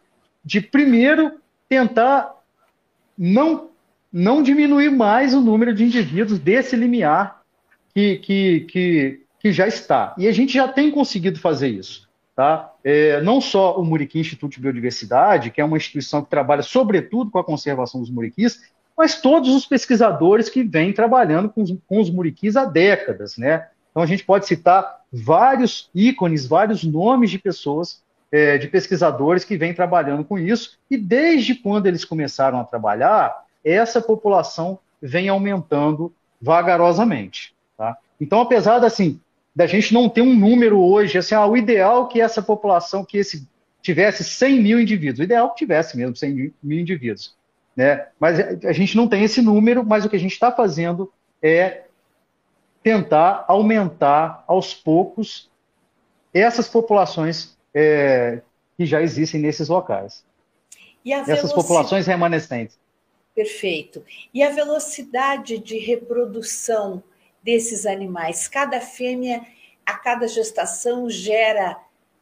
de 0.45 0.61
primeiro 0.61 1.41
tentar 1.68 2.35
não 3.16 3.68
não 4.12 4.43
diminuir 4.43 4.91
mais 4.91 5.35
o 5.35 5.41
número 5.41 5.72
de 5.72 5.85
indivíduos 5.85 6.39
desse 6.39 6.74
limiar 6.74 7.43
que, 7.95 8.16
que, 8.16 8.61
que, 8.61 9.20
que 9.39 9.53
já 9.53 9.68
está. 9.68 10.14
E 10.18 10.26
a 10.26 10.33
gente 10.33 10.53
já 10.53 10.66
tem 10.66 10.91
conseguido 10.91 11.39
fazer 11.39 11.68
isso. 11.68 12.09
Tá? 12.35 12.72
É, 12.83 13.20
não 13.20 13.41
só 13.41 13.78
o 13.78 13.85
Muriqui 13.85 14.18
Instituto 14.18 14.55
de 14.55 14.61
Biodiversidade, 14.61 15.51
que 15.51 15.61
é 15.61 15.64
uma 15.64 15.76
instituição 15.76 16.22
que 16.22 16.31
trabalha 16.31 16.62
sobretudo 16.62 17.31
com 17.31 17.39
a 17.39 17.45
conservação 17.45 18.01
dos 18.01 18.11
muriquis, 18.11 18.62
mas 18.97 19.20
todos 19.20 19.55
os 19.55 19.66
pesquisadores 19.66 20.49
que 20.49 20.62
vêm 20.62 20.93
trabalhando 20.93 21.49
com 21.49 21.62
os, 21.62 21.74
com 21.87 22.01
os 22.01 22.11
muriquis 22.11 22.57
há 22.57 22.64
décadas. 22.64 23.37
Né? 23.37 23.66
Então 23.91 24.03
a 24.03 24.07
gente 24.07 24.24
pode 24.24 24.47
citar 24.47 25.01
vários 25.12 25.91
ícones, 25.95 26.47
vários 26.47 26.84
nomes 26.84 27.30
de 27.30 27.38
pessoas, 27.38 28.03
é, 28.30 28.59
de 28.59 28.68
pesquisadores 28.68 29.45
que 29.45 29.57
vêm 29.57 29.74
trabalhando 29.74 30.24
com 30.24 30.38
isso, 30.38 30.78
e 30.91 30.97
desde 30.97 31.55
quando 31.55 31.86
eles 31.86 32.05
começaram 32.05 32.61
a 32.61 32.64
trabalhar, 32.64 33.45
essa 33.64 34.01
população 34.01 34.78
vem 35.03 35.28
aumentando 35.28 36.12
vagarosamente. 36.41 37.55
Tá? 37.76 37.97
Então, 38.20 38.41
apesar 38.41 38.78
da, 38.78 38.86
assim, 38.86 39.20
da 39.55 39.66
gente 39.66 39.93
não 39.93 40.09
ter 40.09 40.22
um 40.22 40.34
número 40.34 40.80
hoje, 40.80 41.18
assim, 41.18 41.34
ah, 41.34 41.47
o 41.47 41.57
ideal 41.57 42.07
é 42.07 42.12
que 42.12 42.20
essa 42.20 42.41
população, 42.41 43.05
que 43.05 43.18
esse 43.18 43.49
tivesse 43.82 44.22
100 44.22 44.62
mil 44.62 44.80
indivíduos, 44.80 45.20
o 45.20 45.22
ideal 45.22 45.47
é 45.47 45.51
que 45.51 45.57
tivesse 45.57 45.97
mesmo 45.97 46.14
100 46.14 46.53
mil 46.62 46.80
indivíduos. 46.80 47.34
Né? 47.74 48.07
Mas 48.18 48.38
a 48.64 48.72
gente 48.72 48.97
não 48.97 49.09
tem 49.09 49.24
esse 49.24 49.41
número, 49.41 49.84
mas 49.84 50.05
o 50.05 50.09
que 50.09 50.16
a 50.16 50.20
gente 50.20 50.32
está 50.32 50.53
fazendo 50.53 51.11
é 51.43 51.84
tentar 52.83 53.45
aumentar 53.49 54.45
aos 54.47 54.74
poucos 54.74 55.51
essas 56.33 56.68
populações 56.68 57.57
é, 57.74 58.41
que 58.76 58.87
já 58.87 59.03
existem 59.03 59.41
nesses 59.41 59.68
locais. 59.68 60.24
Essas 61.26 61.53
populações 61.53 62.07
remanescentes. 62.07 62.78
Perfeito. 63.35 64.05
E 64.35 64.43
a 64.43 64.51
velocidade 64.51 65.59
de 65.59 65.78
reprodução 65.78 67.03
desses 67.43 67.87
animais? 67.87 68.49
Cada 68.49 68.81
fêmea, 68.81 69.45
a 69.85 69.95
cada 69.95 70.28
gestação, 70.28 71.09
gera 71.09 71.78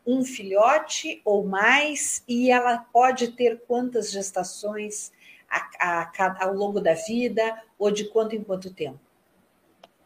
um 0.07 0.25
filhote 0.25 1.21
ou 1.25 1.45
mais, 1.45 2.23
e 2.27 2.51
ela 2.51 2.79
pode 2.79 3.29
ter 3.33 3.63
quantas 3.67 4.11
gestações 4.11 5.13
a, 5.51 6.09
a, 6.19 6.45
ao 6.45 6.55
longo 6.55 6.81
da 6.81 6.95
vida, 6.95 7.63
ou 7.79 7.91
de 7.91 8.05
quanto 8.05 8.35
em 8.35 8.43
quanto 8.43 8.73
tempo? 8.73 8.99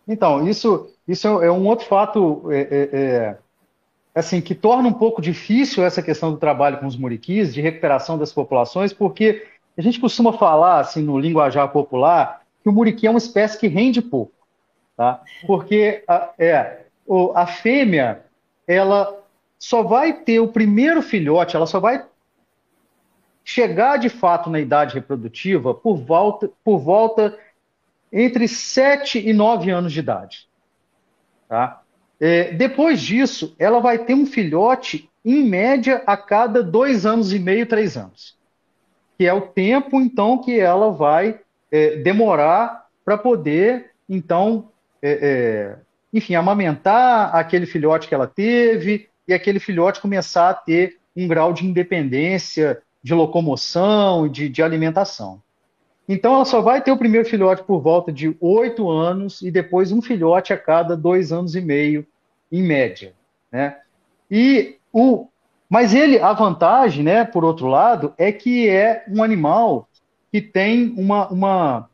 Então, 0.07 0.47
isso, 0.49 0.91
isso 1.07 1.27
é 1.43 1.51
um 1.51 1.67
outro 1.67 1.87
fato 1.87 2.51
é, 2.51 2.61
é, 2.61 2.89
é, 2.93 3.39
assim, 4.15 4.41
que 4.41 4.55
torna 4.55 4.89
um 4.89 4.93
pouco 4.93 5.23
difícil 5.23 5.85
essa 5.85 6.03
questão 6.03 6.31
do 6.31 6.39
trabalho 6.39 6.79
com 6.79 6.87
os 6.87 6.97
muriquis, 6.97 7.55
de 7.55 7.61
recuperação 7.61 8.19
das 8.19 8.33
populações, 8.33 8.93
porque 8.93 9.47
a 9.77 9.83
gente 9.83 10.01
costuma 10.01 10.33
falar, 10.33 10.81
assim, 10.81 11.03
no 11.03 11.19
linguajar 11.19 11.69
popular, 11.73 12.43
que 12.63 12.69
o 12.69 12.73
muriqui 12.73 13.07
é 13.07 13.11
uma 13.11 13.19
espécie 13.19 13.59
que 13.59 13.69
rende 13.69 14.03
pouco, 14.03 14.33
tá? 14.97 15.23
Porque 15.47 16.05
a, 16.07 16.31
é, 16.39 16.81
a 17.35 17.47
fêmea, 17.47 18.25
ela 18.67 19.19
só 19.59 19.83
vai 19.83 20.13
ter 20.13 20.41
o 20.41 20.49
primeiro 20.49 21.03
filhote, 21.03 21.57
ela 21.57 21.67
só 21.67 21.81
vai 21.81 22.05
chegar 23.45 23.97
de 23.97 24.09
fato 24.09 24.51
na 24.51 24.61
idade 24.61 24.95
reprodutiva 24.95 25.75
por 25.75 25.97
volta, 25.97 26.51
por 26.65 26.79
volta 26.79 27.37
entre 28.13 28.47
7 28.47 29.19
e 29.19 29.33
9 29.33 29.71
anos 29.71 29.93
de 29.93 30.01
idade. 30.01 30.49
Tá? 31.49 31.83
É, 32.21 32.53
depois 32.53 33.01
disso, 33.01 33.55
ela 33.59 33.81
vai 33.81 33.99
ter 33.99 34.15
um 34.15 34.27
filhote, 34.27 35.09
em 35.25 35.45
média, 35.45 36.03
a 36.07 36.17
cada 36.17 36.63
dois 36.63 37.07
anos 37.07 37.33
e 37.33 37.39
meio, 37.39 37.67
três 37.67 37.97
anos 37.97 38.37
que 39.23 39.27
é 39.29 39.33
o 39.33 39.41
tempo, 39.41 40.01
então, 40.01 40.39
que 40.39 40.59
ela 40.59 40.91
vai 40.91 41.39
é, 41.71 41.97
demorar 41.99 42.87
para 43.05 43.17
poder, 43.17 43.91
então, 44.09 44.69
é, 45.01 45.13
é, 45.13 45.77
enfim, 46.13 46.35
amamentar 46.35 47.33
aquele 47.35 47.65
filhote 47.65 48.09
que 48.09 48.15
ela 48.17 48.27
teve 48.27 49.09
e 49.29 49.33
aquele 49.33 49.61
filhote 49.61 50.01
começar 50.01 50.51
a 50.51 50.55
ter 50.55 50.99
um 51.17 51.29
grau 51.29 51.53
de 51.53 51.65
independência, 51.65 52.83
de 53.01 53.15
locomoção, 53.15 54.29
de, 54.29 54.49
de 54.49 54.61
alimentação. 54.61 55.41
Então, 56.13 56.35
ela 56.35 56.45
só 56.45 56.61
vai 56.61 56.83
ter 56.83 56.93
o 56.93 56.97
primeiro 56.99 57.27
filhote 57.27 57.63
por 57.63 57.81
volta 57.81 58.13
de 58.13 58.37
oito 58.39 58.91
anos 58.91 59.41
e 59.41 59.51
depois 59.51 59.91
um 59.93 60.03
filhote 60.03 60.53
a 60.53 60.59
cada 60.59 60.95
dois 60.95 61.33
anos 61.33 61.57
e 61.57 61.61
meio, 61.63 62.07
em 62.53 62.63
média. 62.63 63.15
Né? 63.51 63.79
E 64.31 64.77
o, 64.93 65.27
mas 65.71 65.95
ele, 65.95 66.19
a 66.19 66.35
vantagem, 66.35 67.03
né, 67.03 67.25
por 67.25 67.47
outro 67.47 67.67
lado, 67.67 68.13
é 68.19 68.31
que 68.31 68.69
é 68.69 69.07
um 69.09 69.23
animal 69.23 69.89
que 70.31 70.43
tem 70.43 70.93
uma, 70.99 71.29
uma, 71.29 71.89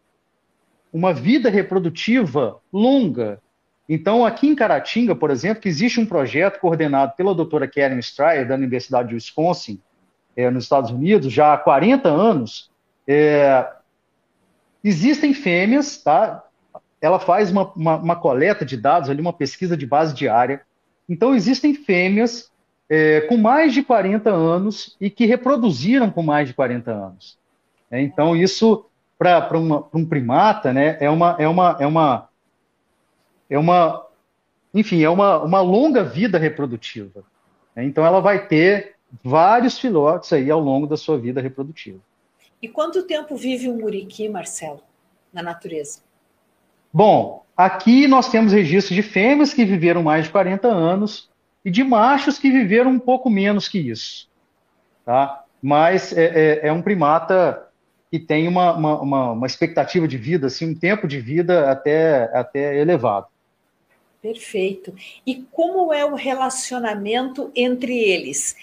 uma 0.92 1.14
vida 1.14 1.48
reprodutiva 1.48 2.58
longa. 2.72 3.40
Então, 3.88 4.26
aqui 4.26 4.48
em 4.48 4.56
Caratinga, 4.56 5.14
por 5.14 5.30
exemplo, 5.30 5.62
que 5.62 5.68
existe 5.68 6.00
um 6.00 6.06
projeto 6.06 6.58
coordenado 6.58 7.12
pela 7.16 7.36
doutora 7.36 7.68
Karen 7.68 8.00
Stryer, 8.00 8.48
da 8.48 8.56
Universidade 8.56 9.10
de 9.10 9.14
Wisconsin, 9.14 9.80
é, 10.36 10.50
nos 10.50 10.64
Estados 10.64 10.90
Unidos, 10.90 11.32
já 11.32 11.54
há 11.54 11.56
40 11.56 12.08
anos, 12.08 12.68
é, 13.06 13.77
existem 14.82 15.34
fêmeas, 15.34 16.02
tá? 16.02 16.44
Ela 17.00 17.18
faz 17.18 17.50
uma, 17.50 17.72
uma, 17.72 17.96
uma 17.96 18.16
coleta 18.16 18.64
de 18.64 18.76
dados 18.76 19.08
ali, 19.08 19.20
uma 19.20 19.32
pesquisa 19.32 19.76
de 19.76 19.86
base 19.86 20.14
diária. 20.14 20.62
Então, 21.08 21.34
existem 21.34 21.74
fêmeas 21.74 22.50
é, 22.88 23.20
com 23.22 23.36
mais 23.36 23.72
de 23.72 23.82
40 23.82 24.30
anos 24.30 24.96
e 25.00 25.10
que 25.10 25.26
reproduziram 25.26 26.10
com 26.10 26.22
mais 26.22 26.48
de 26.48 26.54
40 26.54 26.90
anos. 26.90 27.38
É, 27.90 28.00
então, 28.00 28.36
isso, 28.36 28.86
para 29.18 29.48
um 29.94 30.04
primata, 30.04 30.72
né, 30.72 30.96
é 31.00 31.08
uma, 31.08 31.36
é 31.38 31.48
uma, 31.48 31.76
é 31.80 31.86
uma, 31.86 32.28
é 33.50 33.58
uma, 33.58 34.06
enfim, 34.74 35.02
é 35.02 35.10
uma, 35.10 35.42
uma 35.42 35.60
longa 35.60 36.02
vida 36.02 36.38
reprodutiva. 36.38 37.22
É, 37.76 37.84
então, 37.84 38.04
ela 38.04 38.20
vai 38.20 38.46
ter 38.46 38.96
vários 39.22 39.78
filhotes 39.78 40.32
aí 40.32 40.50
ao 40.50 40.60
longo 40.60 40.86
da 40.86 40.96
sua 40.96 41.18
vida 41.18 41.40
reprodutiva. 41.40 42.00
E 42.60 42.68
quanto 42.68 43.04
tempo 43.04 43.36
vive 43.36 43.68
um 43.68 43.78
muriqui, 43.78 44.28
Marcelo, 44.28 44.82
na 45.32 45.42
natureza? 45.42 46.00
Bom, 46.92 47.44
aqui 47.56 48.06
nós 48.08 48.30
temos 48.30 48.52
registros 48.52 48.96
de 48.96 49.02
fêmeas 49.02 49.54
que 49.54 49.64
viveram 49.64 50.02
mais 50.02 50.24
de 50.24 50.30
40 50.30 50.68
anos, 50.68 51.28
e 51.64 51.70
de 51.70 51.84
machos 51.84 52.38
que 52.38 52.50
viveram 52.50 52.90
um 52.90 52.98
pouco 52.98 53.28
menos 53.28 53.68
que 53.68 53.78
isso. 53.78 54.28
Tá? 55.04 55.44
Mas 55.60 56.16
é, 56.16 56.24
é, 56.24 56.68
é 56.68 56.72
um 56.72 56.82
primata 56.82 57.68
que 58.10 58.18
tem 58.18 58.48
uma, 58.48 58.72
uma, 58.72 59.32
uma, 59.32 59.46
expectativa 59.46 60.08
de 60.08 60.16
vida, 60.16 60.46
assim, 60.46 60.70
um 60.70 60.74
tempo 60.74 61.06
de 61.06 61.20
vida 61.20 61.70
até, 61.70 62.30
até 62.32 62.80
elevado. 62.80 63.26
Perfeito. 64.22 64.94
E 65.26 65.46
como 65.52 65.92
é 65.92 66.06
o 66.06 66.14
relacionamento 66.14 67.52
entre 67.54 67.98
eles? 67.98 68.56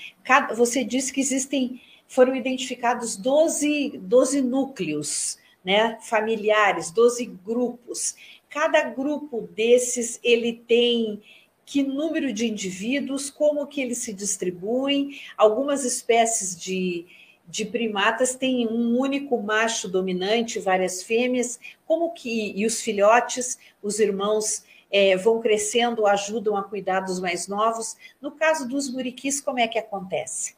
Você 0.56 0.84
disse 0.84 1.14
que 1.14 1.22
existem, 1.22 1.80
foram 2.08 2.36
identificados 2.36 3.16
12, 3.16 3.98
12 3.98 4.42
núcleos 4.42 5.38
né, 5.64 5.98
familiares, 6.02 6.92
12 6.92 7.26
grupos. 7.44 8.16
Cada 8.50 8.84
grupo 8.84 9.50
desses 9.56 10.20
ele 10.24 10.54
tem 10.68 11.22
que 11.66 11.82
número 11.82 12.32
de 12.32 12.48
indivíduos, 12.48 13.32
como 13.32 13.66
que 13.66 13.82
eles 13.82 13.98
se 13.98 14.14
distribuem. 14.14 15.20
Algumas 15.36 15.84
espécies 15.84 16.56
de, 16.56 17.08
de 17.48 17.66
primatas 17.66 18.36
têm 18.36 18.68
um 18.68 18.98
único 19.00 19.42
macho 19.42 19.90
dominante, 19.90 20.60
várias 20.60 21.02
fêmeas, 21.02 21.60
como 21.88 22.14
que 22.14 22.54
e 22.56 22.66
os 22.68 22.82
filhotes, 22.82 23.58
os 23.82 24.00
irmãos 24.00 24.64
é, 24.92 25.18
vão 25.18 25.42
crescendo, 25.42 26.06
ajudam 26.06 26.56
a 26.56 26.64
cuidar 26.64 27.00
dos 27.00 27.20
mais 27.20 27.48
novos. 27.48 27.98
No 28.22 28.32
caso 28.32 28.68
dos 28.68 28.88
muriquis, 28.88 29.42
como 29.42 29.60
é 29.60 29.68
que 29.68 29.80
acontece? 29.80 30.56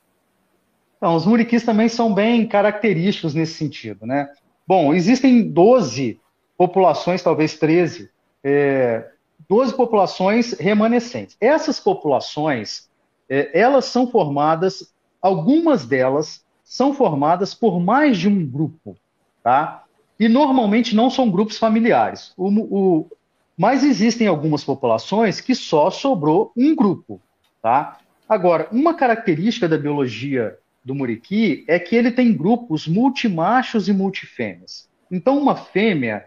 Então, 0.97 1.15
os 1.15 1.25
muriquis 1.25 1.63
também 1.63 1.87
são 1.87 2.13
bem 2.13 2.45
característicos 2.47 3.33
nesse 3.33 3.53
sentido, 3.53 4.05
né? 4.05 4.29
Bom, 4.67 4.93
existem 4.93 5.49
12 5.49 6.19
populações, 6.57 7.21
talvez 7.21 7.57
13, 7.57 8.09
é, 8.43 9.07
12 9.47 9.75
populações 9.75 10.53
remanescentes. 10.53 11.37
Essas 11.39 11.79
populações, 11.79 12.89
é, 13.29 13.57
elas 13.57 13.85
são 13.85 14.07
formadas, 14.07 14.91
algumas 15.21 15.85
delas 15.85 16.43
são 16.63 16.93
formadas 16.93 17.53
por 17.53 17.79
mais 17.79 18.17
de 18.17 18.27
um 18.27 18.45
grupo, 18.45 18.97
tá? 19.43 19.83
E 20.19 20.27
normalmente 20.27 20.95
não 20.95 21.09
são 21.09 21.29
grupos 21.29 21.57
familiares. 21.57 22.33
O, 22.35 22.49
o, 22.49 23.07
mas 23.55 23.83
existem 23.83 24.27
algumas 24.27 24.63
populações 24.63 25.39
que 25.39 25.53
só 25.53 25.91
sobrou 25.91 26.51
um 26.57 26.75
grupo, 26.75 27.21
tá? 27.61 27.99
Agora, 28.27 28.67
uma 28.71 28.93
característica 28.93 29.69
da 29.69 29.77
biologia 29.77 30.57
do 30.87 30.95
muriqui 30.95 31.65
é 31.67 31.77
que 31.77 31.93
ele 31.95 32.11
tem 32.11 32.33
grupos 32.33 32.87
multimachos 32.87 33.89
e 33.89 33.93
multifêmeas. 33.93 34.89
Então, 35.11 35.37
uma 35.37 35.53
fêmea, 35.53 36.25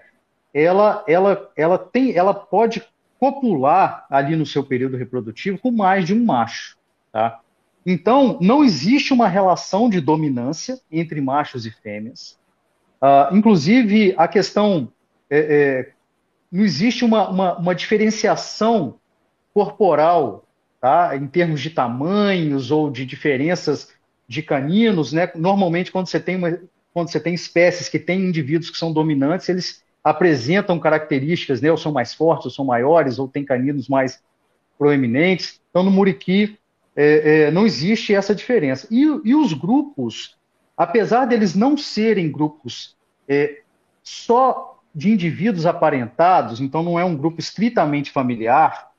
ela, 0.53 1.03
ela, 1.09 1.51
ela, 1.57 1.79
tem, 1.79 2.15
ela 2.15 2.35
pode 2.35 2.85
copular 3.19 4.07
ali 4.11 4.37
no 4.37 4.45
seu 4.45 4.63
período 4.63 4.99
reprodutivo 4.99 5.59
com 5.59 5.71
mais 5.73 6.05
de 6.05 6.13
um 6.13 6.23
macho. 6.23 6.77
Tá? 7.11 7.41
Então, 7.87 8.37
não 8.39 8.63
existe 8.63 9.15
uma 9.15 9.27
relação 9.27 9.89
de 9.89 9.99
dominância 9.99 10.79
entre 10.93 11.23
machos 11.23 11.65
e 11.65 11.71
fêmeas. 11.71 12.39
Uh, 13.01 13.35
inclusive, 13.35 14.15
a 14.19 14.29
questão. 14.29 14.93
É, 15.31 15.39
é, 15.39 15.93
não 16.53 16.65
existe 16.65 17.03
uma, 17.05 17.31
uma, 17.31 17.57
uma, 17.57 17.75
diferenciação 17.75 18.99
corporal, 19.55 20.45
tá? 20.81 21.17
em 21.17 21.27
termos 21.29 21.63
de 21.63 21.71
tamanhos 21.71 22.71
ou 22.71 22.91
de 22.91 23.07
diferenças 23.07 23.89
de 24.31 24.43
caninos, 24.43 25.13
né? 25.13 25.29
Normalmente, 25.35 25.91
quando 25.91 26.07
você 26.07 26.21
tem 26.21 26.37
uma, 26.37 26.57
quando 26.95 27.11
você 27.11 27.19
tem 27.19 27.35
espécies 27.35 27.89
que 27.89 27.99
têm 27.99 28.27
indivíduos 28.27 28.71
que 28.71 28.79
são 28.79 28.93
dominantes, 28.93 29.49
eles 29.49 29.83
apresentam 30.05 30.79
características, 30.79 31.61
né? 31.61 31.69
Ou 31.69 31.77
são 31.77 31.91
mais 31.91 32.15
fortes, 32.15 32.45
ou 32.45 32.53
são 32.53 32.65
maiores, 32.65 33.19
ou 33.19 33.27
têm 33.27 33.45
caninos 33.45 33.89
mais 33.89 34.23
proeminentes. 34.79 35.61
Então, 35.69 35.83
no 35.83 35.91
muriqui 35.91 36.57
é, 36.95 37.47
é, 37.47 37.51
não 37.51 37.67
existe 37.67 38.15
essa 38.15 38.33
diferença. 38.33 38.87
E, 38.89 39.03
e, 39.25 39.35
os 39.35 39.53
grupos, 39.53 40.37
apesar 40.77 41.25
deles 41.25 41.57
não 41.57 41.77
serem 41.77 42.31
grupos 42.31 42.97
é, 43.29 43.63
só 44.01 44.81
de 44.95 45.11
indivíduos 45.11 45.67
aparentados, 45.67 46.61
então 46.61 46.85
não 46.85 46.97
é 46.97 47.05
um 47.05 47.17
grupo 47.17 47.41
estritamente 47.41 48.13
familiar, 48.13 48.93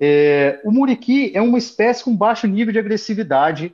é, 0.00 0.60
o 0.64 0.72
muriqui 0.72 1.30
é 1.36 1.40
uma 1.40 1.58
espécie 1.58 2.02
com 2.02 2.16
baixo 2.16 2.48
nível 2.48 2.72
de 2.72 2.80
agressividade 2.80 3.72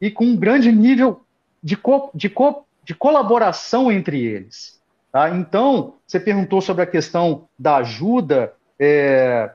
e 0.00 0.10
com 0.10 0.24
um 0.24 0.36
grande 0.36 0.70
nível 0.70 1.22
de, 1.62 1.76
co 1.76 2.10
de, 2.14 2.28
co 2.28 2.64
de 2.84 2.94
colaboração 2.94 3.90
entre 3.90 4.24
eles. 4.24 4.80
Tá? 5.12 5.30
Então, 5.30 5.94
você 6.06 6.20
perguntou 6.20 6.60
sobre 6.60 6.82
a 6.82 6.86
questão 6.86 7.48
da 7.58 7.76
ajuda. 7.76 8.52
É, 8.78 9.50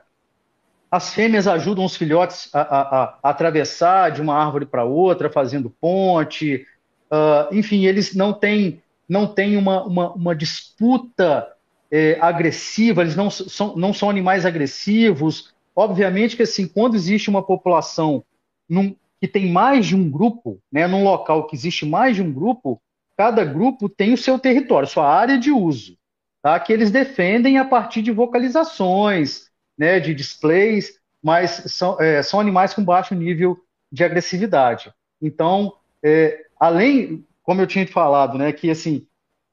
as 0.90 1.12
fêmeas 1.12 1.48
ajudam 1.48 1.84
os 1.84 1.96
filhotes 1.96 2.48
a, 2.54 2.60
a, 2.60 3.18
a 3.22 3.30
atravessar 3.30 4.10
de 4.10 4.20
uma 4.20 4.34
árvore 4.34 4.66
para 4.66 4.84
outra, 4.84 5.30
fazendo 5.30 5.70
ponte. 5.80 6.66
Uh, 7.10 7.54
enfim, 7.54 7.86
eles 7.86 8.14
não 8.14 8.32
têm, 8.32 8.82
não 9.08 9.26
têm 9.26 9.56
uma, 9.56 9.84
uma, 9.84 10.12
uma 10.12 10.34
disputa 10.36 11.48
é, 11.90 12.18
agressiva, 12.20 13.02
eles 13.02 13.16
não 13.16 13.30
são, 13.30 13.76
não 13.76 13.92
são 13.92 14.10
animais 14.10 14.44
agressivos. 14.44 15.52
Obviamente 15.74 16.36
que 16.36 16.42
assim, 16.42 16.66
quando 16.66 16.94
existe 16.94 17.30
uma 17.30 17.42
população 17.42 18.24
num, 18.68 18.94
que 19.20 19.28
tem 19.28 19.50
mais 19.50 19.86
de 19.86 19.96
um 19.96 20.10
grupo, 20.10 20.60
né, 20.70 20.86
num 20.86 21.04
local 21.04 21.46
que 21.46 21.56
existe 21.56 21.86
mais 21.86 22.16
de 22.16 22.22
um 22.22 22.32
grupo, 22.32 22.80
cada 23.16 23.44
grupo 23.44 23.88
tem 23.88 24.12
o 24.12 24.18
seu 24.18 24.38
território, 24.38 24.88
sua 24.88 25.08
área 25.08 25.38
de 25.38 25.50
uso, 25.50 25.96
tá? 26.42 26.58
que 26.58 26.72
eles 26.72 26.90
defendem 26.90 27.58
a 27.58 27.64
partir 27.64 28.02
de 28.02 28.10
vocalizações, 28.10 29.48
né, 29.78 30.00
de 30.00 30.14
displays, 30.14 30.98
mas 31.22 31.50
são, 31.66 32.00
é, 32.00 32.22
são 32.22 32.38
animais 32.38 32.74
com 32.74 32.84
baixo 32.84 33.14
nível 33.14 33.58
de 33.90 34.04
agressividade. 34.04 34.92
Então, 35.22 35.74
é, 36.02 36.44
além, 36.58 37.24
como 37.42 37.60
eu 37.60 37.66
tinha 37.66 37.86
falado, 37.86 38.36
né, 38.36 38.52
que 38.52 38.70
assim, 38.70 39.06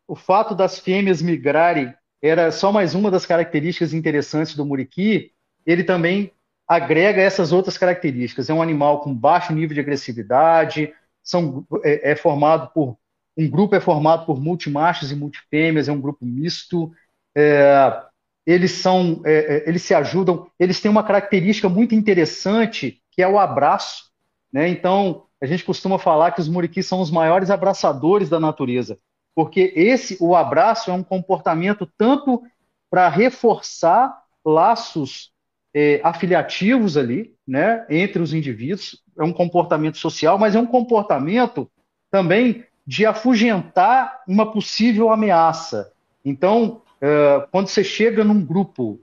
o 0.08 0.16
fato 0.16 0.54
das 0.54 0.80
fêmeas 0.80 1.22
migrarem 1.22 1.94
era 2.22 2.52
só 2.52 2.72
mais 2.72 2.94
uma 2.94 3.10
das 3.10 3.26
características 3.26 3.94
interessantes 3.94 4.56
do 4.56 4.66
muriqui, 4.66 5.32
ele 5.66 5.84
também 5.84 6.32
agrega 6.72 7.22
essas 7.22 7.52
outras 7.52 7.78
características. 7.78 8.50
É 8.50 8.54
um 8.54 8.62
animal 8.62 9.02
com 9.02 9.14
baixo 9.14 9.52
nível 9.52 9.74
de 9.74 9.82
agressividade, 9.82 10.94
são, 11.22 11.66
é, 11.84 12.12
é 12.12 12.16
formado 12.16 12.72
por 12.74 12.98
um 13.38 13.50
grupo 13.50 13.76
é 13.76 13.80
formado 13.80 14.26
por 14.26 14.40
multimachos 14.40 15.12
e 15.12 15.16
multifêmeas, 15.16 15.90
é 15.90 15.92
um 15.92 16.00
grupo 16.00 16.26
misto. 16.26 16.92
É, 17.36 18.02
eles 18.46 18.72
são, 18.72 19.22
é, 19.26 19.58
é, 19.58 19.70
eles 19.70 19.82
se 19.82 19.94
ajudam. 19.94 20.48
Eles 20.58 20.80
têm 20.80 20.90
uma 20.90 21.04
característica 21.04 21.68
muito 21.68 21.94
interessante 21.94 23.02
que 23.12 23.22
é 23.22 23.28
o 23.28 23.38
abraço. 23.38 24.10
Né? 24.52 24.70
Então, 24.70 25.26
a 25.42 25.46
gente 25.46 25.66
costuma 25.66 26.00
falar 26.00 26.32
que 26.32 26.40
os 26.40 26.48
muriquis 26.48 26.86
são 26.86 27.02
os 27.02 27.12
maiores 27.12 27.50
abraçadores 27.50 28.30
da 28.30 28.40
natureza, 28.40 28.98
porque 29.36 29.74
esse, 29.76 30.18
o 30.22 30.36
abraço, 30.36 30.90
é 30.90 30.94
um 30.94 31.04
comportamento 31.04 31.90
tanto 31.98 32.42
para 32.90 33.10
reforçar 33.10 34.22
laços 34.46 35.32
é, 35.74 36.02
afiliativos 36.04 36.98
ali, 36.98 37.34
né, 37.48 37.86
entre 37.90 38.22
os 38.22 38.34
indivíduos, 38.34 39.02
é 39.18 39.24
um 39.24 39.34
comportamento 39.34 39.98
social, 39.98 40.38
mas 40.38 40.56
é 40.56 40.60
um 40.60 40.66
comportamento 40.66 41.70
também 42.10 42.66
de 42.86 43.06
afugentar 43.06 44.22
uma 44.28 44.52
possível 44.52 45.12
ameaça. 45.12 45.92
Então, 46.26 46.82
é, 47.00 47.48
quando 47.52 47.68
você 47.68 47.84
chega 47.84 48.24
num 48.24 48.44
grupo 48.44 49.00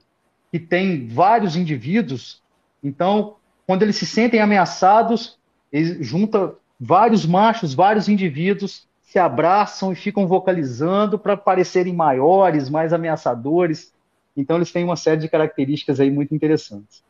que 0.51 0.59
tem 0.59 1.07
vários 1.09 1.57
indivíduos, 1.57 2.43
então, 2.83 3.37
quando 3.67 3.83
eles 3.83 3.97
se 3.97 4.07
sentem 4.07 4.41
ameaçados, 4.41 5.39
eles 5.73 6.07
junta 6.07 6.55
vários 6.81 7.27
machos, 7.27 7.75
vários 7.75 8.09
indivíduos, 8.09 8.87
se 9.03 9.19
abraçam 9.19 9.93
e 9.93 9.97
ficam 9.97 10.27
vocalizando 10.27 11.19
para 11.19 11.37
parecerem 11.37 11.95
maiores, 11.95 12.69
mais 12.69 12.93
ameaçadores. 12.93 13.93
Então, 14.39 14.55
eles 14.55 14.71
têm 14.71 14.85
uma 14.85 14.95
série 14.95 15.21
de 15.21 15.29
características 15.29 15.99
aí 15.99 16.13
muito 16.13 16.33
interessantes. 16.33 17.03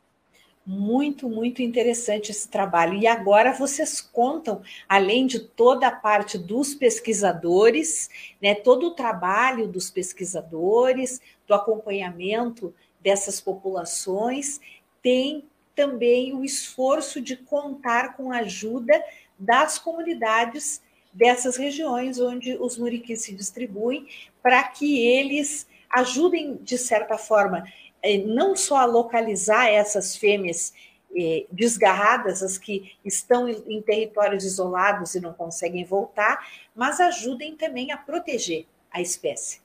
Muito, 0.67 1.29
muito 1.29 1.61
interessante 1.61 2.31
esse 2.31 2.49
trabalho. 2.49 2.95
E 2.95 3.07
agora 3.07 3.53
vocês 3.53 4.01
contam, 4.01 4.63
além 4.89 5.27
de 5.27 5.39
toda 5.39 5.89
a 5.89 5.95
parte 5.95 6.39
dos 6.39 6.75
pesquisadores, 6.75 8.09
né, 8.41 8.55
todo 8.55 8.87
o 8.87 8.91
trabalho 8.93 9.69
dos 9.69 9.91
pesquisadores, 9.91 11.21
do 11.47 11.53
acompanhamento 11.53 12.75
dessas 12.99 13.43
populações, 13.43 14.59
tem 15.03 15.45
também 15.77 16.35
o 16.35 16.43
esforço 16.43 17.21
de 17.21 17.37
contar 17.37 18.17
com 18.17 18.33
a 18.33 18.39
ajuda 18.39 18.99
das 19.39 19.79
comunidades 19.79 20.83
dessas 21.13 21.57
regiões 21.59 22.19
onde 22.19 22.57
os 22.57 22.79
muriquis 22.79 23.23
se 23.23 23.35
distribuem, 23.35 24.07
para 24.43 24.63
que 24.63 25.07
eles 25.07 25.67
ajudem, 25.91 26.57
de 26.57 26.77
certa 26.79 27.17
forma, 27.17 27.65
eh, 28.03 28.19
não 28.19 28.55
só 28.55 28.79
a 28.79 28.85
localizar 28.85 29.67
essas 29.69 30.17
fêmeas 30.17 30.73
eh, 31.17 31.47
desgarradas, 31.51 32.43
as 32.43 32.59
que 32.59 32.93
estão 33.05 33.49
em 33.49 33.81
territórios 33.83 34.45
isolados 34.45 35.15
e 35.15 35.21
não 35.21 35.33
conseguem 35.33 35.85
voltar, 35.85 36.47
mas 36.75 37.01
ajudem 37.01 37.57
também 37.57 37.93
a 37.93 37.97
proteger 37.97 38.67
a 38.91 39.01
espécie. 39.01 39.61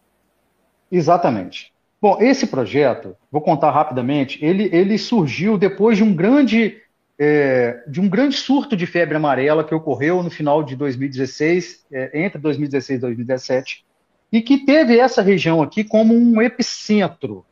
Exatamente. 0.91 1.73
Bom, 2.01 2.17
esse 2.21 2.47
projeto, 2.47 3.15
vou 3.31 3.41
contar 3.41 3.71
rapidamente, 3.71 4.43
ele, 4.43 4.69
ele 4.75 4.97
surgiu 4.97 5.57
depois 5.57 5.97
de 5.97 6.03
um 6.03 6.13
grande 6.13 6.81
é, 7.17 7.83
de 7.87 8.01
um 8.01 8.09
grande 8.09 8.35
surto 8.35 8.75
de 8.75 8.85
febre 8.85 9.15
amarela 9.15 9.63
que 9.63 9.73
ocorreu 9.73 10.23
no 10.23 10.29
final 10.29 10.63
de 10.63 10.75
2016, 10.75 11.85
é, 11.91 12.25
entre 12.25 12.39
2016 12.39 12.97
e 12.97 13.01
2017, 13.01 13.85
e 14.33 14.41
que 14.41 14.57
teve 14.57 14.97
essa 14.97 15.21
região 15.21 15.61
aqui 15.61 15.83
como 15.83 16.15
um 16.15 16.41
epicentro 16.41 17.45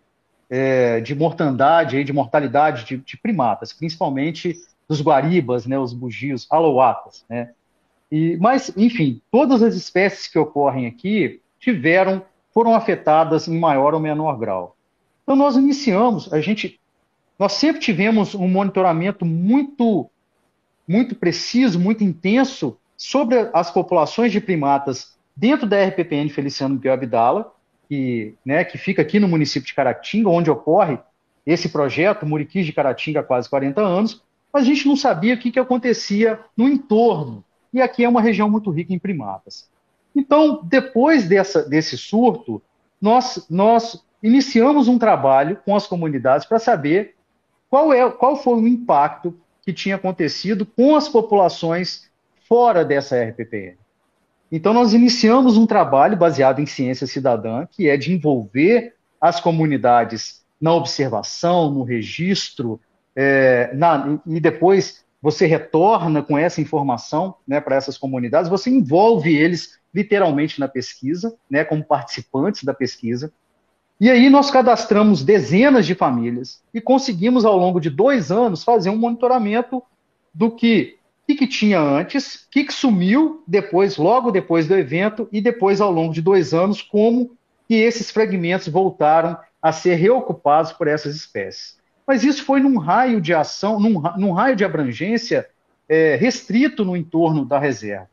é, 0.50 1.00
de 1.00 1.14
mortandade, 1.14 2.04
de 2.04 2.12
mortalidade 2.12 2.86
de, 2.86 2.98
de, 2.98 3.18
primatas, 3.18 3.72
principalmente 3.72 4.60
dos 4.90 5.00
guaribas, 5.00 5.68
né, 5.68 5.78
os 5.78 5.94
bugios, 5.94 6.48
alouatas. 6.50 7.24
Né? 7.30 7.52
E, 8.12 8.36
mas, 8.42 8.74
enfim, 8.76 9.22
todas 9.32 9.62
as 9.62 9.76
espécies 9.76 10.28
que 10.28 10.40
ocorrem 10.40 10.88
aqui 10.88 11.40
tiveram, 11.60 12.26
foram 12.52 12.74
afetadas 12.74 13.48
em 13.48 13.60
maior 13.60 13.94
ou 13.94 14.00
menor 14.00 14.40
grau. 14.40 14.76
Então, 15.22 15.36
nós 15.36 15.56
iniciamos, 15.56 16.34
a 16.34 16.42
gente, 16.42 16.80
nós 17.38 17.54
sempre 17.54 17.80
tivemos 17.80 18.34
um 18.34 18.48
monitoramento 18.48 19.24
muito, 19.24 20.10
muito 20.88 21.14
preciso, 21.14 21.80
muito 21.80 22.04
intenso 22.04 22.76
sobre 22.98 23.52
as 23.54 23.70
populações 23.70 24.32
de 24.32 24.42
primatas 24.42 25.16
dentro 25.36 25.68
da 25.68 25.84
RPPN 25.84 26.30
Feliciano 26.30 26.80
Abdala, 26.92 27.54
que, 27.88 28.36
né, 28.46 28.64
que 28.64 28.78
fica 28.78 29.02
aqui 29.02 29.20
no 29.20 29.28
município 29.28 29.68
de 29.68 29.74
Caratinga, 29.74 30.30
onde 30.30 30.50
ocorre 30.50 30.98
esse 31.46 31.70
projeto, 31.70 32.26
Muriquis 32.26 32.66
de 32.66 32.74
Caratinga, 32.74 33.20
há 33.20 33.24
quase 33.24 33.50
40 33.50 33.82
anos, 33.82 34.24
mas 34.54 34.64
a 34.64 34.66
gente 34.66 34.88
não 34.88 34.96
sabia 34.96 35.34
o 35.34 35.38
que, 35.38 35.52
que 35.52 35.60
acontecia 35.60 36.40
no 36.56 36.68
entorno. 36.68 37.44
E 37.74 37.82
aqui 37.82 38.04
é 38.04 38.10
uma 38.10 38.22
região 38.22 38.50
muito 38.50 38.70
rica 38.70 38.94
em 38.94 39.00
primatas. 39.00 39.70
Então, 40.16 40.62
depois 40.64 41.28
dessa, 41.28 41.68
desse 41.68 41.98
surto, 41.98 42.62
nós, 43.02 43.46
nós 43.50 44.04
iniciamos 44.22 44.88
um 44.88 45.00
trabalho 45.00 45.58
com 45.66 45.76
as 45.76 45.88
comunidades 45.88 46.46
para 46.46 46.60
saber 46.60 47.16
qual, 47.70 47.94
é, 47.94 48.10
qual 48.12 48.36
foi 48.36 48.56
o 48.56 48.68
impacto 48.68 49.34
que 49.64 49.72
tinha 49.72 49.96
acontecido 49.96 50.66
com 50.66 50.96
as 50.96 51.08
populações 51.08 52.10
fora 52.48 52.84
dessa 52.84 53.22
RPPN. 53.22 53.81
Então, 54.52 54.74
nós 54.74 54.94
iniciamos 54.94 55.58
um 55.58 55.66
trabalho 55.66 56.18
baseado 56.18 56.60
em 56.60 56.66
ciência 56.66 57.08
cidadã, 57.08 57.66
que 57.66 57.88
é 57.88 57.96
de 57.96 58.14
envolver 58.14 58.96
as 59.20 59.40
comunidades 59.40 60.44
na 60.60 60.74
observação, 60.74 61.72
no 61.72 61.84
registro, 61.84 62.80
é, 63.16 63.72
na, 63.74 64.20
e 64.28 64.40
depois 64.40 65.06
você 65.22 65.46
retorna 65.46 66.22
com 66.22 66.38
essa 66.38 66.60
informação 66.60 67.36
né, 67.48 67.62
para 67.62 67.76
essas 67.76 67.98
comunidades, 67.98 68.50
você 68.50 68.70
envolve 68.70 69.36
eles 69.36 69.80
literalmente 69.94 70.60
na 70.60 70.68
pesquisa, 70.68 71.36
né, 71.50 71.64
como 71.64 71.84
participantes 71.84 72.64
da 72.64 72.74
pesquisa. 72.74 73.32
E 74.00 74.10
aí 74.10 74.30
nós 74.30 74.50
cadastramos 74.50 75.24
dezenas 75.24 75.86
de 75.86 75.94
famílias 75.94 76.64
e 76.74 76.82
conseguimos, 76.82 77.46
ao 77.46 77.58
longo 77.58 77.80
de 77.80 77.90
dois 77.90 78.32
anos, 78.32 78.64
fazer 78.64 78.90
um 78.90 78.98
monitoramento 78.98 79.84
do 80.34 80.50
que 80.50 80.98
que, 81.28 81.36
que 81.36 81.48
tinha 81.48 81.80
antes, 81.80 82.36
o 82.36 82.50
que, 82.50 82.66
que 82.66 82.74
sumiu 82.74 83.44
depois, 83.48 83.98
logo 83.98 84.32
depois 84.32 84.68
do 84.68 84.76
evento, 84.76 85.28
e 85.32 85.42
depois, 85.42 85.80
ao 85.80 85.92
longo 85.92 86.14
de 86.14 86.22
dois 86.22 86.54
anos, 86.54 86.82
como 86.82 87.32
que 87.68 87.76
esses 87.76 88.12
fragmentos 88.12 88.68
voltaram 88.68 89.38
a 89.62 89.72
ser 89.72 89.96
reocupados 89.96 90.72
por 90.72 90.88
essas 90.88 91.16
espécies. 91.16 91.78
Mas 92.06 92.24
isso 92.24 92.44
foi 92.44 92.60
num 92.60 92.78
raio 92.78 93.22
de 93.22 93.34
ação, 93.34 93.80
num, 93.80 94.02
num 94.18 94.32
raio 94.32 94.56
de 94.56 94.66
abrangência 94.66 95.48
é, 95.88 96.16
restrito 96.16 96.84
no 96.84 96.98
entorno 96.98 97.46
da 97.46 97.60
reserva. 97.60 98.10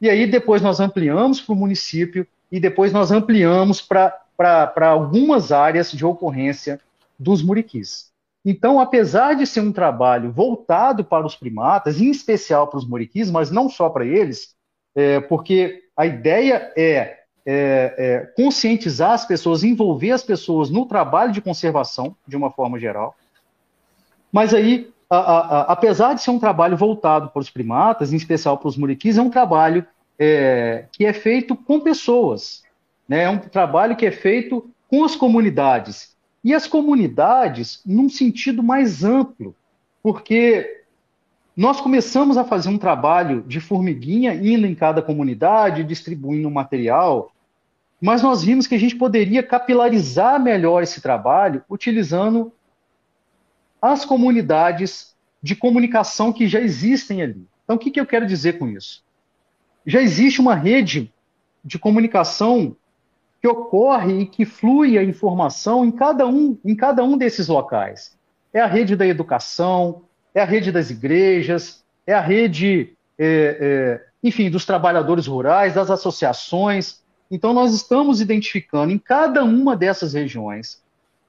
E 0.00 0.08
aí 0.08 0.26
depois 0.26 0.60
nós 0.60 0.80
ampliamos 0.80 1.40
para 1.40 1.52
o 1.52 1.56
município 1.56 2.26
e 2.50 2.58
depois 2.58 2.92
nós 2.92 3.10
ampliamos 3.10 3.80
para 3.80 4.88
algumas 4.88 5.52
áreas 5.52 5.92
de 5.92 6.04
ocorrência 6.04 6.80
dos 7.18 7.42
muriquis. 7.42 8.09
Então, 8.44 8.80
apesar 8.80 9.34
de 9.34 9.46
ser 9.46 9.60
um 9.60 9.72
trabalho 9.72 10.32
voltado 10.32 11.04
para 11.04 11.26
os 11.26 11.36
primatas, 11.36 12.00
em 12.00 12.10
especial 12.10 12.66
para 12.68 12.78
os 12.78 12.88
moriquis, 12.88 13.30
mas 13.30 13.50
não 13.50 13.68
só 13.68 13.90
para 13.90 14.06
eles, 14.06 14.54
é, 14.94 15.20
porque 15.20 15.82
a 15.96 16.06
ideia 16.06 16.72
é, 16.76 17.18
é, 17.44 17.94
é, 17.98 18.32
conscientizar 18.36 19.12
as 19.12 19.26
pessoas, 19.26 19.62
envolver 19.62 20.12
as 20.12 20.22
pessoas 20.22 20.70
no 20.70 20.86
trabalho 20.86 21.32
de 21.32 21.42
conservação, 21.42 22.16
de 22.26 22.36
uma 22.36 22.50
forma 22.50 22.78
geral. 22.78 23.14
Mas 24.32 24.54
aí, 24.54 24.90
a, 25.08 25.16
a, 25.16 25.38
a, 25.38 25.60
apesar 25.72 26.14
de 26.14 26.22
ser 26.22 26.30
um 26.30 26.38
trabalho 26.38 26.76
voltado 26.76 27.28
para 27.28 27.40
os 27.40 27.50
primatas, 27.50 28.12
em 28.12 28.16
especial 28.16 28.56
para 28.56 28.68
os 28.68 28.76
moriquis, 28.76 29.18
é 29.18 29.22
um 29.22 29.30
trabalho 29.30 29.86
é, 30.18 30.86
que 30.92 31.04
é 31.04 31.12
feito 31.12 31.54
com 31.54 31.80
pessoas. 31.80 32.62
Né? 33.08 33.24
É 33.24 33.28
um 33.28 33.38
trabalho 33.38 33.96
que 33.96 34.06
é 34.06 34.10
feito 34.10 34.70
com 34.88 35.04
as 35.04 35.16
comunidades. 35.16 36.09
E 36.42 36.54
as 36.54 36.66
comunidades, 36.66 37.82
num 37.84 38.08
sentido 38.08 38.62
mais 38.62 39.04
amplo, 39.04 39.54
porque 40.02 40.84
nós 41.56 41.80
começamos 41.80 42.38
a 42.38 42.44
fazer 42.44 42.70
um 42.70 42.78
trabalho 42.78 43.42
de 43.42 43.60
formiguinha, 43.60 44.34
indo 44.34 44.66
em 44.66 44.74
cada 44.74 45.02
comunidade, 45.02 45.84
distribuindo 45.84 46.50
material, 46.50 47.32
mas 48.00 48.22
nós 48.22 48.42
vimos 48.42 48.66
que 48.66 48.74
a 48.74 48.78
gente 48.78 48.96
poderia 48.96 49.42
capilarizar 49.42 50.40
melhor 50.42 50.82
esse 50.82 51.02
trabalho 51.02 51.62
utilizando 51.68 52.50
as 53.82 54.04
comunidades 54.04 55.14
de 55.42 55.54
comunicação 55.54 56.32
que 56.32 56.48
já 56.48 56.60
existem 56.60 57.22
ali. 57.22 57.46
Então, 57.64 57.76
o 57.76 57.78
que, 57.78 57.90
que 57.90 58.00
eu 58.00 58.06
quero 58.06 58.26
dizer 58.26 58.58
com 58.58 58.68
isso? 58.68 59.04
Já 59.86 60.00
existe 60.00 60.40
uma 60.40 60.54
rede 60.54 61.12
de 61.64 61.78
comunicação 61.78 62.74
que 63.40 63.48
ocorre 63.48 64.20
e 64.20 64.26
que 64.26 64.44
flui 64.44 64.98
a 64.98 65.02
informação 65.02 65.84
em 65.84 65.90
cada 65.90 66.26
um, 66.26 66.58
em 66.64 66.76
cada 66.76 67.02
um 67.02 67.16
desses 67.16 67.48
locais. 67.48 68.16
É 68.52 68.60
a 68.60 68.66
rede 68.66 68.94
da 68.94 69.06
educação, 69.06 70.02
é 70.34 70.42
a 70.42 70.44
rede 70.44 70.70
das 70.70 70.90
igrejas, 70.90 71.82
é 72.06 72.12
a 72.12 72.20
rede, 72.20 72.92
é, 73.18 73.56
é, 73.60 74.06
enfim, 74.22 74.50
dos 74.50 74.66
trabalhadores 74.66 75.26
rurais, 75.26 75.74
das 75.74 75.90
associações. 75.90 77.00
Então, 77.30 77.54
nós 77.54 77.72
estamos 77.72 78.20
identificando 78.20 78.92
em 78.92 78.98
cada 78.98 79.42
uma 79.42 79.74
dessas 79.74 80.12
regiões 80.12 80.82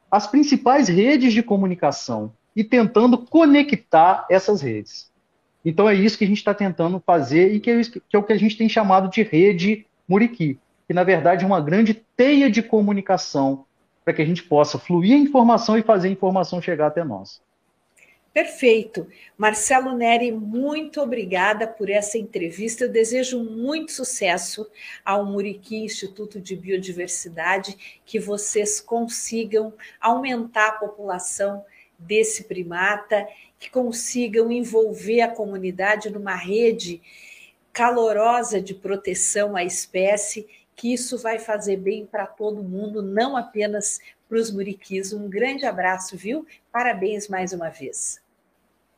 as 0.09 0.27
principais 0.27 0.89
redes 0.89 1.31
de 1.31 1.41
comunicação 1.41 2.33
e 2.53 2.65
tentando 2.65 3.17
conectar 3.17 4.25
essas 4.29 4.61
redes. 4.61 5.09
Então, 5.63 5.87
é 5.87 5.95
isso 5.95 6.17
que 6.17 6.25
a 6.25 6.27
gente 6.27 6.39
está 6.39 6.53
tentando 6.53 7.01
fazer 7.05 7.53
e 7.53 7.59
que 7.61 7.71
é, 7.71 7.81
que 7.81 8.15
é 8.15 8.17
o 8.17 8.23
que 8.23 8.33
a 8.33 8.37
gente 8.37 8.57
tem 8.57 8.67
chamado 8.67 9.09
de 9.09 9.23
rede 9.23 9.85
Muriqui 10.09 10.59
que 10.91 10.93
na 10.93 11.05
verdade 11.05 11.45
é 11.45 11.47
uma 11.47 11.61
grande 11.61 11.93
teia 11.93 12.51
de 12.51 12.61
comunicação 12.61 13.63
para 14.03 14.13
que 14.13 14.21
a 14.21 14.25
gente 14.25 14.43
possa 14.43 14.77
fluir 14.77 15.15
a 15.15 15.17
informação 15.17 15.77
e 15.77 15.81
fazer 15.81 16.09
a 16.09 16.11
informação 16.11 16.61
chegar 16.61 16.87
até 16.87 17.01
nós. 17.01 17.41
Perfeito. 18.33 19.07
Marcelo 19.37 19.95
Neri, 19.95 20.33
muito 20.33 20.99
obrigada 20.99 21.65
por 21.65 21.89
essa 21.89 22.17
entrevista. 22.17 22.83
Eu 22.83 22.91
desejo 22.91 23.41
muito 23.41 23.93
sucesso 23.93 24.69
ao 25.05 25.25
Muriqui 25.25 25.77
Instituto 25.77 26.41
de 26.41 26.57
Biodiversidade, 26.57 28.01
que 28.05 28.19
vocês 28.19 28.81
consigam 28.81 29.73
aumentar 29.97 30.67
a 30.67 30.73
população 30.73 31.63
desse 31.97 32.43
primata, 32.49 33.25
que 33.57 33.69
consigam 33.69 34.51
envolver 34.51 35.21
a 35.21 35.29
comunidade 35.29 36.09
numa 36.09 36.35
rede 36.35 37.01
calorosa 37.71 38.59
de 38.59 38.73
proteção 38.73 39.55
à 39.55 39.63
espécie 39.63 40.45
que 40.81 40.91
isso 40.91 41.15
vai 41.19 41.37
fazer 41.37 41.77
bem 41.77 42.07
para 42.07 42.25
todo 42.25 42.63
mundo, 42.63 43.03
não 43.03 43.37
apenas 43.37 43.99
para 44.27 44.39
os 44.39 44.49
muriquis. 44.49 45.13
Um 45.13 45.29
grande 45.29 45.63
abraço, 45.63 46.17
viu? 46.17 46.43
Parabéns 46.71 47.27
mais 47.27 47.53
uma 47.53 47.69
vez. 47.69 48.19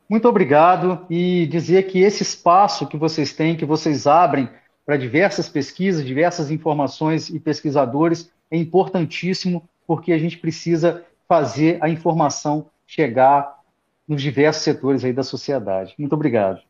Muito 0.08 0.26
obrigado 0.26 1.06
e 1.10 1.46
dizer 1.48 1.84
que 1.88 2.00
esse 2.00 2.24
espaço 2.24 2.88
que 2.88 2.96
vocês 2.96 3.34
têm, 3.34 3.58
que 3.58 3.66
vocês 3.66 4.08
abrem 4.08 4.50
para 4.86 4.96
diversas 4.96 5.50
pesquisas, 5.50 6.06
diversas 6.06 6.50
informações 6.50 7.28
e 7.30 7.38
pesquisadores 7.38 8.32
é 8.50 8.56
importantíssimo 8.56 9.68
porque 9.86 10.14
a 10.14 10.18
gente 10.18 10.38
precisa 10.38 11.04
fazer 11.28 11.80
a 11.82 11.90
informação 11.90 12.70
chegar 12.88 13.60
nos 14.08 14.22
diversos 14.22 14.64
setores 14.64 15.04
aí 15.04 15.12
da 15.12 15.24
sociedade. 15.24 15.96
Muito 16.00 16.14
obrigado. 16.14 16.62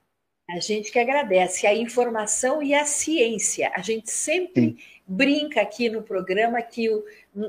A 0.50 0.60
gente 0.60 0.92
que 0.92 1.00
agradece 1.00 1.66
a 1.66 1.74
informação 1.74 2.62
e 2.62 2.74
a 2.74 2.86
ciência. 2.86 3.72
A 3.74 3.82
gente 3.82 4.12
sempre 4.12 4.62
Sim. 4.62 4.78
brinca 5.08 5.62
aqui 5.62 5.90
no 5.90 6.04
programa 6.04 6.62
que 6.62 6.90
o, 6.90 7.04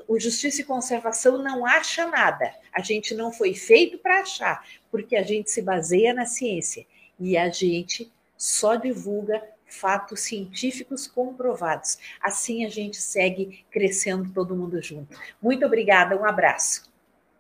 o, 0.07 0.19
Justiça 0.19 0.61
e 0.61 0.65
Conservação 0.65 1.39
não 1.39 1.67
acha 1.67 2.07
nada. 2.07 2.55
A 2.73 2.81
gente 2.81 3.13
não 3.13 3.33
foi 3.33 3.53
feito 3.53 3.99
para 3.99 4.21
achar, 4.21 4.65
porque 4.93 5.17
a 5.17 5.23
gente 5.23 5.51
se 5.51 5.61
baseia 5.61 6.15
na 6.15 6.25
ciência 6.25 6.87
e 7.19 7.37
a 7.37 7.49
gente 7.49 8.11
só 8.37 8.77
divulga 8.77 9.43
fatos 9.67 10.21
científicos 10.21 11.09
comprovados. 11.09 11.99
Assim 12.23 12.65
a 12.65 12.69
gente 12.69 12.97
segue 12.97 13.65
crescendo 13.73 14.31
todo 14.33 14.55
mundo 14.55 14.81
junto. 14.81 15.19
Muito 15.43 15.67
obrigada, 15.67 16.17
um 16.17 16.25
abraço. 16.25 16.93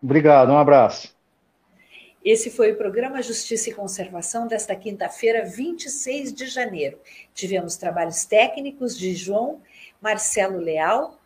Obrigado, 0.02 0.50
um 0.50 0.58
abraço. 0.58 1.13
Esse 2.24 2.50
foi 2.50 2.72
o 2.72 2.76
programa 2.76 3.20
Justiça 3.20 3.68
e 3.68 3.74
Conservação 3.74 4.46
desta 4.46 4.74
quinta-feira, 4.74 5.44
26 5.44 6.32
de 6.32 6.46
janeiro. 6.46 6.98
Tivemos 7.34 7.76
trabalhos 7.76 8.24
técnicos 8.24 8.96
de 8.96 9.14
João 9.14 9.60
Marcelo 10.00 10.58
Leal, 10.58 11.20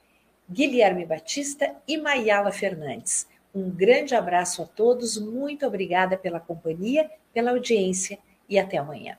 Guilherme 0.50 1.06
Batista 1.06 1.72
e 1.86 1.96
Maiala 1.96 2.50
Fernandes. 2.50 3.28
Um 3.54 3.70
grande 3.70 4.16
abraço 4.16 4.60
a 4.60 4.66
todos, 4.66 5.16
muito 5.16 5.64
obrigada 5.64 6.16
pela 6.16 6.40
companhia, 6.40 7.08
pela 7.32 7.52
audiência 7.52 8.18
e 8.48 8.58
até 8.58 8.78
amanhã. 8.78 9.16